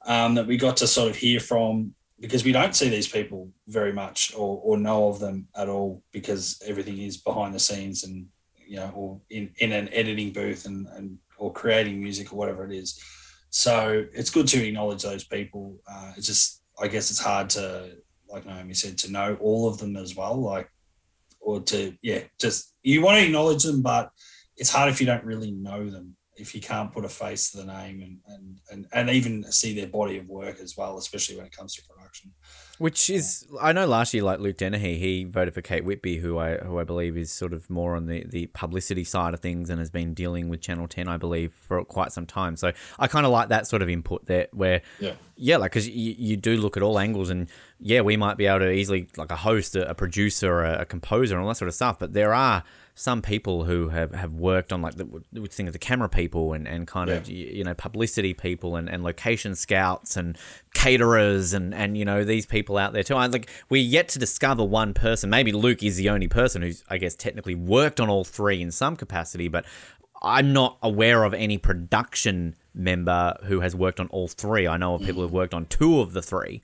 um, 0.05 0.35
that 0.35 0.47
we 0.47 0.57
got 0.57 0.77
to 0.77 0.87
sort 0.87 1.09
of 1.09 1.15
hear 1.15 1.39
from 1.39 1.93
because 2.19 2.45
we 2.45 2.51
don't 2.51 2.75
see 2.75 2.87
these 2.87 3.07
people 3.07 3.49
very 3.67 3.91
much 3.91 4.31
or, 4.37 4.61
or 4.63 4.77
know 4.77 5.07
of 5.07 5.19
them 5.19 5.47
at 5.55 5.67
all 5.67 6.03
because 6.11 6.61
everything 6.67 6.99
is 6.99 7.17
behind 7.17 7.53
the 7.55 7.59
scenes 7.59 8.03
and 8.03 8.27
you 8.55 8.75
know 8.75 8.91
or 8.95 9.19
in, 9.31 9.49
in 9.57 9.71
an 9.71 9.89
editing 9.91 10.31
booth 10.31 10.67
and, 10.67 10.85
and 10.95 11.17
or 11.39 11.51
creating 11.51 11.99
music 11.99 12.31
or 12.31 12.35
whatever 12.35 12.63
it 12.63 12.71
is 12.71 13.01
so 13.51 14.05
it's 14.13 14.31
good 14.31 14.47
to 14.47 14.65
acknowledge 14.65 15.03
those 15.03 15.23
people. 15.23 15.77
Uh, 15.89 16.13
it's 16.17 16.27
just 16.27 16.61
i 16.81 16.87
guess 16.87 17.11
it's 17.11 17.19
hard 17.19 17.49
to 17.49 17.91
like 18.29 18.45
naomi 18.45 18.73
said 18.73 18.97
to 18.97 19.11
know 19.11 19.37
all 19.39 19.67
of 19.67 19.77
them 19.77 19.95
as 19.95 20.15
well 20.15 20.35
like 20.41 20.69
or 21.39 21.59
to 21.59 21.93
yeah 22.01 22.19
just 22.39 22.73
you 22.83 23.01
want 23.01 23.17
to 23.17 23.25
acknowledge 23.25 23.63
them 23.63 23.81
but 23.81 24.09
it's 24.57 24.71
hard 24.71 24.89
if 24.89 24.99
you 24.99 25.05
don't 25.05 25.23
really 25.23 25.51
know 25.51 25.89
them 25.89 26.15
if 26.37 26.55
you 26.55 26.61
can't 26.61 26.91
put 26.91 27.05
a 27.05 27.09
face 27.09 27.51
to 27.51 27.57
the 27.57 27.65
name 27.65 28.01
and 28.01 28.17
and 28.27 28.59
and, 28.71 28.87
and 28.93 29.09
even 29.09 29.43
see 29.51 29.73
their 29.73 29.87
body 29.87 30.17
of 30.17 30.27
work 30.27 30.59
as 30.59 30.75
well 30.77 30.97
especially 30.97 31.35
when 31.35 31.45
it 31.45 31.55
comes 31.55 31.75
to 31.75 31.83
production 31.83 32.00
Which 32.81 33.11
is, 33.11 33.45
I 33.61 33.73
know 33.73 33.85
last 33.85 34.11
year, 34.11 34.23
like 34.23 34.39
Luke 34.39 34.57
Dennehy, 34.57 34.97
he 34.97 35.23
voted 35.23 35.53
for 35.53 35.61
Kate 35.61 35.85
Whitby, 35.85 36.17
who 36.17 36.39
I 36.39 36.57
who 36.57 36.79
I 36.79 36.83
believe 36.83 37.15
is 37.15 37.31
sort 37.31 37.53
of 37.53 37.69
more 37.69 37.95
on 37.95 38.07
the, 38.07 38.25
the 38.27 38.47
publicity 38.47 39.03
side 39.03 39.35
of 39.35 39.39
things 39.39 39.69
and 39.69 39.77
has 39.77 39.91
been 39.91 40.15
dealing 40.15 40.49
with 40.49 40.61
Channel 40.61 40.87
Ten, 40.87 41.07
I 41.07 41.17
believe, 41.17 41.53
for 41.53 41.85
quite 41.85 42.11
some 42.11 42.25
time. 42.25 42.57
So 42.57 42.71
I 42.97 43.05
kind 43.05 43.27
of 43.27 43.31
like 43.31 43.49
that 43.49 43.67
sort 43.67 43.83
of 43.83 43.89
input 43.89 44.25
there, 44.25 44.47
where 44.51 44.81
yeah 44.99 45.13
yeah, 45.41 45.57
like 45.57 45.71
because 45.71 45.89
you, 45.89 46.15
you 46.17 46.37
do 46.37 46.55
look 46.55 46.77
at 46.77 46.83
all 46.83 46.99
angles, 46.99 47.31
and 47.31 47.47
yeah, 47.79 48.01
we 48.01 48.15
might 48.15 48.37
be 48.37 48.45
able 48.45 48.59
to 48.59 48.71
easily 48.71 49.07
like 49.17 49.31
a 49.31 49.35
host, 49.35 49.75
a, 49.75 49.89
a 49.89 49.95
producer, 49.95 50.63
a, 50.63 50.81
a 50.81 50.85
composer, 50.85 51.35
and 51.35 51.41
all 51.41 51.49
that 51.49 51.57
sort 51.57 51.67
of 51.67 51.73
stuff. 51.73 51.97
But 51.97 52.13
there 52.13 52.31
are 52.31 52.63
some 53.01 53.23
people 53.23 53.63
who 53.63 53.89
have, 53.89 54.13
have 54.13 54.33
worked 54.33 54.71
on 54.71 54.83
like 54.83 54.93
the 54.93 55.05
we 55.33 55.47
think 55.47 55.65
of 55.65 55.73
the 55.73 55.79
camera 55.79 56.07
people 56.07 56.53
and, 56.53 56.67
and 56.67 56.85
kind 56.85 57.09
of 57.09 57.27
Yeah. 57.27 57.45
y- 57.45 57.51
you 57.53 57.63
know 57.63 57.73
publicity 57.73 58.33
people 58.35 58.75
and, 58.75 58.87
and 58.87 59.03
location 59.03 59.55
scouts 59.55 60.15
and 60.15 60.37
caterers 60.75 61.51
and 61.53 61.73
and 61.73 61.97
you 61.97 62.05
know 62.05 62.23
these 62.23 62.45
people 62.45 62.77
out 62.77 62.93
there 62.93 63.01
too. 63.01 63.15
I 63.15 63.25
like 63.25 63.49
we're 63.69 63.81
yet 63.81 64.07
to 64.09 64.19
discover 64.19 64.63
one 64.63 64.93
person. 64.93 65.31
Maybe 65.31 65.51
Luke 65.51 65.81
is 65.81 65.97
the 65.97 66.09
only 66.09 66.27
person 66.27 66.61
who's 66.61 66.83
I 66.89 66.99
guess 66.99 67.15
technically 67.15 67.55
worked 67.55 67.99
on 67.99 68.07
all 68.07 68.23
three 68.23 68.61
in 68.61 68.69
some 68.69 68.95
capacity, 68.95 69.47
but 69.47 69.65
I'm 70.21 70.53
not 70.53 70.77
aware 70.83 71.23
of 71.23 71.33
any 71.33 71.57
production 71.57 72.55
member 72.75 73.35
who 73.45 73.61
has 73.61 73.75
worked 73.75 73.99
on 73.99 74.07
all 74.09 74.27
three. 74.27 74.67
I 74.67 74.77
know 74.77 74.93
of 74.93 75.01
people 75.01 75.23
who've 75.23 75.31
mm. 75.31 75.41
worked 75.41 75.55
on 75.55 75.65
two 75.65 75.99
of 76.01 76.13
the 76.13 76.21
three, 76.21 76.61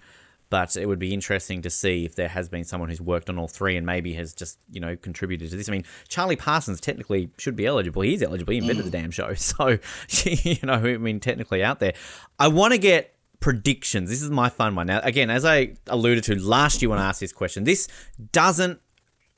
but 0.49 0.75
it 0.77 0.85
would 0.85 0.99
be 0.99 1.13
interesting 1.13 1.61
to 1.61 1.69
see 1.69 2.05
if 2.05 2.15
there 2.15 2.29
has 2.29 2.47
been 2.47 2.63
someone 2.63 2.89
who's 2.89 3.01
worked 3.01 3.29
on 3.29 3.37
all 3.37 3.47
three 3.47 3.75
and 3.75 3.85
maybe 3.85 4.13
has 4.13 4.33
just, 4.33 4.59
you 4.71 4.79
know, 4.79 4.95
contributed 4.95 5.49
to 5.49 5.55
this. 5.55 5.67
I 5.67 5.71
mean, 5.71 5.83
Charlie 6.07 6.35
Parsons 6.35 6.79
technically 6.79 7.29
should 7.37 7.55
be 7.55 7.65
eligible. 7.65 8.01
He's 8.01 8.21
eligible. 8.21 8.53
He 8.53 8.59
invented 8.59 8.85
the 8.85 8.89
mm. 8.89 9.01
damn 9.01 9.11
show. 9.11 9.33
So, 9.47 9.77
you 10.23 10.57
know, 10.63 10.73
I 10.73 10.97
mean, 10.97 11.19
technically 11.19 11.63
out 11.63 11.79
there. 11.79 11.93
I 12.39 12.47
want 12.47 12.73
to 12.73 12.77
get 12.77 13.15
predictions. 13.39 14.09
This 14.09 14.21
is 14.21 14.29
my 14.29 14.49
fun 14.49 14.75
one. 14.75 14.87
Now, 14.87 14.99
again, 15.03 15.29
as 15.29 15.45
I 15.45 15.75
alluded 15.87 16.23
to 16.25 16.35
last 16.35 16.81
year 16.81 16.89
when 16.89 16.99
I 16.99 17.07
asked 17.07 17.19
this 17.19 17.31
question, 17.31 17.63
this 17.63 17.87
doesn't 18.31 18.79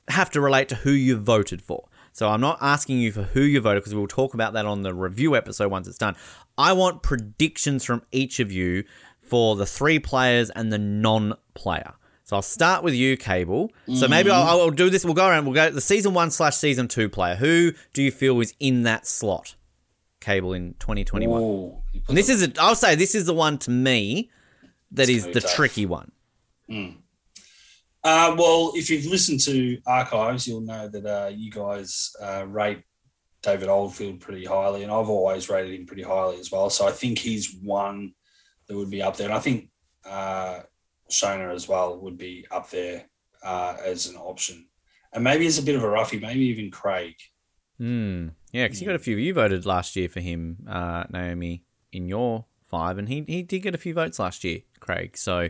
have 0.08 0.30
to 0.30 0.40
relate 0.40 0.68
to 0.70 0.74
who 0.76 0.90
you 0.90 1.16
voted 1.16 1.62
for. 1.62 1.88
So 2.12 2.28
I'm 2.28 2.40
not 2.40 2.58
asking 2.60 2.98
you 2.98 3.12
for 3.12 3.22
who 3.22 3.42
you 3.42 3.60
voted 3.60 3.82
because 3.82 3.94
we'll 3.94 4.06
talk 4.06 4.34
about 4.34 4.52
that 4.54 4.66
on 4.66 4.82
the 4.82 4.92
review 4.92 5.36
episode 5.36 5.70
once 5.70 5.86
it's 5.86 5.98
done. 5.98 6.16
I 6.58 6.72
want 6.72 7.02
predictions 7.02 7.84
from 7.84 8.02
each 8.10 8.40
of 8.40 8.50
you 8.50 8.84
for 9.30 9.56
the 9.56 9.64
three 9.66 9.98
players 9.98 10.50
and 10.50 10.72
the 10.72 10.78
non-player. 10.78 11.94
So 12.24 12.36
I'll 12.36 12.42
start 12.42 12.84
with 12.84 12.94
you, 12.94 13.16
Cable. 13.16 13.72
So 13.94 14.06
maybe 14.06 14.30
I'll, 14.30 14.60
I'll 14.60 14.70
do 14.70 14.88
this. 14.90 15.04
We'll 15.04 15.14
go 15.14 15.26
around. 15.26 15.46
We'll 15.46 15.54
go 15.54 15.70
the 15.70 15.80
season 15.80 16.14
one 16.14 16.30
slash 16.30 16.56
season 16.56 16.86
two 16.86 17.08
player. 17.08 17.34
Who 17.34 17.72
do 17.92 18.02
you 18.02 18.10
feel 18.12 18.40
is 18.40 18.54
in 18.60 18.82
that 18.84 19.06
slot, 19.06 19.56
Cable 20.20 20.52
in 20.52 20.74
2021? 20.78 21.42
Ooh, 21.42 21.76
And 22.08 22.16
this 22.16 22.28
is, 22.28 22.42
a, 22.44 22.52
I'll 22.60 22.76
say, 22.76 22.94
this 22.94 23.14
is 23.16 23.24
the 23.26 23.34
one 23.34 23.58
to 23.58 23.70
me 23.72 24.30
that 24.92 25.08
is 25.08 25.26
the 25.26 25.40
tough. 25.40 25.54
tricky 25.54 25.86
one. 25.86 26.12
Uh, 26.68 28.34
well, 28.38 28.72
if 28.74 28.88
you've 28.90 29.06
listened 29.06 29.40
to 29.40 29.78
archives, 29.86 30.46
you'll 30.46 30.60
know 30.62 30.88
that 30.88 31.04
uh, 31.06 31.28
you 31.34 31.50
guys 31.50 32.12
uh, 32.22 32.46
rate 32.46 32.82
David 33.42 33.68
Oldfield 33.68 34.20
pretty 34.20 34.44
highly, 34.44 34.82
and 34.82 34.92
I've 34.92 35.08
always 35.08 35.48
rated 35.50 35.74
him 35.78 35.86
pretty 35.86 36.02
highly 36.02 36.38
as 36.38 36.50
well. 36.50 36.70
So 36.70 36.86
I 36.86 36.92
think 36.92 37.18
he's 37.18 37.56
one 37.62 38.12
that 38.70 38.76
would 38.76 38.88
be 38.90 39.02
up 39.02 39.16
there, 39.16 39.26
and 39.26 39.34
I 39.34 39.40
think 39.40 39.68
uh, 40.06 40.60
Shona 41.10 41.52
as 41.52 41.66
well 41.66 41.98
would 41.98 42.16
be 42.16 42.46
up 42.52 42.70
there 42.70 43.06
uh, 43.42 43.76
as 43.84 44.06
an 44.06 44.14
option, 44.14 44.68
and 45.12 45.24
maybe 45.24 45.44
as 45.46 45.58
a 45.58 45.62
bit 45.62 45.74
of 45.74 45.82
a 45.82 45.88
roughie, 45.88 46.20
maybe 46.20 46.44
even 46.46 46.70
Craig. 46.70 47.16
Hmm. 47.78 48.28
Yeah, 48.52 48.66
because 48.66 48.80
you 48.80 48.86
got 48.86 48.94
a 48.94 49.00
few. 49.00 49.16
You 49.16 49.34
voted 49.34 49.66
last 49.66 49.96
year 49.96 50.08
for 50.08 50.20
him, 50.20 50.58
uh, 50.68 51.04
Naomi, 51.10 51.64
in 51.92 52.06
your 52.06 52.44
five, 52.68 52.96
and 52.96 53.08
he 53.08 53.24
he 53.26 53.42
did 53.42 53.60
get 53.60 53.74
a 53.74 53.78
few 53.78 53.92
votes 53.92 54.20
last 54.20 54.44
year, 54.44 54.60
Craig. 54.78 55.16
So, 55.16 55.48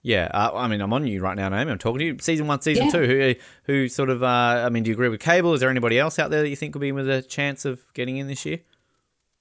yeah, 0.00 0.30
uh, 0.32 0.52
I 0.54 0.66
mean, 0.66 0.80
I'm 0.80 0.92
on 0.94 1.06
you 1.06 1.20
right 1.20 1.36
now, 1.36 1.50
Naomi. 1.50 1.72
I'm 1.72 1.78
talking 1.78 1.98
to 1.98 2.04
you. 2.06 2.16
Season 2.20 2.46
one, 2.46 2.62
season 2.62 2.86
Yeah. 2.86 2.90
two. 2.92 3.06
Who 3.06 3.34
who 3.72 3.88
sort 3.88 4.08
of? 4.08 4.22
Uh, 4.22 4.62
I 4.64 4.70
mean, 4.70 4.82
do 4.82 4.88
you 4.88 4.94
agree 4.94 5.10
with 5.10 5.20
Cable? 5.20 5.52
Is 5.52 5.60
there 5.60 5.68
anybody 5.68 5.98
else 5.98 6.18
out 6.18 6.30
there 6.30 6.40
that 6.40 6.48
you 6.48 6.56
think 6.56 6.74
would 6.74 6.80
be 6.80 6.92
with 6.92 7.10
a 7.10 7.20
chance 7.20 7.66
of 7.66 7.80
getting 7.92 8.16
in 8.16 8.28
this 8.28 8.46
year? 8.46 8.60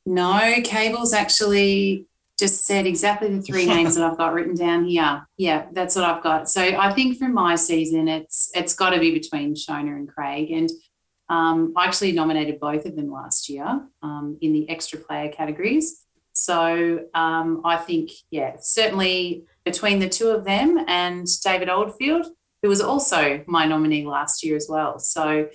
No, 0.06 0.56
Cable's 0.64 1.14
actually 1.14 2.08
just 2.42 2.66
said 2.66 2.86
exactly 2.88 3.30
the 3.30 3.42
three 3.42 3.66
names 3.76 3.96
that 3.96 4.04
I've 4.04 4.18
got 4.18 4.34
written 4.34 4.56
down 4.56 4.86
here. 4.86 5.26
Yeah, 5.38 5.68
that's 5.72 5.96
what 5.96 6.04
I've 6.04 6.24
got. 6.24 6.50
So 6.50 6.62
I 6.62 6.92
think 6.92 7.18
from 7.18 7.34
my 7.34 7.56
season, 7.56 8.08
it's 8.08 8.52
it's 8.54 8.74
got 8.74 8.90
to 8.90 9.00
be 9.00 9.12
between 9.14 9.56
Shona 9.56 9.96
and 9.96 10.10
Craig. 10.10 10.52
And 10.52 10.70
um, 11.30 11.74
I 11.78 11.86
actually 11.86 12.12
nominated 12.12 12.60
both 12.60 12.86
of 12.86 12.96
them 12.96 13.10
last 13.12 13.48
year 13.48 13.82
um, 14.02 14.38
in 14.42 14.52
the 14.52 14.70
extra 14.70 15.00
player 15.00 15.30
categories. 15.32 16.04
So 16.34 17.06
um, 17.14 17.62
I 17.64 17.78
think, 17.78 18.12
yeah, 18.32 18.56
certainly 18.60 19.46
between 19.64 20.00
the 20.00 20.10
two 20.10 20.30
of 20.30 20.44
them 20.44 20.84
and 20.88 21.28
David 21.44 21.70
Oldfield, 21.70 22.26
who 22.62 22.70
was 22.70 22.82
also 22.82 23.44
my 23.48 23.66
nominee 23.66 24.06
last 24.06 24.44
year 24.44 24.56
as 24.56 24.68
well. 24.70 25.00
So 25.00 25.48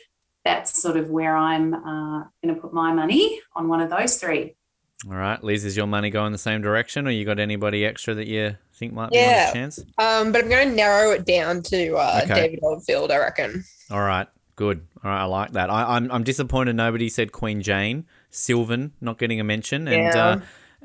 that's 0.45 0.80
sort 0.80 0.97
of 0.97 1.11
where 1.11 1.37
I'm 1.37 1.74
uh, 1.74 2.24
going 2.43 2.55
to 2.55 2.61
put 2.61 2.72
my 2.72 2.93
money 2.93 3.41
on 3.55 3.68
one 3.68 3.80
of 3.80 3.91
those 3.91 4.16
three. 4.16 4.55
All 5.05 5.14
right, 5.14 5.42
Liz, 5.44 5.64
is 5.64 5.76
your 5.76 5.86
money 5.86 6.09
going 6.11 6.32
the 6.32 6.38
same 6.38 6.62
direction, 6.62 7.07
or 7.07 7.11
you 7.11 7.24
got 7.26 7.38
anybody 7.38 7.84
extra 7.84 8.14
that 8.14 8.26
you 8.26 8.57
think 8.72 8.94
might 8.94 9.11
be 9.11 9.18
Yeah. 9.18 9.44
on 9.44 9.51
a 9.51 9.53
chance? 9.53 9.78
Um, 9.99 10.32
but 10.32 10.42
I'm 10.44 10.49
going 10.51 10.70
to 10.70 10.74
narrow 10.74 11.11
it 11.11 11.26
down 11.26 11.62
to 11.64 11.97
uh, 11.97 12.20
Okay. 12.24 12.34
David 12.34 12.61
Oldfield, 12.62 13.11
I 13.12 13.18
reckon. 13.18 13.64
All 13.90 14.01
right, 14.01 14.26
Good. 14.57 14.86
All 15.05 15.11
right, 15.11 15.20
I 15.20 15.24
like 15.24 15.53
that. 15.53 15.68
I, 15.68 15.97
I'm 15.97 16.11
I'm 16.11 16.24
disappointed 16.24 16.76
nobody 16.76 17.11
said 17.11 17.30
Queen 17.30 17.61
Jane, 17.61 18.07
Sylvan 18.30 18.92
not 19.03 19.18
getting 19.18 19.38
a 19.38 19.44
mention, 19.44 19.86
and 19.86 20.14
Yeah. 20.14 20.26
uh, 20.26 20.40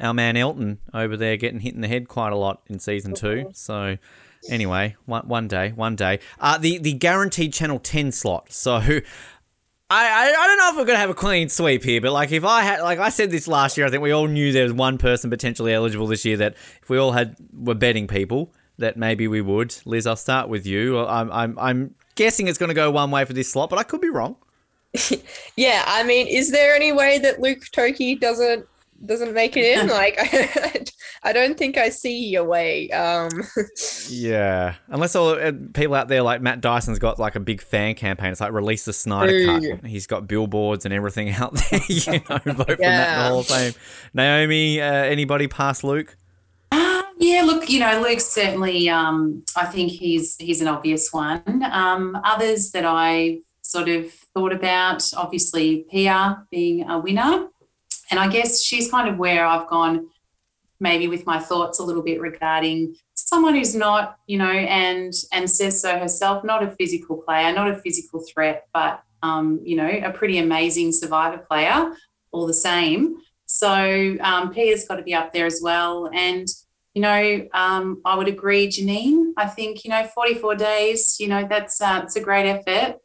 our 0.07 0.13
man 0.13 0.35
Elton 0.35 0.79
over 0.93 1.15
there 1.15 1.37
getting 1.37 1.61
hit 1.61 1.73
in 1.73 1.79
the 1.79 1.87
head 1.87 2.09
quite 2.09 2.33
a 2.33 2.35
lot 2.35 2.61
in 2.67 2.79
season 2.79 3.13
two. 3.13 3.49
So 3.53 3.97
anyway, 4.49 4.97
one, 5.05 5.25
one 5.29 5.47
day, 5.47 5.69
one 5.69 5.95
day. 5.95 6.19
Uh, 6.37 6.57
the 6.57 6.79
the 6.79 6.91
guaranteed 6.93 7.53
Channel 7.53 7.79
Ten 7.79 8.11
slot. 8.11 8.51
So. 8.51 8.99
I, 9.91 10.05
I, 10.05 10.43
I 10.43 10.47
don't 10.47 10.57
know 10.57 10.69
if 10.69 10.77
we're 10.77 10.85
gonna 10.85 10.99
have 10.99 11.09
a 11.09 11.13
clean 11.13 11.49
sweep 11.49 11.83
here, 11.83 11.99
but 11.99 12.13
like 12.13 12.31
if 12.31 12.45
I 12.45 12.61
had 12.61 12.79
like 12.81 12.99
I 12.99 13.09
said 13.09 13.29
this 13.29 13.45
last 13.45 13.77
year, 13.77 13.85
I 13.85 13.89
think 13.89 14.01
we 14.01 14.11
all 14.11 14.27
knew 14.27 14.53
there 14.53 14.63
was 14.63 14.71
one 14.71 14.97
person 14.97 15.29
potentially 15.29 15.73
eligible 15.73 16.07
this 16.07 16.23
year 16.23 16.37
that 16.37 16.55
if 16.81 16.89
we 16.89 16.97
all 16.97 17.11
had 17.11 17.35
were 17.53 17.75
betting 17.75 18.07
people 18.07 18.53
that 18.77 18.95
maybe 18.95 19.27
we 19.27 19.41
would. 19.41 19.75
Liz, 19.83 20.07
I'll 20.07 20.15
start 20.15 20.47
with 20.47 20.65
you. 20.65 20.97
I'm 20.97 21.29
I'm 21.31 21.59
I'm 21.59 21.95
guessing 22.15 22.47
it's 22.47 22.57
gonna 22.57 22.73
go 22.73 22.89
one 22.89 23.11
way 23.11 23.25
for 23.25 23.33
this 23.33 23.51
slot, 23.51 23.69
but 23.69 23.79
I 23.79 23.83
could 23.83 24.01
be 24.01 24.09
wrong. 24.09 24.37
Yeah, 25.57 25.83
I 25.85 26.03
mean, 26.03 26.27
is 26.27 26.51
there 26.51 26.73
any 26.73 26.93
way 26.93 27.19
that 27.19 27.41
Luke 27.41 27.63
Toki 27.71 28.15
doesn't 28.15 28.65
doesn't 29.05 29.33
make 29.33 29.55
it 29.57 29.79
in? 29.79 29.87
like, 29.87 30.17
I 31.23 31.33
don't 31.33 31.57
think 31.57 31.77
I 31.77 31.89
see 31.89 32.29
your 32.29 32.43
way. 32.45 32.89
Um, 32.91 33.29
Yeah, 34.09 34.75
unless 34.89 35.15
all 35.15 35.29
uh, 35.29 35.51
people 35.73 35.95
out 35.95 36.07
there 36.07 36.21
like 36.21 36.41
Matt 36.41 36.61
Dyson's 36.61 36.99
got 36.99 37.19
like 37.19 37.35
a 37.35 37.39
big 37.39 37.61
fan 37.61 37.95
campaign. 37.95 38.31
It's 38.31 38.41
like 38.41 38.51
release 38.53 38.85
the 38.85 38.93
Snyder 38.93 39.31
Ooh. 39.33 39.45
cut. 39.77 39.85
He's 39.85 40.07
got 40.07 40.27
billboards 40.27 40.85
and 40.85 40.93
everything 40.93 41.29
out 41.33 41.53
there. 41.53 41.79
you 41.87 42.01
know, 42.11 42.19
vote 42.19 42.43
for 42.45 42.55
Matt 42.55 42.69
in 42.69 42.75
the 42.77 42.77
Yeah. 42.81 43.27
Hall 43.29 43.39
of 43.39 43.47
Fame. 43.47 43.73
Naomi, 44.13 44.81
uh, 44.81 44.85
anybody 44.85 45.47
past 45.47 45.83
Luke? 45.83 46.15
Uh, 46.71 47.03
yeah, 47.19 47.43
look, 47.43 47.69
you 47.69 47.79
know, 47.79 48.01
Luke's 48.01 48.25
certainly. 48.25 48.89
Um, 48.89 49.43
I 49.55 49.65
think 49.65 49.91
he's 49.91 50.35
he's 50.37 50.61
an 50.61 50.67
obvious 50.67 51.11
one. 51.13 51.63
Um, 51.71 52.17
others 52.23 52.71
that 52.71 52.85
I 52.85 53.39
sort 53.61 53.89
of 53.89 54.11
thought 54.33 54.51
about, 54.53 55.03
obviously, 55.15 55.85
Pia 55.91 56.45
being 56.49 56.89
a 56.89 56.99
winner, 56.99 57.47
and 58.11 58.19
I 58.19 58.27
guess 58.27 58.61
she's 58.61 58.91
kind 58.91 59.09
of 59.09 59.17
where 59.17 59.45
I've 59.45 59.67
gone, 59.67 60.09
maybe 60.79 61.07
with 61.07 61.25
my 61.25 61.39
thoughts 61.39 61.79
a 61.79 61.83
little 61.83 62.03
bit 62.03 62.21
regarding 62.21 62.95
someone 63.13 63.55
who's 63.55 63.73
not, 63.73 64.17
you 64.27 64.37
know, 64.37 64.51
and 64.51 65.13
and 65.31 65.49
says 65.49 65.81
so 65.81 65.97
herself, 65.97 66.43
not 66.43 66.61
a 66.61 66.71
physical 66.71 67.17
player, 67.17 67.53
not 67.53 67.71
a 67.71 67.77
physical 67.77 68.23
threat, 68.31 68.67
but 68.73 69.01
um, 69.23 69.61
you 69.63 69.75
know, 69.75 69.89
a 69.89 70.11
pretty 70.11 70.37
amazing 70.37 70.91
survivor 70.91 71.37
player, 71.37 71.93
all 72.31 72.45
the 72.45 72.53
same. 72.53 73.17
So 73.45 74.17
um, 74.21 74.53
Pia's 74.53 74.87
got 74.87 74.95
to 74.95 75.03
be 75.03 75.13
up 75.13 75.33
there 75.33 75.45
as 75.45 75.59
well. 75.61 76.09
And, 76.13 76.47
you 76.93 77.01
know, 77.01 77.47
um, 77.53 78.01
I 78.05 78.15
would 78.15 78.27
agree, 78.27 78.67
Janine. 78.67 79.33
I 79.37 79.45
think, 79.47 79.83
you 79.83 79.91
know, 79.91 80.03
44 80.15 80.55
days, 80.55 81.17
you 81.19 81.27
know, 81.27 81.45
that's 81.47 81.81
uh, 81.81 82.01
it's 82.03 82.15
a 82.15 82.21
great 82.21 82.47
effort. 82.47 83.00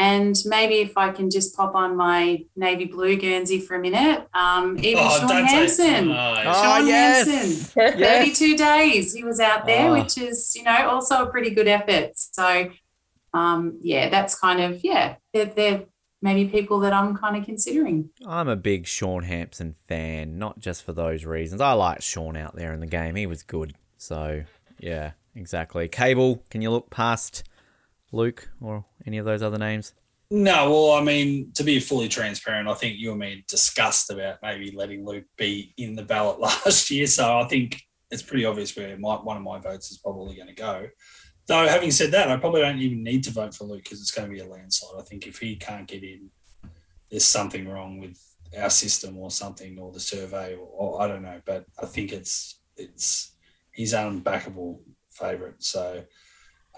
And 0.00 0.34
maybe 0.46 0.76
if 0.76 0.96
I 0.96 1.10
can 1.10 1.28
just 1.30 1.54
pop 1.54 1.74
on 1.74 1.94
my 1.96 2.44
navy 2.56 2.86
blue 2.86 3.16
Guernsey 3.16 3.60
for 3.60 3.74
a 3.76 3.80
minute, 3.80 4.26
um, 4.32 4.78
even 4.78 5.04
Oh, 5.06 5.18
Sean 5.18 5.28
don't 5.28 5.46
say- 5.46 5.54
Hampson. 5.88 6.08
Nice. 6.08 6.46
Oh, 6.48 6.86
yes. 6.86 7.74
Hampson. 7.74 8.00
32 8.00 8.56
days 8.56 9.12
he 9.12 9.22
was 9.24 9.40
out 9.40 9.66
there, 9.66 9.88
Oh. 9.90 10.00
which 10.00 10.16
is, 10.16 10.54
you 10.56 10.62
know, 10.62 10.88
also 10.88 11.24
a 11.24 11.26
pretty 11.30 11.50
good 11.50 11.68
effort. 11.68 12.12
So, 12.14 12.70
um, 13.34 13.78
yeah, 13.82 14.08
that's 14.08 14.34
kind 14.38 14.60
of, 14.60 14.82
yeah, 14.82 15.16
they're, 15.34 15.44
they're 15.46 15.82
maybe 16.22 16.48
people 16.50 16.80
that 16.80 16.92
I'm 16.94 17.14
kind 17.16 17.36
of 17.36 17.44
considering. 17.44 18.08
I'm 18.26 18.48
a 18.48 18.56
big 18.56 18.86
Sean 18.86 19.24
Hampson 19.24 19.74
fan, 19.86 20.38
not 20.38 20.58
just 20.60 20.82
for 20.82 20.92
those 20.94 21.24
reasons. 21.26 21.60
I 21.60 21.72
liked 21.72 22.02
Sean 22.02 22.36
out 22.36 22.56
there 22.56 22.72
in 22.72 22.80
the 22.80 22.86
game. 22.86 23.16
He 23.16 23.26
was 23.26 23.42
good. 23.42 23.74
So, 23.98 24.44
yeah, 24.78 25.12
exactly. 25.36 25.88
Cable, 25.88 26.42
can 26.48 26.62
you 26.62 26.70
look 26.70 26.88
past 26.90 27.44
Luke 28.12 28.48
or 28.60 28.84
any 29.06 29.18
of 29.18 29.24
those 29.24 29.42
other 29.42 29.58
names? 29.58 29.94
No, 30.32 30.70
well, 30.70 30.92
I 30.92 31.02
mean, 31.02 31.50
to 31.54 31.64
be 31.64 31.80
fully 31.80 32.08
transparent, 32.08 32.68
I 32.68 32.74
think 32.74 32.98
you 32.98 33.10
and 33.10 33.18
me 33.18 33.44
discussed 33.48 34.10
about 34.10 34.38
maybe 34.42 34.70
letting 34.70 35.04
Luke 35.04 35.24
be 35.36 35.74
in 35.76 35.96
the 35.96 36.04
ballot 36.04 36.38
last 36.40 36.90
year. 36.90 37.06
So 37.06 37.38
I 37.38 37.44
think 37.48 37.82
it's 38.10 38.22
pretty 38.22 38.44
obvious 38.44 38.76
where 38.76 38.96
my, 38.96 39.16
one 39.16 39.36
of 39.36 39.42
my 39.42 39.58
votes 39.58 39.90
is 39.90 39.98
probably 39.98 40.36
going 40.36 40.48
to 40.48 40.54
go. 40.54 40.86
Though, 41.46 41.66
having 41.66 41.90
said 41.90 42.12
that, 42.12 42.30
I 42.30 42.36
probably 42.36 42.60
don't 42.60 42.78
even 42.78 43.02
need 43.02 43.24
to 43.24 43.32
vote 43.32 43.54
for 43.54 43.64
Luke 43.64 43.82
because 43.82 44.00
it's 44.00 44.12
going 44.12 44.28
to 44.28 44.32
be 44.34 44.40
a 44.40 44.46
landslide. 44.46 45.00
I 45.00 45.02
think 45.02 45.26
if 45.26 45.38
he 45.38 45.56
can't 45.56 45.88
get 45.88 46.04
in, 46.04 46.30
there's 47.10 47.24
something 47.24 47.68
wrong 47.68 47.98
with 47.98 48.16
our 48.56 48.70
system 48.70 49.18
or 49.18 49.32
something, 49.32 49.76
or 49.80 49.90
the 49.90 49.98
survey, 49.98 50.54
or, 50.54 50.68
or 50.68 51.02
I 51.02 51.08
don't 51.08 51.22
know. 51.22 51.40
But 51.44 51.64
I 51.82 51.86
think 51.86 52.12
it's 52.12 52.60
it's 52.76 53.34
he's 53.72 53.94
unbackable 53.94 54.78
favourite. 55.10 55.60
So 55.60 56.04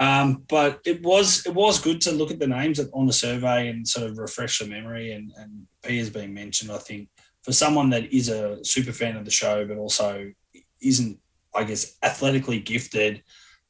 um, 0.02 0.26
but 0.48 0.80
it 0.84 0.98
was 1.02 1.46
it 1.46 1.54
was 1.54 1.80
good 1.86 2.00
to 2.02 2.12
look 2.12 2.30
at 2.32 2.40
the 2.40 2.46
names 2.58 2.80
on 2.98 3.06
the 3.06 3.12
survey 3.26 3.68
and 3.68 3.86
sort 3.86 4.06
of 4.08 4.18
refresh 4.18 4.58
the 4.58 4.66
memory. 4.76 5.06
And 5.16 5.26
and 5.40 5.50
Pia 5.84 5.98
has 5.98 6.10
been 6.10 6.32
mentioned. 6.42 6.70
I 6.72 6.78
think 6.88 7.08
for 7.44 7.52
someone 7.52 7.88
that 7.90 8.04
is 8.12 8.28
a 8.28 8.42
super 8.64 8.92
fan 9.00 9.16
of 9.16 9.24
the 9.24 9.30
show, 9.42 9.56
but 9.68 9.76
also 9.78 10.10
isn't, 10.80 11.18
I 11.54 11.62
guess, 11.64 11.96
athletically 12.02 12.60
gifted, 12.60 13.22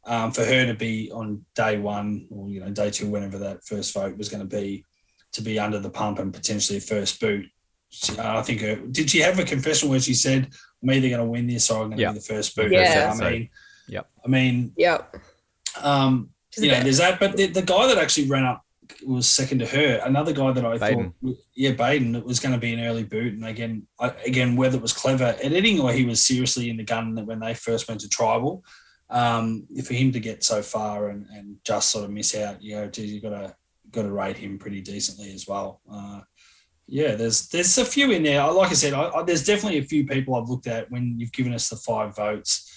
um, 0.05 0.31
for 0.33 0.45
her 0.45 0.67
to 0.67 0.75
be 0.75 1.11
on 1.13 1.45
day 1.55 1.75
one 1.79 2.27
or 2.31 2.49
you 2.49 2.61
know 2.61 2.71
day 2.71 2.91
two, 2.91 3.09
whenever 3.15 3.39
that 3.39 3.65
first 3.65 3.93
vote 3.95 4.17
was 4.17 4.29
going 4.29 4.47
to 4.49 4.57
be, 4.61 4.85
to 5.33 5.43
be 5.43 5.59
under 5.59 5.79
the 5.81 5.91
pump 5.91 6.19
and 6.19 6.33
potentially 6.33 6.81
first 6.81 7.21
boot. 7.21 7.47
uh, 8.19 8.39
I 8.41 8.43
think 8.43 8.61
her, 8.63 8.77
did 8.77 9.11
she 9.11 9.21
have 9.21 9.39
a 9.39 9.45
confession 9.45 9.91
where 9.91 10.01
she 10.09 10.15
said, 10.15 10.43
"I'm 10.83 10.91
either 10.91 11.09
going 11.09 11.27
to 11.27 11.33
win 11.35 11.47
this 11.47 11.71
or 11.71 11.83
I'm 11.83 11.89
going 11.91 11.99
to 11.99 12.03
Yeah. 12.03 12.13
be 12.13 12.19
the 12.21 12.25
first 12.35 12.57
boot"? 12.57 12.73
Yeah. 12.73 13.13
I 13.15 13.31
mean, 13.31 13.51
Yep. 13.89 14.07
I 14.25 14.29
mean, 14.29 14.73
yep. 14.77 15.15
Um, 15.81 16.31
She's 16.51 16.65
you 16.65 16.71
know, 16.71 16.81
there's 16.81 16.99
that. 16.99 17.19
But 17.19 17.37
the, 17.37 17.47
the 17.47 17.63
guy 17.63 17.87
that 17.87 17.99
actually 17.99 18.29
ran 18.29 18.45
up 18.45 18.63
was 19.07 19.29
second 19.29 19.61
to 19.61 19.67
her. 19.67 20.03
Another 20.05 20.33
guy 20.33 20.53
that 20.53 20.65
I 20.65 20.77
Baden. 20.77 21.15
thought, 21.23 21.37
yeah, 21.55 21.73
Baden, 21.73 22.15
it 22.15 22.25
was 22.25 22.41
going 22.41 22.53
to 22.53 22.61
be 22.61 22.75
an 22.75 22.81
early 22.81 23.05
boot. 23.05 23.33
And 23.33 23.47
again, 23.47 23.87
I, 23.99 24.09
again, 24.27 24.57
whether 24.57 24.77
it 24.77 24.83
was 24.83 24.93
clever 24.93 25.37
editing 25.41 25.81
or 25.81 25.93
he 25.93 26.05
was 26.05 26.23
seriously 26.23 26.69
in 26.69 26.77
the 26.77 26.85
gun 26.85 27.15
that 27.15 27.27
when 27.27 27.41
they 27.41 27.55
first 27.55 27.89
went 27.89 28.03
to 28.03 28.09
tribal, 28.09 28.65
um, 29.09 29.67
for 29.85 29.95
him 29.95 30.13
to 30.13 30.21
get 30.21 30.45
so 30.45 30.63
far 30.63 31.11
and, 31.11 31.27
and 31.33 31.57
just 31.65 31.91
sort 31.91 32.05
of 32.05 32.11
miss 32.11 32.35
out, 32.35 32.63
you 32.63 32.77
know, 32.77 32.89
geez, 32.89 33.13
you 33.13 33.21
got 33.21 33.31
to 33.31 33.55
got 33.91 34.03
to 34.03 34.13
rate 34.13 34.39
him 34.39 34.59
pretty 34.59 34.81
decently 34.81 35.33
as 35.35 35.47
well. 35.47 35.81
Uh, 35.91 36.21
yeah, 36.87 37.15
there's 37.15 37.49
there's 37.49 37.77
a 37.79 37.85
few 37.85 38.11
in 38.11 38.23
there. 38.23 38.47
Like 38.51 38.71
I 38.71 38.75
said, 38.75 38.95
I, 38.95 39.09
I, 39.11 39.23
there's 39.23 39.45
definitely 39.45 39.79
a 39.79 39.85
few 39.85 40.07
people 40.07 40.35
I've 40.35 40.49
looked 40.49 40.67
at 40.67 40.91
when 40.91 41.19
you've 41.19 41.33
given 41.33 41.55
us 41.55 41.69
the 41.69 41.77
five 41.77 42.17
votes 42.17 42.72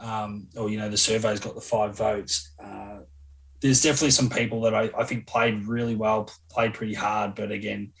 um, 0.00 0.48
or 0.56 0.70
you 0.70 0.78
know 0.78 0.88
the 0.88 0.96
survey's 0.96 1.40
got 1.40 1.54
the 1.54 1.60
five 1.60 1.96
votes. 1.96 2.52
Uh, 2.62 3.00
there's 3.60 3.82
definitely 3.82 4.10
some 4.10 4.30
people 4.30 4.62
that 4.62 4.74
I, 4.74 4.90
I 4.96 5.04
think 5.04 5.26
played 5.26 5.64
really 5.64 5.94
well, 5.94 6.30
played 6.50 6.74
pretty 6.74 6.94
hard, 6.94 7.34
but 7.34 7.52
again, 7.52 7.92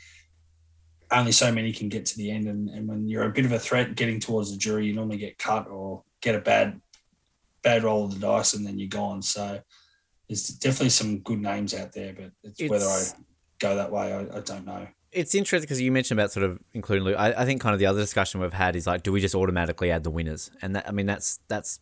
only 1.12 1.32
so 1.32 1.52
many 1.52 1.72
can 1.72 1.88
get 1.88 2.06
to 2.06 2.16
the 2.16 2.30
end. 2.30 2.46
And, 2.46 2.70
and 2.70 2.88
when 2.88 3.08
you're 3.08 3.24
a 3.24 3.32
bit 3.32 3.44
of 3.44 3.52
a 3.52 3.58
threat 3.58 3.94
getting 3.94 4.20
towards 4.20 4.50
the 4.50 4.56
jury, 4.56 4.86
you 4.86 4.94
normally 4.94 5.18
get 5.18 5.38
cut 5.38 5.68
or 5.68 6.02
get 6.20 6.34
a 6.34 6.40
bad 6.40 6.80
bad 7.62 7.84
roll 7.84 8.06
of 8.06 8.14
the 8.14 8.26
dice, 8.26 8.54
and 8.54 8.66
then 8.66 8.78
you're 8.78 8.88
gone. 8.88 9.20
So 9.20 9.60
there's 10.28 10.48
definitely 10.48 10.90
some 10.90 11.18
good 11.18 11.40
names 11.40 11.74
out 11.74 11.92
there, 11.92 12.14
but 12.14 12.30
it's, 12.42 12.70
whether 12.70 12.86
I 12.86 13.04
go 13.58 13.76
that 13.76 13.92
way, 13.92 14.14
I, 14.14 14.38
I 14.38 14.40
don't 14.40 14.64
know. 14.64 14.86
It's 15.12 15.34
interesting 15.34 15.66
because 15.66 15.80
you 15.80 15.90
mentioned 15.90 16.20
about 16.20 16.30
sort 16.30 16.44
of 16.44 16.60
including 16.72 17.04
Luke. 17.04 17.16
I, 17.18 17.32
I 17.32 17.44
think 17.44 17.60
kind 17.60 17.72
of 17.72 17.80
the 17.80 17.86
other 17.86 18.00
discussion 18.00 18.40
we've 18.40 18.52
had 18.52 18.76
is 18.76 18.86
like, 18.86 19.02
do 19.02 19.10
we 19.12 19.20
just 19.20 19.34
automatically 19.34 19.90
add 19.90 20.04
the 20.04 20.10
winners? 20.10 20.50
And 20.62 20.76
that, 20.76 20.88
I 20.88 20.92
mean, 20.92 21.06
that's 21.06 21.40
that's 21.48 21.80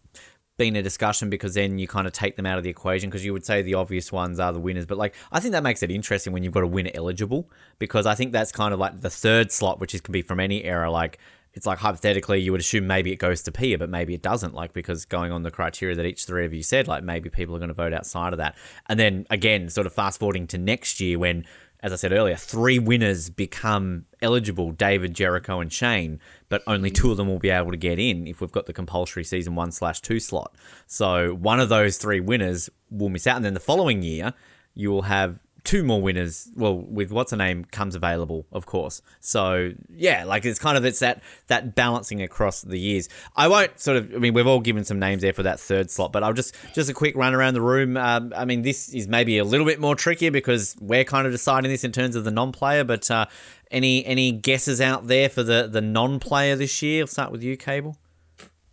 been 0.57 0.76
a 0.76 0.83
discussion 0.83 1.31
because 1.31 1.55
then 1.55 1.79
you 1.79 1.87
kind 1.87 2.07
of 2.07 2.12
take 2.12 2.37
them 2.37 2.45
out 2.45 2.59
of 2.59 2.64
the 2.64 2.70
equation 2.70 3.09
because 3.09 3.24
you 3.24 3.33
would 3.33 3.45
say 3.45 3.62
the 3.62 3.74
obvious 3.74 4.11
ones 4.11 4.41
are 4.41 4.53
the 4.53 4.59
winners. 4.59 4.87
But 4.87 4.99
like, 4.99 5.14
I 5.31 5.41
think 5.41 5.53
that 5.53 5.62
makes 5.62 5.83
it 5.83 5.91
interesting 5.91 6.33
when 6.33 6.43
you've 6.43 6.53
got 6.53 6.64
a 6.64 6.68
winner 6.68 6.91
eligible 6.95 7.51
because 7.79 8.07
I 8.07 8.14
think 8.14 8.33
that's 8.33 8.51
kind 8.51 8.74
of 8.74 8.81
like 8.81 9.01
the 9.01 9.11
third 9.11 9.53
slot, 9.53 9.79
which 9.79 9.95
is 9.95 10.01
can 10.01 10.12
be 10.12 10.22
from 10.22 10.41
any 10.41 10.64
era. 10.64 10.91
Like, 10.91 11.18
it's 11.55 11.66
like 11.66 11.79
hypothetically, 11.79 12.41
you 12.41 12.53
would 12.53 12.61
assume 12.61 12.87
maybe 12.87 13.12
it 13.12 13.16
goes 13.16 13.43
to 13.43 13.53
Pia, 13.53 13.79
but 13.79 13.89
maybe 13.89 14.14
it 14.14 14.22
doesn't. 14.22 14.55
Like 14.55 14.72
because 14.72 15.05
going 15.05 15.33
on 15.33 15.43
the 15.43 15.51
criteria 15.51 15.97
that 15.97 16.07
each 16.07 16.24
three 16.24 16.45
of 16.45 16.53
you 16.53 16.62
said, 16.62 16.89
like 16.89 17.05
maybe 17.05 17.31
people 17.31 17.55
are 17.55 17.59
going 17.59 17.68
to 17.68 17.74
vote 17.74 17.93
outside 17.93 18.33
of 18.33 18.39
that. 18.39 18.57
And 18.87 18.99
then 18.99 19.26
again, 19.31 19.68
sort 19.68 19.87
of 19.87 19.93
fast 19.93 20.18
forwarding 20.18 20.47
to 20.49 20.59
next 20.59 21.01
year 21.01 21.18
when, 21.18 21.45
as 21.81 21.93
I 21.93 21.97
said 21.97 22.12
earlier, 22.12 22.37
three 22.37 22.79
winners 22.79 23.31
become 23.31 24.07
eligible: 24.20 24.72
David, 24.72 25.14
Jericho, 25.14 25.61
and 25.61 25.72
Shane. 25.72 26.20
But 26.49 26.62
only 26.66 26.91
two 26.91 27.11
of 27.11 27.16
them 27.16 27.29
will 27.29 27.39
be 27.39 27.51
able 27.51 27.70
to 27.70 27.76
get 27.76 27.99
in 27.99 28.26
if 28.26 28.41
we've 28.41 28.53
got 28.53 28.66
the 28.66 28.72
compulsory 28.72 29.24
season 29.24 29.55
one 29.55 29.70
slash 29.72 30.01
two 30.01 30.20
slot. 30.20 30.55
So 30.87 31.35
one 31.35 31.61
of 31.61 31.68
those 31.68 31.99
three 31.99 32.20
winners 32.20 32.68
will 32.91 33.09
miss 33.09 33.26
out, 33.26 33.37
and 33.37 33.45
then 33.45 33.55
the 33.55 33.61
following 33.61 34.03
year 34.03 34.35
you 34.74 34.91
will 34.91 35.03
have 35.03 35.41
two 35.68 35.84
more 35.84 36.00
winners. 36.00 36.50
Well, 36.56 36.78
with 36.78 37.12
what's 37.12 37.30
her 37.30 37.36
name 37.36 37.66
comes 37.66 37.94
available, 37.94 38.46
of 38.52 38.64
course. 38.64 39.02
So 39.20 39.72
yeah, 39.90 40.24
like 40.24 40.46
it's 40.46 40.58
kind 40.58 40.78
of 40.78 40.84
it's 40.86 41.00
that 41.00 41.22
that 41.48 41.74
balancing 41.74 42.22
across 42.22 42.62
the 42.62 42.78
years. 42.78 43.10
I 43.36 43.48
won't 43.48 43.78
sort 43.78 43.98
of. 43.98 44.14
I 44.14 44.18
mean, 44.18 44.32
we've 44.32 44.46
all 44.46 44.60
given 44.60 44.86
some 44.86 44.98
names 44.98 45.20
there 45.20 45.34
for 45.34 45.42
that 45.42 45.60
third 45.60 45.90
slot, 45.90 46.10
but 46.10 46.24
I'll 46.24 46.32
just 46.32 46.54
just 46.72 46.88
a 46.88 46.94
quick 46.94 47.14
run 47.16 47.34
around 47.34 47.52
the 47.52 47.60
room. 47.60 47.98
Um, 47.98 48.32
I 48.34 48.46
mean, 48.46 48.62
this 48.62 48.88
is 48.94 49.08
maybe 49.08 49.36
a 49.36 49.44
little 49.44 49.66
bit 49.66 49.78
more 49.78 49.94
trickier 49.94 50.30
because 50.30 50.74
we're 50.80 51.04
kind 51.04 51.26
of 51.26 51.34
deciding 51.34 51.70
this 51.70 51.84
in 51.84 51.92
terms 51.92 52.16
of 52.16 52.24
the 52.24 52.30
non-player. 52.30 52.84
But 52.84 53.10
uh, 53.10 53.26
any 53.70 54.06
any 54.06 54.32
guesses 54.32 54.80
out 54.80 55.06
there 55.06 55.28
for 55.28 55.42
the 55.42 55.68
the 55.70 55.82
non-player 55.82 56.56
this 56.56 56.80
year? 56.80 57.02
I'll 57.02 57.08
start 57.08 57.30
with 57.30 57.42
you, 57.42 57.58
Cable. 57.58 57.98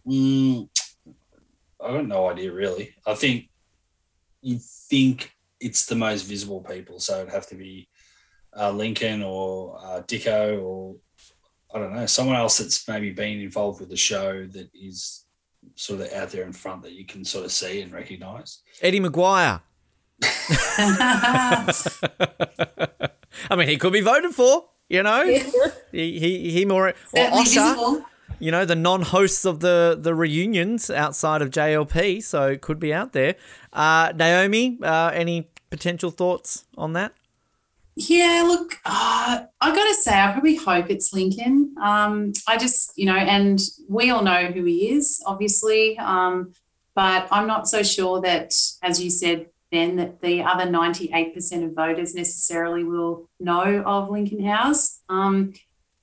Mm, 0.08 0.70
I 1.84 1.92
got 1.92 2.08
no 2.08 2.30
idea 2.30 2.54
really. 2.54 2.96
I 3.06 3.16
think 3.16 3.50
you 4.42 4.60
think 4.62 5.35
it's 5.66 5.86
the 5.88 5.96
most 5.96 6.24
visible 6.24 6.62
people. 6.62 7.00
So 7.00 7.22
it'd 7.22 7.34
have 7.34 7.48
to 7.48 7.56
be 7.56 7.88
uh, 8.56 8.72
Lincoln 8.72 9.24
or 9.24 9.78
uh, 9.84 10.02
Dicko 10.04 10.62
or 10.64 10.96
I 11.74 11.80
don't 11.80 11.94
know 11.94 12.06
someone 12.06 12.36
else 12.38 12.60
that's 12.60 12.88
maybe 12.88 13.12
been 13.12 13.42
involved 13.42 13.80
with 13.80 13.90
the 13.90 13.98
show 13.98 14.46
that 14.46 14.70
is 14.74 15.26
sort 15.76 16.02
of 16.02 16.14
out 16.14 16.30
there 16.30 16.46
in 16.46 16.54
front 16.54 16.84
that 16.84 16.94
you 16.94 17.06
can 17.06 17.26
sort 17.26 17.46
of 17.46 17.52
see 17.52 17.82
and 17.82 17.92
recognise. 17.92 18.62
Eddie 18.82 19.00
McGuire. 19.00 19.62
I 23.50 23.56
mean, 23.58 23.68
he 23.68 23.78
could 23.78 23.92
be 23.92 24.02
voted 24.02 24.34
for. 24.34 24.66
You 24.88 25.02
know, 25.02 25.26
he 25.92 26.20
he, 26.20 26.52
he 26.52 26.66
more 26.66 26.90
or 26.90 26.94
Certainly 27.14 27.44
Osher. 27.44 27.74
visible. 27.74 28.06
You 28.40 28.52
know, 28.52 28.66
the 28.66 28.76
non-hosts 28.76 29.46
of 29.46 29.60
the 29.62 29.98
the 30.00 30.14
reunions 30.14 30.90
outside 30.92 31.42
of 31.42 31.50
JLP, 31.50 32.22
so 32.24 32.50
it 32.50 32.62
could 32.62 32.80
be 32.80 32.94
out 32.94 33.12
there. 33.14 33.36
Uh, 33.74 34.14
Naomi, 34.16 34.78
uh, 34.84 35.12
any 35.14 35.50
potential 35.70 36.12
thoughts 36.12 36.66
on 36.78 36.94
that? 36.94 37.14
Yeah, 37.98 38.44
look, 38.46 38.74
uh, 38.84 39.46
I 39.62 39.76
got 39.76 39.88
to 39.88 39.94
say, 39.94 40.20
I 40.20 40.32
probably 40.34 40.56
hope 40.56 40.90
it's 40.90 41.14
Lincoln. 41.14 41.76
Um, 41.82 42.34
I 42.46 42.58
just, 42.58 42.92
you 42.98 43.06
know, 43.06 43.16
and 43.16 43.60
we 43.88 44.10
all 44.10 44.22
know 44.22 44.48
who 44.48 44.66
he 44.66 44.90
is, 44.90 45.24
obviously, 45.26 45.98
um, 45.98 46.54
but 46.94 47.28
I'm 47.32 47.48
not 47.48 47.70
so 47.70 47.84
sure 47.84 48.20
that, 48.22 48.54
as 48.84 49.02
you 49.02 49.10
said, 49.10 49.48
Ben, 49.72 49.96
that 49.96 50.22
the 50.22 50.44
other 50.44 50.66
98% 50.66 51.64
of 51.64 51.74
voters 51.74 52.16
necessarily 52.16 52.84
will 52.84 53.30
know 53.40 53.82
of 53.86 54.10
Lincoln 54.10 54.44
House. 54.46 55.00
Um, 55.08 55.54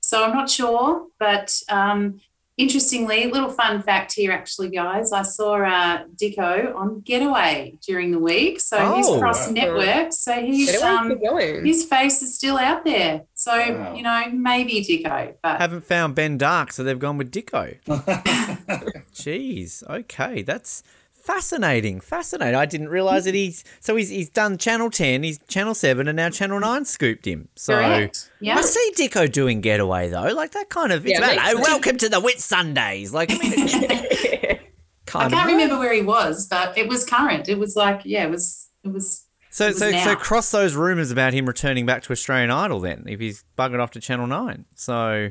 so 0.01 0.25
I'm 0.25 0.35
not 0.35 0.51
sure, 0.51 1.07
but 1.19 1.55
um, 1.69 2.21
interestingly, 2.63 3.27
little 3.27 3.51
fun 3.51 3.83
fact 3.83 4.13
here, 4.15 4.33
actually, 4.33 4.71
guys. 4.71 5.13
I 5.13 5.23
saw 5.23 5.55
uh, 5.57 6.05
Dicko 6.21 6.75
on 6.75 7.01
Getaway 7.01 7.79
during 7.87 8.11
the 8.13 8.19
week, 8.19 8.61
so 8.61 8.95
he's 8.95 9.07
Oh. 9.09 9.19
cross 9.19 9.51
network. 9.51 10.13
So 10.13 10.33
he's 10.41 10.81
um, 10.83 11.19
his 11.65 11.85
face 11.85 12.23
is 12.23 12.37
still 12.37 12.59
out 12.59 12.85
there. 12.85 13.23
So, 13.35 13.53
Wow. 13.53 13.95
you 13.97 14.03
know, 14.03 14.23
maybe 14.33 14.75
Dicko, 14.85 15.35
but 15.43 15.61
Haven't 15.61 15.85
found 15.85 16.15
Ben 16.15 16.39
Dark, 16.39 16.73
so 16.73 16.83
they've 16.85 16.99
gone 16.99 17.19
with 17.19 17.31
Dicko. 17.33 17.77
Jeez. 19.15 19.83
Okay, 19.89 20.43
that's 20.43 20.83
fascinating. 21.23 22.01
Fascinating. 22.01 22.55
I 22.55 22.66
didn't 22.66 22.89
realize 22.89 23.25
that 23.25 23.35
he's 23.35 23.64
so 23.81 23.97
he's 23.97 24.09
he's 24.09 24.29
done 24.31 24.59
Channel 24.59 24.91
Ten, 24.91 25.23
he's 25.23 25.39
Channel 25.49 25.75
Seven, 25.75 26.09
and 26.09 26.16
now 26.16 26.31
Channel 26.31 26.61
Nine 26.61 26.85
scooped 26.85 27.27
him. 27.27 27.49
So. 27.57 27.75
correct. 27.75 28.31
Yeah. 28.41 28.57
I 28.59 28.62
see 28.62 28.93
Dicko 28.97 29.31
doing 29.31 29.61
Getaway 29.61 30.09
though, 30.09 30.33
like 30.35 30.53
that 30.53 30.68
kind 30.68 30.93
of. 30.93 31.07
It's 31.07 31.18
Yeah, 31.18 31.33
about, 31.33 31.55
"Oh, 31.55 31.61
welcome 31.61 31.97
to 31.99 32.09
the 32.09 32.20
Whitsundays. 32.20 33.12
Like, 33.12 33.31
I 33.31 33.39
mean, 33.39 33.53
I 35.14 35.29
can't 35.29 35.47
remember 35.47 35.79
where 35.79 35.93
he 35.93 36.03
was, 36.03 36.47
but 36.49 36.77
it 36.79 36.89
was 36.89 37.05
current. 37.05 37.49
It 37.49 37.59
was 37.59 37.77
like, 37.77 38.01
yeah, 38.05 38.25
it 38.25 38.31
was, 38.31 38.68
it 38.83 38.89
was, 38.89 39.27
So, 39.51 39.66
it 39.66 39.68
was 39.68 39.79
so, 39.79 39.93
so 39.93 40.16
cross 40.16 40.51
those 40.51 40.75
rumors 40.75 41.11
about 41.11 41.35
him 41.35 41.45
returning 41.47 41.85
back 41.85 42.03
to 42.05 42.12
Australian 42.12 42.51
Idol 42.51 42.81
then, 42.81 43.05
if 43.07 43.20
he's 43.20 43.45
buggered 43.59 43.79
off 43.81 43.91
to 43.93 44.01
Channel 44.01 44.27
Nine. 44.27 44.64
So, 44.75 45.29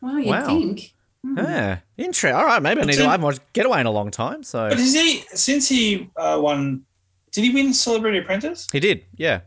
well, 0.00 0.18
you'd 0.18 0.28
Wow. 0.28 0.46
think. 0.46 0.93
Hmm. 1.24 1.38
yeah, 1.38 1.78
interesting. 1.96 2.34
All 2.34 2.44
right, 2.44 2.60
maybe 2.60 2.82
I 2.82 2.84
need 2.84 2.92
to. 2.92 2.98
Tim- 2.98 3.08
I 3.08 3.12
haven't 3.12 3.24
watched 3.24 3.40
Getaway 3.54 3.80
in 3.80 3.86
a 3.86 3.90
long 3.90 4.10
time, 4.10 4.42
so 4.42 4.68
But 4.68 4.78
is 4.78 4.92
he 4.92 5.24
since 5.28 5.68
he 5.68 6.10
uh, 6.16 6.38
won? 6.40 6.84
Did 7.32 7.44
he 7.44 7.50
win 7.50 7.72
Celebrity 7.72 8.18
Apprentice? 8.18 8.68
he 8.70 8.78
did. 8.78 9.04
Yeah, 9.16 9.40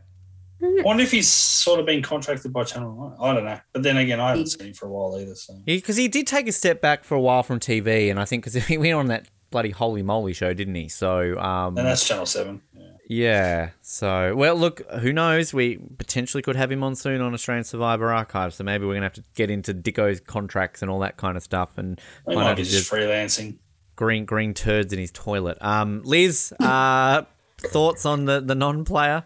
I 0.60 0.82
wonder 0.82 1.04
if 1.04 1.12
he's 1.12 1.28
sort 1.28 1.78
of 1.78 1.86
been 1.86 2.02
contracted 2.02 2.52
by 2.52 2.64
Channel 2.64 3.14
Nine. 3.16 3.16
I 3.20 3.34
don't 3.34 3.44
know. 3.44 3.60
But 3.72 3.84
then 3.84 3.96
again, 3.96 4.18
I 4.18 4.30
haven't 4.30 4.48
seen 4.48 4.68
him 4.68 4.74
for 4.74 4.86
a 4.86 4.90
while 4.90 5.16
either. 5.20 5.36
So 5.36 5.54
because 5.64 5.96
he, 5.96 6.08
did 6.08 6.26
take 6.26 6.48
a 6.48 6.52
step 6.52 6.80
back 6.80 7.04
for 7.04 7.14
a 7.14 7.20
while 7.20 7.44
from 7.44 7.60
TV, 7.60 8.10
and 8.10 8.18
I 8.18 8.24
think 8.24 8.44
because 8.44 8.66
he 8.66 8.76
went 8.76 8.94
on 8.94 9.06
that 9.06 9.28
bloody 9.50 9.72
Holey 9.72 10.04
Moley 10.04 10.32
show, 10.32 10.52
didn't 10.52 10.74
he? 10.74 10.88
So, 10.88 11.38
um, 11.38 11.78
and 11.78 11.86
that's 11.86 12.06
Channel 12.06 12.26
Seven. 12.26 12.60
Yeah. 12.76 12.87
Yeah. 13.10 13.70
So, 13.80 14.36
well, 14.36 14.54
look, 14.54 14.82
who 15.00 15.14
knows? 15.14 15.54
We 15.54 15.78
potentially 15.96 16.42
could 16.42 16.56
have 16.56 16.70
him 16.70 16.84
on 16.84 16.94
soon 16.94 17.22
on 17.22 17.32
Australian 17.32 17.64
Survivor 17.64 18.12
Archive. 18.12 18.52
So 18.52 18.64
maybe 18.64 18.84
we're 18.84 18.92
gonna 18.94 19.06
have 19.06 19.14
to 19.14 19.24
get 19.34 19.50
into 19.50 19.72
Dicko's 19.72 20.20
contracts 20.20 20.82
and 20.82 20.90
all 20.90 20.98
that 21.00 21.16
kind 21.16 21.36
of 21.36 21.42
stuff, 21.42 21.78
and 21.78 21.98
He 22.26 22.34
find 22.34 22.40
might 22.44 22.50
out 22.50 22.56
be 22.58 22.64
just 22.64 22.92
freelancing. 22.92 23.56
green 23.96 24.26
green 24.26 24.52
turds 24.52 24.92
in 24.92 24.98
his 24.98 25.10
toilet. 25.10 25.56
Um, 25.62 26.02
Liz, 26.04 26.52
uh, 26.60 27.22
thoughts 27.58 28.04
on 28.04 28.26
the 28.26 28.40
the 28.40 28.54
non-player? 28.54 29.24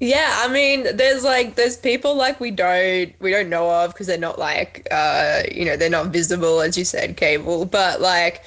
Yeah, 0.00 0.40
I 0.40 0.48
mean, 0.52 0.96
there's 0.96 1.22
like 1.22 1.54
there's 1.54 1.76
people 1.76 2.16
like 2.16 2.40
we 2.40 2.50
don't 2.50 3.12
we 3.20 3.30
don't 3.30 3.48
know 3.48 3.70
of 3.70 3.92
because 3.92 4.08
they're 4.08 4.18
not 4.18 4.36
like 4.36 4.88
uh 4.90 5.42
you 5.52 5.64
know 5.64 5.76
they're 5.76 5.88
not 5.88 6.08
visible 6.08 6.60
as 6.60 6.76
you 6.76 6.84
said, 6.84 7.16
cable. 7.16 7.66
But 7.66 8.00
like, 8.00 8.42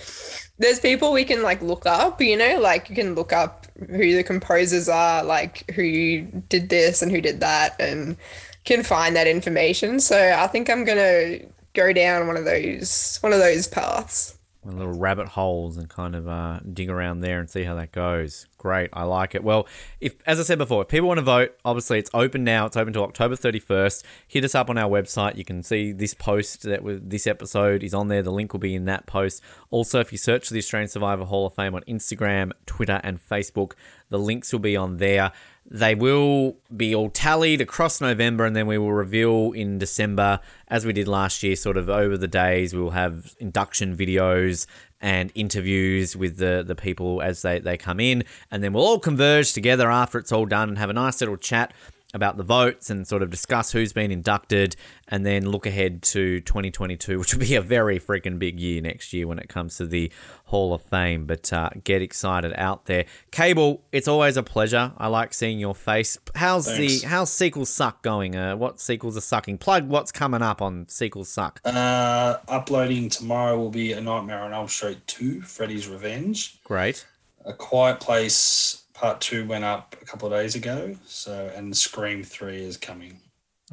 there's 0.59 0.82
people 0.82 1.13
we 1.13 1.23
can 1.23 1.41
like 1.41 1.61
look 1.61 1.86
up. 1.86 2.21
You 2.21 2.36
know, 2.36 2.59
like 2.59 2.89
you 2.89 2.95
can 2.97 3.15
look 3.15 3.32
up 3.32 3.64
who 3.80 4.15
the 4.15 4.23
composers 4.23 4.89
are, 4.89 5.23
like 5.23 5.69
who 5.71 6.21
did 6.49 6.69
this 6.69 7.01
and 7.01 7.11
who 7.11 7.21
did 7.21 7.39
that, 7.41 7.76
and 7.80 8.17
can 8.63 8.84
find 8.84 9.15
that 9.15 9.28
information. 9.28 9.99
So 9.99 10.36
I 10.38 10.47
think 10.47 10.69
I'm 10.69 10.86
gonna 10.86 11.39
go 11.73 11.93
down 11.93 12.28
one 12.28 12.38
of 12.38 12.45
those 12.45 13.17
one 13.21 13.34
of 13.34 13.39
those 13.39 13.67
paths. 13.67 14.38
Little 14.66 14.93
rabbit 14.93 15.28
holes 15.28 15.78
and 15.78 15.88
kind 15.89 16.16
of 16.16 16.28
uh, 16.28 16.59
dig 16.74 16.89
around 16.89 17.20
there 17.20 17.39
and 17.39 17.49
see 17.49 17.63
how 17.63 17.76
that 17.76 17.91
goes. 17.91 18.47
Great, 18.57 18.89
I 18.93 19.03
like 19.03 19.36
it. 19.36 19.43
Well, 19.43 19.68
if 20.01 20.16
as 20.26 20.39
I 20.39 20.43
said 20.43 20.57
before, 20.57 20.82
if 20.82 20.88
people 20.88 21.07
want 21.07 21.20
to 21.20 21.24
vote, 21.24 21.55
obviously 21.63 21.99
it's 21.99 22.09
open 22.13 22.43
now. 22.43 22.66
It's 22.66 22.76
open 22.76 22.93
till 22.93 23.03
October 23.03 23.36
thirty 23.36 23.59
first. 23.59 24.05
Hit 24.28 24.43
us 24.43 24.55
up 24.55 24.70
on 24.70 24.78
our 24.78 24.89
website. 24.89 25.36
You 25.36 25.45
can 25.45 25.61
see 25.61 25.91
this 25.91 26.13
post 26.13 26.63
that 26.63 26.84
was 26.84 26.99
this 27.03 27.28
episode 27.28 27.84
is 27.84 27.93
on 27.93 28.07
there. 28.07 28.24
The 28.24 28.32
link 28.32 28.53
will 28.53 28.59
be 28.59 28.76
in 28.76 28.86
that 28.86 29.05
post. 29.05 29.43
Also, 29.70 29.99
if 29.99 30.11
you 30.11 30.18
search 30.18 30.47
for 30.47 30.53
the 30.53 30.59
Australian 30.59 30.89
Survivor 30.89 31.26
Hall 31.26 31.45
of 31.45 31.53
Fame 31.53 31.76
on 31.76 31.82
Instagram, 31.82 32.51
Twitter, 32.66 32.99
and 33.03 33.20
Facebook, 33.20 33.74
the 34.09 34.20
links 34.20 34.51
will 34.51 34.59
be 34.59 34.76
on 34.76 34.97
there. 34.97 35.32
They 35.68 35.95
will 35.95 36.57
be 36.76 36.93
all 36.93 37.09
tallied 37.09 37.59
across 37.59 37.99
November, 37.99 38.45
and 38.45 38.55
then 38.55 38.68
we 38.68 38.78
will 38.78 38.93
reveal 38.93 39.51
in 39.51 39.80
December, 39.80 40.39
as 40.68 40.86
we 40.86 40.93
did 40.93 41.07
last 41.07 41.41
year, 41.41 41.55
sort 41.55 41.78
of 41.78 41.89
over 41.89 42.18
the 42.18 42.28
days. 42.28 42.74
We 42.74 42.82
will 42.82 42.91
have 42.91 43.36
induction 43.39 43.97
videos 43.97 44.68
and 45.01 45.32
interviews 45.34 46.16
with 46.16 46.38
the, 46.38 46.63
the 46.66 46.76
people 46.76 47.22
as 47.22 47.41
they, 47.41 47.59
they 47.59 47.78
come 47.78 47.99
in, 47.99 48.24
and 48.51 48.63
then 48.63 48.74
we'll 48.74 48.86
all 48.86 48.99
converge 48.99 49.53
together 49.53 49.89
after 49.89 50.20
it's 50.20 50.32
all 50.32 50.45
done 50.45 50.70
and 50.70 50.78
have 50.78 50.89
a 50.91 50.93
nice 50.93 51.20
little 51.20 51.38
chat 51.38 51.74
about 52.16 52.38
the 52.38 52.43
votes 52.43 52.89
and 52.89 53.05
sort 53.05 53.22
of 53.22 53.30
discuss 53.30 53.74
who's 53.74 53.93
been 53.93 54.09
inducted 54.09 54.76
and 55.09 55.26
then 55.26 55.47
look 55.47 55.66
ahead 55.66 56.01
to 56.01 56.39
2022, 56.39 57.20
which 57.20 57.34
will 57.34 57.41
be 57.41 57.55
a 57.55 57.61
very 57.61 57.99
freaking 57.99 58.39
big 58.39 58.59
year 58.59 58.82
next 58.82 59.13
year 59.13 59.28
when 59.28 59.38
it 59.38 59.49
comes 59.49 59.78
to 59.78 59.86
the 59.86 60.11
Hall 60.45 60.74
of 60.74 60.82
Fame. 60.82 61.26
But 61.26 61.51
uh, 61.51 61.70
get 61.84 62.01
excited 62.01 62.53
out 62.55 62.86
there. 62.86 63.05
Cable, 63.32 63.84
it's 63.91 64.07
always 64.07 64.38
a 64.38 64.43
pleasure. 64.43 64.93
I 64.97 65.07
like 65.07 65.34
seeing 65.34 65.59
your 65.59 65.76
face. 65.76 66.18
How's 66.34 66.66
Thanks. 66.66 67.01
the 67.01 67.07
how's 67.07 67.32
Sequels 67.32 67.70
Suck 67.70 68.01
going? 68.01 68.36
Uh, 68.36 68.55
what 68.55 68.80
sequels 68.80 69.18
are 69.18 69.22
sucking? 69.22 69.57
Plug 69.57 69.88
what's 69.89 70.11
coming 70.11 70.41
up 70.41 70.61
on 70.61 70.88
Sequels 70.88 71.30
Suck. 71.30 71.59
Uh, 71.66 72.38
uploading 72.47 73.09
tomorrow 73.09 73.57
will 73.59 73.70
be 73.70 73.91
A 73.91 73.99
Nightmare 73.99 74.39
on 74.39 74.53
Elm 74.53 74.70
Street 74.70 75.05
2, 75.07 75.41
Freddy's 75.41 75.88
Revenge. 75.89 76.59
Great. 76.63 77.05
A 77.43 77.53
Quiet 77.53 77.99
Place 77.99 78.84
Part 78.96 79.22
2 79.22 79.46
went 79.46 79.64
up 79.64 79.96
a 80.02 80.06
couple 80.06 80.28
of 80.28 80.34
days 80.34 80.56
ago. 80.56 80.96
So, 81.06 81.52
and 81.56 81.76
Scream 81.76 82.24
3 82.24 82.64
is 82.64 82.78
coming. 82.78 83.20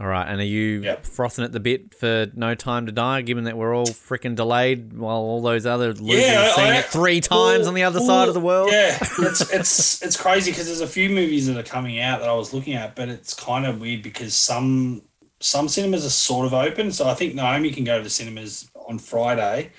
All 0.01 0.07
right, 0.07 0.27
and 0.27 0.41
are 0.41 0.45
you 0.45 0.81
Yep. 0.83 1.05
frothing 1.05 1.45
at 1.45 1.53
the 1.53 1.61
bit 1.61 1.95
for 1.95 2.27
No 2.35 2.55
Time 2.55 2.87
to 2.87 2.93
Die, 2.93 3.21
given 3.23 3.45
that 3.45 3.59
we're 3.59 3.75
all 3.77 3.87
freaking 3.87 4.35
delayed 4.35 4.95
while 4.95 5.19
all 5.19 5.43
those 5.43 5.67
other 5.67 5.93
losers 5.93 6.25
Yeah, 6.25 6.43
have 6.45 6.55
seen 6.55 6.65
I- 6.65 6.79
it 6.79 6.85
three 6.87 7.21
times 7.21 7.67
on 7.67 7.75
the 7.75 7.83
other 7.83 8.01
side 8.01 8.27
of 8.29 8.33
the 8.35 8.41
world? 8.41 8.71
Yeah, 8.73 8.97
it's 9.19 9.43
it's 9.53 10.03
it's 10.03 10.17
crazy 10.17 10.51
because 10.51 10.65
there's 10.67 10.81
a 10.81 10.87
few 10.87 11.11
movies 11.11 11.47
that 11.47 11.59
are 11.59 11.63
coming 11.63 12.01
out 12.01 12.21
that 12.21 12.29
I 12.31 12.33
was 12.33 12.55
looking 12.55 12.73
at, 12.73 12.97
but 12.97 13.11
it's 13.11 13.35
kind 13.35 13.67
of 13.67 13.83
weird 13.83 14.03
because 14.03 14.35
some 14.35 15.03
some 15.41 15.69
cinemas 15.69 16.07
are 16.07 16.11
sort 16.11 16.47
of 16.47 16.55
open. 16.55 16.91
So 16.91 17.07
I 17.07 17.13
think 17.15 17.35
Naomi 17.35 17.71
can 17.71 17.85
go 17.85 17.99
to 17.99 18.03
the 18.05 18.11
cinemas 18.11 18.71
on 18.89 18.99
Friday 18.99 19.73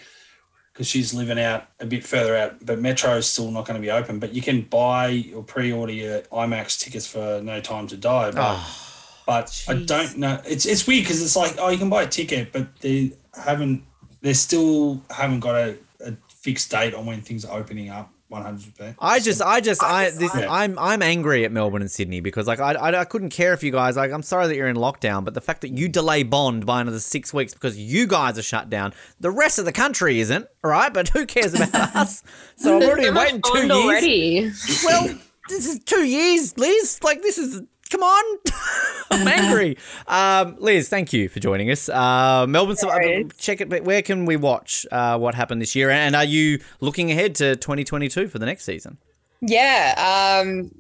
because 0.74 0.88
she's 0.88 1.14
living 1.14 1.40
out 1.40 1.68
a 1.80 1.86
bit 1.86 2.04
further 2.04 2.36
out, 2.36 2.66
but 2.66 2.80
Metro 2.80 3.16
is 3.18 3.28
still 3.30 3.52
not 3.52 3.66
going 3.68 3.80
to 3.80 3.82
be 3.82 3.92
open. 3.92 4.18
But 4.20 4.34
you 4.34 4.42
can 4.42 4.62
buy 4.62 5.26
or 5.36 5.44
pre-order 5.44 5.94
your 5.94 6.22
IMAX 6.24 6.80
tickets 6.80 7.06
for 7.06 7.42
No 7.44 7.62
Time 7.62 7.86
to 7.88 7.98
Die. 7.98 8.32
But, 8.32 8.38
Oh, 8.42 8.80
but 9.26 9.66
I 9.70 9.76
don't 9.76 10.18
know. 10.18 10.42
It's 10.46 10.66
it's 10.66 10.86
weird 10.88 11.04
because 11.04 11.22
it's 11.22 11.36
like 11.36 11.56
oh 11.60 11.70
you 11.70 11.78
can 11.78 11.90
buy 11.90 12.04
a 12.04 12.08
ticket, 12.08 12.52
but 12.52 12.76
they 12.82 13.14
haven't. 13.34 13.84
They 14.22 14.34
still 14.34 15.02
haven't 15.10 15.42
got 15.42 15.56
a, 15.56 15.78
a 16.04 16.14
fixed 16.30 16.72
date 16.72 16.94
on 16.94 17.06
when 17.06 17.22
things 17.22 17.46
are 17.46 17.58
opening 17.58 17.90
up. 17.90 18.12
One 18.34 18.42
hundred 18.42 18.76
percent. 18.76 18.98
I 19.00 19.20
just, 19.20 19.42
I 19.44 19.62
just, 19.62 19.84
I, 19.84 20.10
this, 20.10 20.34
Yeah. 20.34 20.52
I'm, 20.52 20.78
I'm 20.80 21.04
angry 21.04 21.46
at 21.46 21.52
Melbourne 21.52 21.84
and 21.84 21.92
Sydney 21.92 22.20
because, 22.20 22.48
like, 22.48 22.60
I, 22.60 22.74
I, 22.74 23.02
I 23.02 23.06
couldn't 23.06 23.30
care 23.30 23.54
if 23.54 23.62
you 23.62 23.72
guys, 23.72 23.96
like, 23.96 24.12
I'm 24.12 24.24
sorry 24.24 24.48
that 24.48 24.56
you're 24.56 24.68
in 24.68 24.76
lockdown, 24.76 25.24
but 25.24 25.36
the 25.36 25.42
fact 25.42 25.62
that 25.62 25.70
you 25.78 25.88
delay 25.88 26.24
Bond 26.24 26.66
by 26.66 26.82
another 26.82 27.00
six 27.00 27.32
weeks 27.32 27.54
because 27.54 27.78
you 27.78 28.08
guys 28.08 28.40
are 28.40 28.42
shut 28.42 28.72
down, 28.72 28.94
the 29.20 29.30
rest 29.30 29.60
of 29.60 29.66
the 29.66 29.72
country 29.72 30.20
isn't, 30.20 30.48
all 30.64 30.72
right? 30.72 30.92
But 30.92 31.10
who 31.10 31.28
cares 31.28 31.54
about 31.54 31.74
us? 31.96 32.24
So 32.56 32.78
I've 32.78 32.84
already 32.90 33.12
waiting 33.12 33.42
two 33.42 33.60
years. 33.60 33.72
already. 33.72 34.52
Well, 34.84 35.20
this 35.50 35.68
is 35.68 35.80
two 35.84 36.04
years, 36.04 36.58
Liz. 36.58 37.00
Like, 37.04 37.22
this 37.22 37.38
is. 37.38 37.62
Come 37.94 38.02
on, 38.02 38.38
I'm 39.12 39.28
angry. 39.28 39.78
Um, 40.08 40.56
Liz, 40.58 40.90
thank 40.90 41.14
you 41.14 41.30
for 41.30 41.40
joining 41.40 41.70
us. 41.70 41.90
Uh, 41.90 42.48
Melbourne, 42.50 42.76
worries. 42.82 43.30
check 43.38 43.62
it. 43.62 43.70
but 43.70 43.84
Where 43.84 44.02
can 44.02 44.26
we 44.26 44.36
watch 44.36 44.88
uh, 44.92 45.16
what 45.20 45.36
happened 45.36 45.62
this 45.62 45.76
year? 45.76 45.92
And 45.92 46.16
are 46.16 46.24
you 46.24 46.60
looking 46.80 47.12
ahead 47.12 47.36
to 47.36 47.56
2022 47.56 48.30
for 48.30 48.40
the 48.40 48.48
next 48.48 48.64
season? 48.66 48.98
Yeah. 49.42 50.42
Um, 50.44 50.72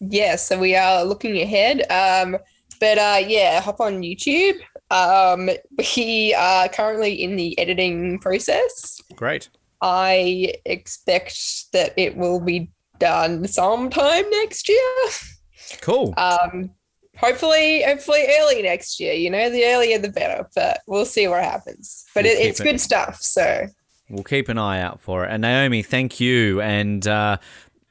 yeah, 0.00 0.36
so 0.36 0.58
we 0.58 0.74
are 0.74 1.04
looking 1.04 1.38
ahead. 1.38 1.82
Um, 1.92 2.38
but 2.80 2.96
uh, 2.96 3.20
yeah, 3.26 3.60
hop 3.60 3.82
on 3.82 4.00
YouTube. 4.00 4.58
Um, 4.90 5.50
we 5.96 6.32
are 6.32 6.70
currently 6.70 7.12
in 7.12 7.36
the 7.36 7.58
editing 7.58 8.20
process. 8.20 9.02
Great. 9.16 9.50
I 9.82 10.54
expect 10.64 11.70
that 11.74 11.92
it 11.98 12.16
will 12.16 12.40
be 12.40 12.70
done 12.98 13.46
sometime 13.46 14.24
next 14.30 14.66
year. 14.70 14.78
Cool. 15.80 16.14
Um, 16.16 16.70
hopefully, 17.16 17.82
hopefully 17.82 18.24
early 18.40 18.62
next 18.62 18.98
year. 19.00 19.12
You 19.14 19.30
know, 19.30 19.50
the 19.50 19.64
earlier 19.66 19.98
the 19.98 20.08
better. 20.10 20.48
But 20.54 20.80
we'll 20.86 21.04
see 21.06 21.28
what 21.28 21.42
happens. 21.44 22.04
But 22.14 22.24
We'll 22.24 22.32
it, 22.36 22.46
it's 22.46 22.60
it- 22.60 22.64
good 22.64 22.80
stuff. 22.80 23.20
So 23.20 23.66
We'll 24.10 24.24
keep 24.24 24.48
an 24.48 24.56
eye 24.58 24.80
out 24.80 25.00
for 25.00 25.24
it. 25.26 25.30
And 25.30 25.42
Naomi, 25.42 25.82
thank 25.82 26.18
you. 26.18 26.62
And 26.62 27.06
uh, 27.06 27.36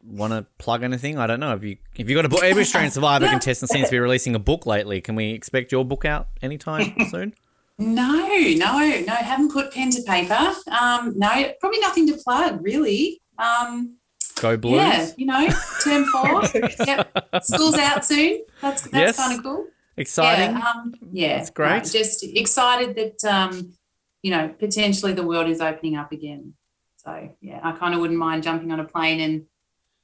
want 0.03 0.33
to 0.33 0.47
plug 0.57 0.81
anything? 0.81 1.19
I 1.19 1.27
don't 1.27 1.39
know. 1.39 1.49
Have 1.49 1.63
you 1.63 1.77
have 1.97 2.09
you 2.09 2.15
got 2.15 2.25
a 2.25 2.29
book? 2.29 2.43
Every 2.43 2.63
Australian 2.63 2.91
Survivor 2.91 3.27
contestant 3.29 3.69
seems 3.69 3.85
to 3.87 3.91
be 3.91 3.99
releasing 3.99 4.33
a 4.33 4.39
book 4.39 4.65
lately. 4.65 4.99
Can 5.01 5.13
we 5.15 5.31
expect 5.31 5.71
your 5.71 5.85
book 5.85 6.05
out 6.05 6.29
anytime 6.41 6.95
soon? 7.11 7.33
No, 7.79 8.25
no, 8.27 8.79
no, 9.05 9.13
haven't 9.13 9.51
put 9.51 9.71
pen 9.71 9.91
to 9.91 10.01
paper. 10.07 10.51
Um, 10.81 11.13
no, 11.15 11.51
probably 11.59 11.79
nothing 11.81 12.07
to 12.07 12.17
plug, 12.17 12.63
really. 12.63 13.21
Um, 13.37 13.97
Go 14.39 14.57
Blues. 14.57 14.75
yeah, 14.81 15.09
you 15.17 15.25
know, 15.25 15.49
term 15.83 16.05
four. 16.05 16.43
yep, 16.85 17.11
school's 17.43 17.75
out 17.77 18.05
soon. 18.05 18.43
That's 18.61 18.81
that's 18.83 18.93
Yes. 18.93 19.17
kind 19.17 19.37
of 19.37 19.43
cool. 19.43 19.67
Exciting. 19.95 20.55
Yeah, 20.55 20.63
um, 20.75 20.93
yeah, 21.11 21.37
That's 21.37 21.49
great. 21.49 21.83
no, 21.83 21.89
just 21.89 22.23
excited 22.23 22.95
that 22.95 23.23
um, 23.31 23.73
you 24.21 24.31
know 24.31 24.49
potentially 24.49 25.13
the 25.13 25.23
world 25.23 25.49
is 25.49 25.59
opening 25.61 25.95
up 25.95 26.11
again. 26.11 26.53
So 26.97 27.29
yeah, 27.41 27.59
I 27.63 27.71
kind 27.71 27.93
of 27.95 27.99
wouldn't 28.01 28.19
mind 28.19 28.43
jumping 28.43 28.71
on 28.71 28.79
a 28.79 28.83
plane 28.85 29.19
and 29.21 29.45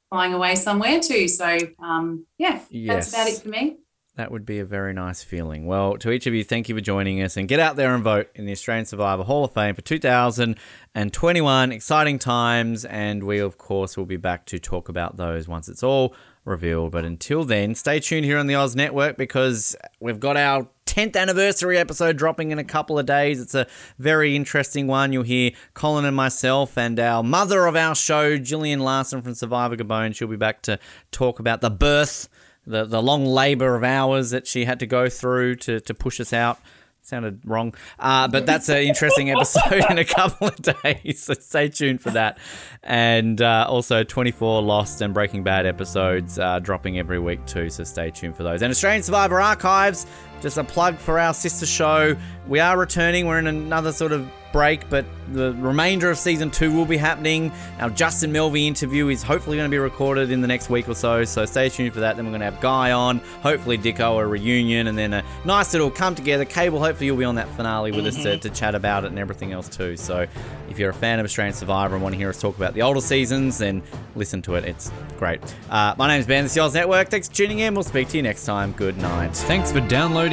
flying 0.10 0.34
away 0.34 0.56
somewhere 0.56 1.00
too. 1.00 1.28
So 1.28 1.58
um, 1.80 2.26
yeah, 2.38 2.60
Yes. 2.70 3.12
that's 3.12 3.14
about 3.14 3.28
it 3.28 3.42
for 3.44 3.50
me. 3.50 3.78
That 4.16 4.32
would 4.32 4.46
be 4.46 4.60
a 4.60 4.66
very 4.66 4.94
nice 4.94 5.24
feeling. 5.24 5.66
Well, 5.66 5.98
to 5.98 6.12
each 6.12 6.28
of 6.28 6.36
you, 6.36 6.44
thank 6.44 6.70
you 6.70 6.76
for 6.76 6.82
joining 6.82 7.20
us 7.24 7.36
and 7.36 7.48
get 7.48 7.60
out 7.60 7.78
there 7.78 7.96
and 7.96 8.04
vote 8.04 8.30
in 8.36 8.46
the 8.46 8.52
Australian 8.52 8.86
Survivor 8.86 9.24
Hall 9.24 9.46
of 9.46 9.54
Fame 9.54 9.74
for 9.74 9.82
2021. 9.82 11.72
Exciting 11.72 12.20
times, 12.20 12.86
and 12.86 13.24
we, 13.24 13.40
of 13.40 13.58
course, 13.58 13.98
will 13.98 14.06
be 14.06 14.18
back 14.18 14.46
to 14.46 14.60
talk 14.60 14.88
about 14.88 15.18
those 15.18 15.48
once 15.48 15.68
it's 15.68 15.82
all 15.82 16.14
revealed. 16.46 16.92
But 16.92 17.06
until 17.06 17.44
then, 17.44 17.74
stay 17.74 18.00
tuned 18.00 18.26
here 18.26 18.38
on 18.38 18.46
the 18.46 18.54
Oz 18.54 18.76
Network 18.76 19.18
because 19.18 19.76
we've 20.00 20.20
got 20.20 20.38
our 20.38 20.68
10th 20.86 21.16
anniversary 21.16 21.80
episode 21.80 22.16
dropping 22.16 22.52
in 22.52 22.60
a 22.60 22.64
couple 22.64 23.00
of 23.00 23.08
days. 23.08 23.42
It's 23.42 23.56
a 23.56 23.66
very 23.98 24.36
interesting 24.36 24.86
one. 24.86 25.12
You'll 25.12 25.24
hear 25.24 25.54
Colin 25.74 26.06
and 26.06 26.16
myself 26.16 26.78
and 26.78 27.00
our 27.00 27.24
mother 27.24 27.66
of 27.66 27.76
our 27.76 27.96
show, 27.96 28.38
Gillian 28.38 28.82
Larson 28.82 29.24
from 29.24 29.34
Survivor 29.34 29.76
Gabon. 29.76 30.16
She'll 30.16 30.28
be 30.28 30.36
back 30.36 30.62
to 30.64 30.78
talk 31.12 31.40
about 31.40 31.62
the 31.62 31.72
birth 31.72 32.30
the 32.66 32.86
the 32.86 33.02
long 33.02 33.26
labor 33.26 33.76
of 33.76 33.84
hours 33.84 34.32
that 34.32 34.48
she 34.48 34.66
had 34.66 34.80
to 34.80 34.86
go 34.86 35.10
through 35.10 35.56
to 35.56 35.80
to 35.82 35.94
push 35.94 36.20
us 36.20 36.34
out. 36.34 36.60
Sounded 37.06 37.42
wrong, 37.44 37.74
uh, 38.00 38.30
but 38.30 38.46
that's 38.46 38.70
an 38.70 38.78
interesting 38.78 39.30
episode 39.30 39.84
in 39.90 39.98
a 39.98 40.06
couple 40.06 40.48
of 40.48 40.56
days. 40.56 41.22
So 41.24 41.34
stay 41.34 41.68
tuned 41.68 42.00
for 42.00 42.12
that, 42.12 42.38
and 42.82 43.42
uh, 43.42 43.66
also 43.68 44.06
24 44.06 44.62
Lost 44.62 45.02
and 45.02 45.14
Breaking 45.14 45.44
Bad 45.44 45.66
episodes 45.66 46.40
uh, 46.40 46.60
dropping 46.60 46.98
every 46.98 47.20
week 47.20 47.46
too. 47.46 47.70
So 47.70 47.84
stay 47.84 48.10
tuned 48.10 48.38
for 48.38 48.44
those. 48.44 48.62
And 48.62 48.72
Australian 48.72 49.04
Survivor 49.04 49.42
Archives, 49.42 50.06
just 50.44 50.58
a 50.58 50.64
plug 50.64 50.98
for 50.98 51.18
our 51.18 51.34
sister 51.34 51.66
show. 51.66 52.16
We 52.48 52.60
are 52.60 52.78
returning. 52.78 53.26
We're 53.26 53.40
in 53.40 53.48
another 53.48 53.92
sort 53.92 54.12
of 54.12 54.30
break, 54.52 54.88
but 54.88 55.04
the 55.32 55.54
remainder 55.54 56.12
of 56.12 56.18
season 56.18 56.52
two 56.52 56.72
will 56.72 56.86
be 56.86 56.98
happening. 56.98 57.52
Our 57.80 57.90
Justin 57.90 58.32
Melvey 58.32 58.68
interview 58.68 59.08
is 59.08 59.24
hopefully 59.24 59.58
going 59.58 59.68
to 59.68 59.74
be 59.74 59.80
recorded 59.80 60.30
in 60.30 60.42
the 60.42 60.48
next 60.48 60.70
week 60.70 60.88
or 60.88 60.94
so, 60.94 61.24
so 61.24 61.46
stay 61.46 61.70
tuned 61.70 61.94
for 61.94 62.02
that. 62.02 62.18
Then 62.18 62.26
we're 62.26 62.32
going 62.32 62.42
to 62.42 62.52
have 62.52 62.62
Guy 62.62 62.92
on, 62.92 63.18
hopefully 63.42 63.80
Dicko, 63.80 64.22
a 64.22 64.28
reunion, 64.28 64.88
and 64.88 64.98
then 64.98 65.14
a 65.14 65.24
nice 65.44 65.74
little 65.74 65.90
come 65.90 66.14
together. 66.14 66.46
Cable, 66.46 66.80
hopefully 66.80 67.08
you'll 67.08 67.18
be 67.18 67.26
on 67.26 67.36
that 67.36 67.50
finale 67.56 67.92
with 67.92 68.06
us 68.06 68.16
to, 68.18 68.38
to 68.38 68.50
chat 68.52 68.76
about 68.76 69.06
it 69.06 69.08
and 69.08 69.18
everything 69.18 69.54
else 69.54 69.68
too. 69.68 69.98
So 69.98 70.28
if 70.70 70.78
you're 70.78 70.92
a 70.92 70.94
fan 70.94 71.20
of 71.20 71.26
Australian 71.26 71.56
Survivor 71.56 71.96
and 71.96 72.04
want 72.04 72.14
to 72.14 72.20
hear 72.20 72.30
us 72.30 72.40
talk 72.40 72.56
about 72.56 72.76
the 72.76 72.84
older 72.84 73.02
seasons, 73.02 73.58
then 73.58 73.82
listen 74.16 74.42
to 74.44 74.56
it. 74.56 74.66
It's 74.66 74.92
great. 75.18 75.42
Uh, 75.70 75.96
my 75.98 76.08
name's 76.08 76.28
Ben, 76.28 76.44
this 76.44 76.52
is 76.52 76.56
the 76.56 76.62
Oz 76.62 76.74
Network. 76.74 77.10
Thanks 77.10 77.28
for 77.28 77.34
tuning 77.34 77.60
in. 77.60 77.74
We'll 77.74 77.84
speak 77.84 78.10
to 78.10 78.18
you 78.18 78.24
next 78.24 78.46
time. 78.46 78.74
Good 78.74 78.98
night. 78.98 79.36
Thanks 79.36 79.72
for 79.72 79.80
downloading 79.82 80.33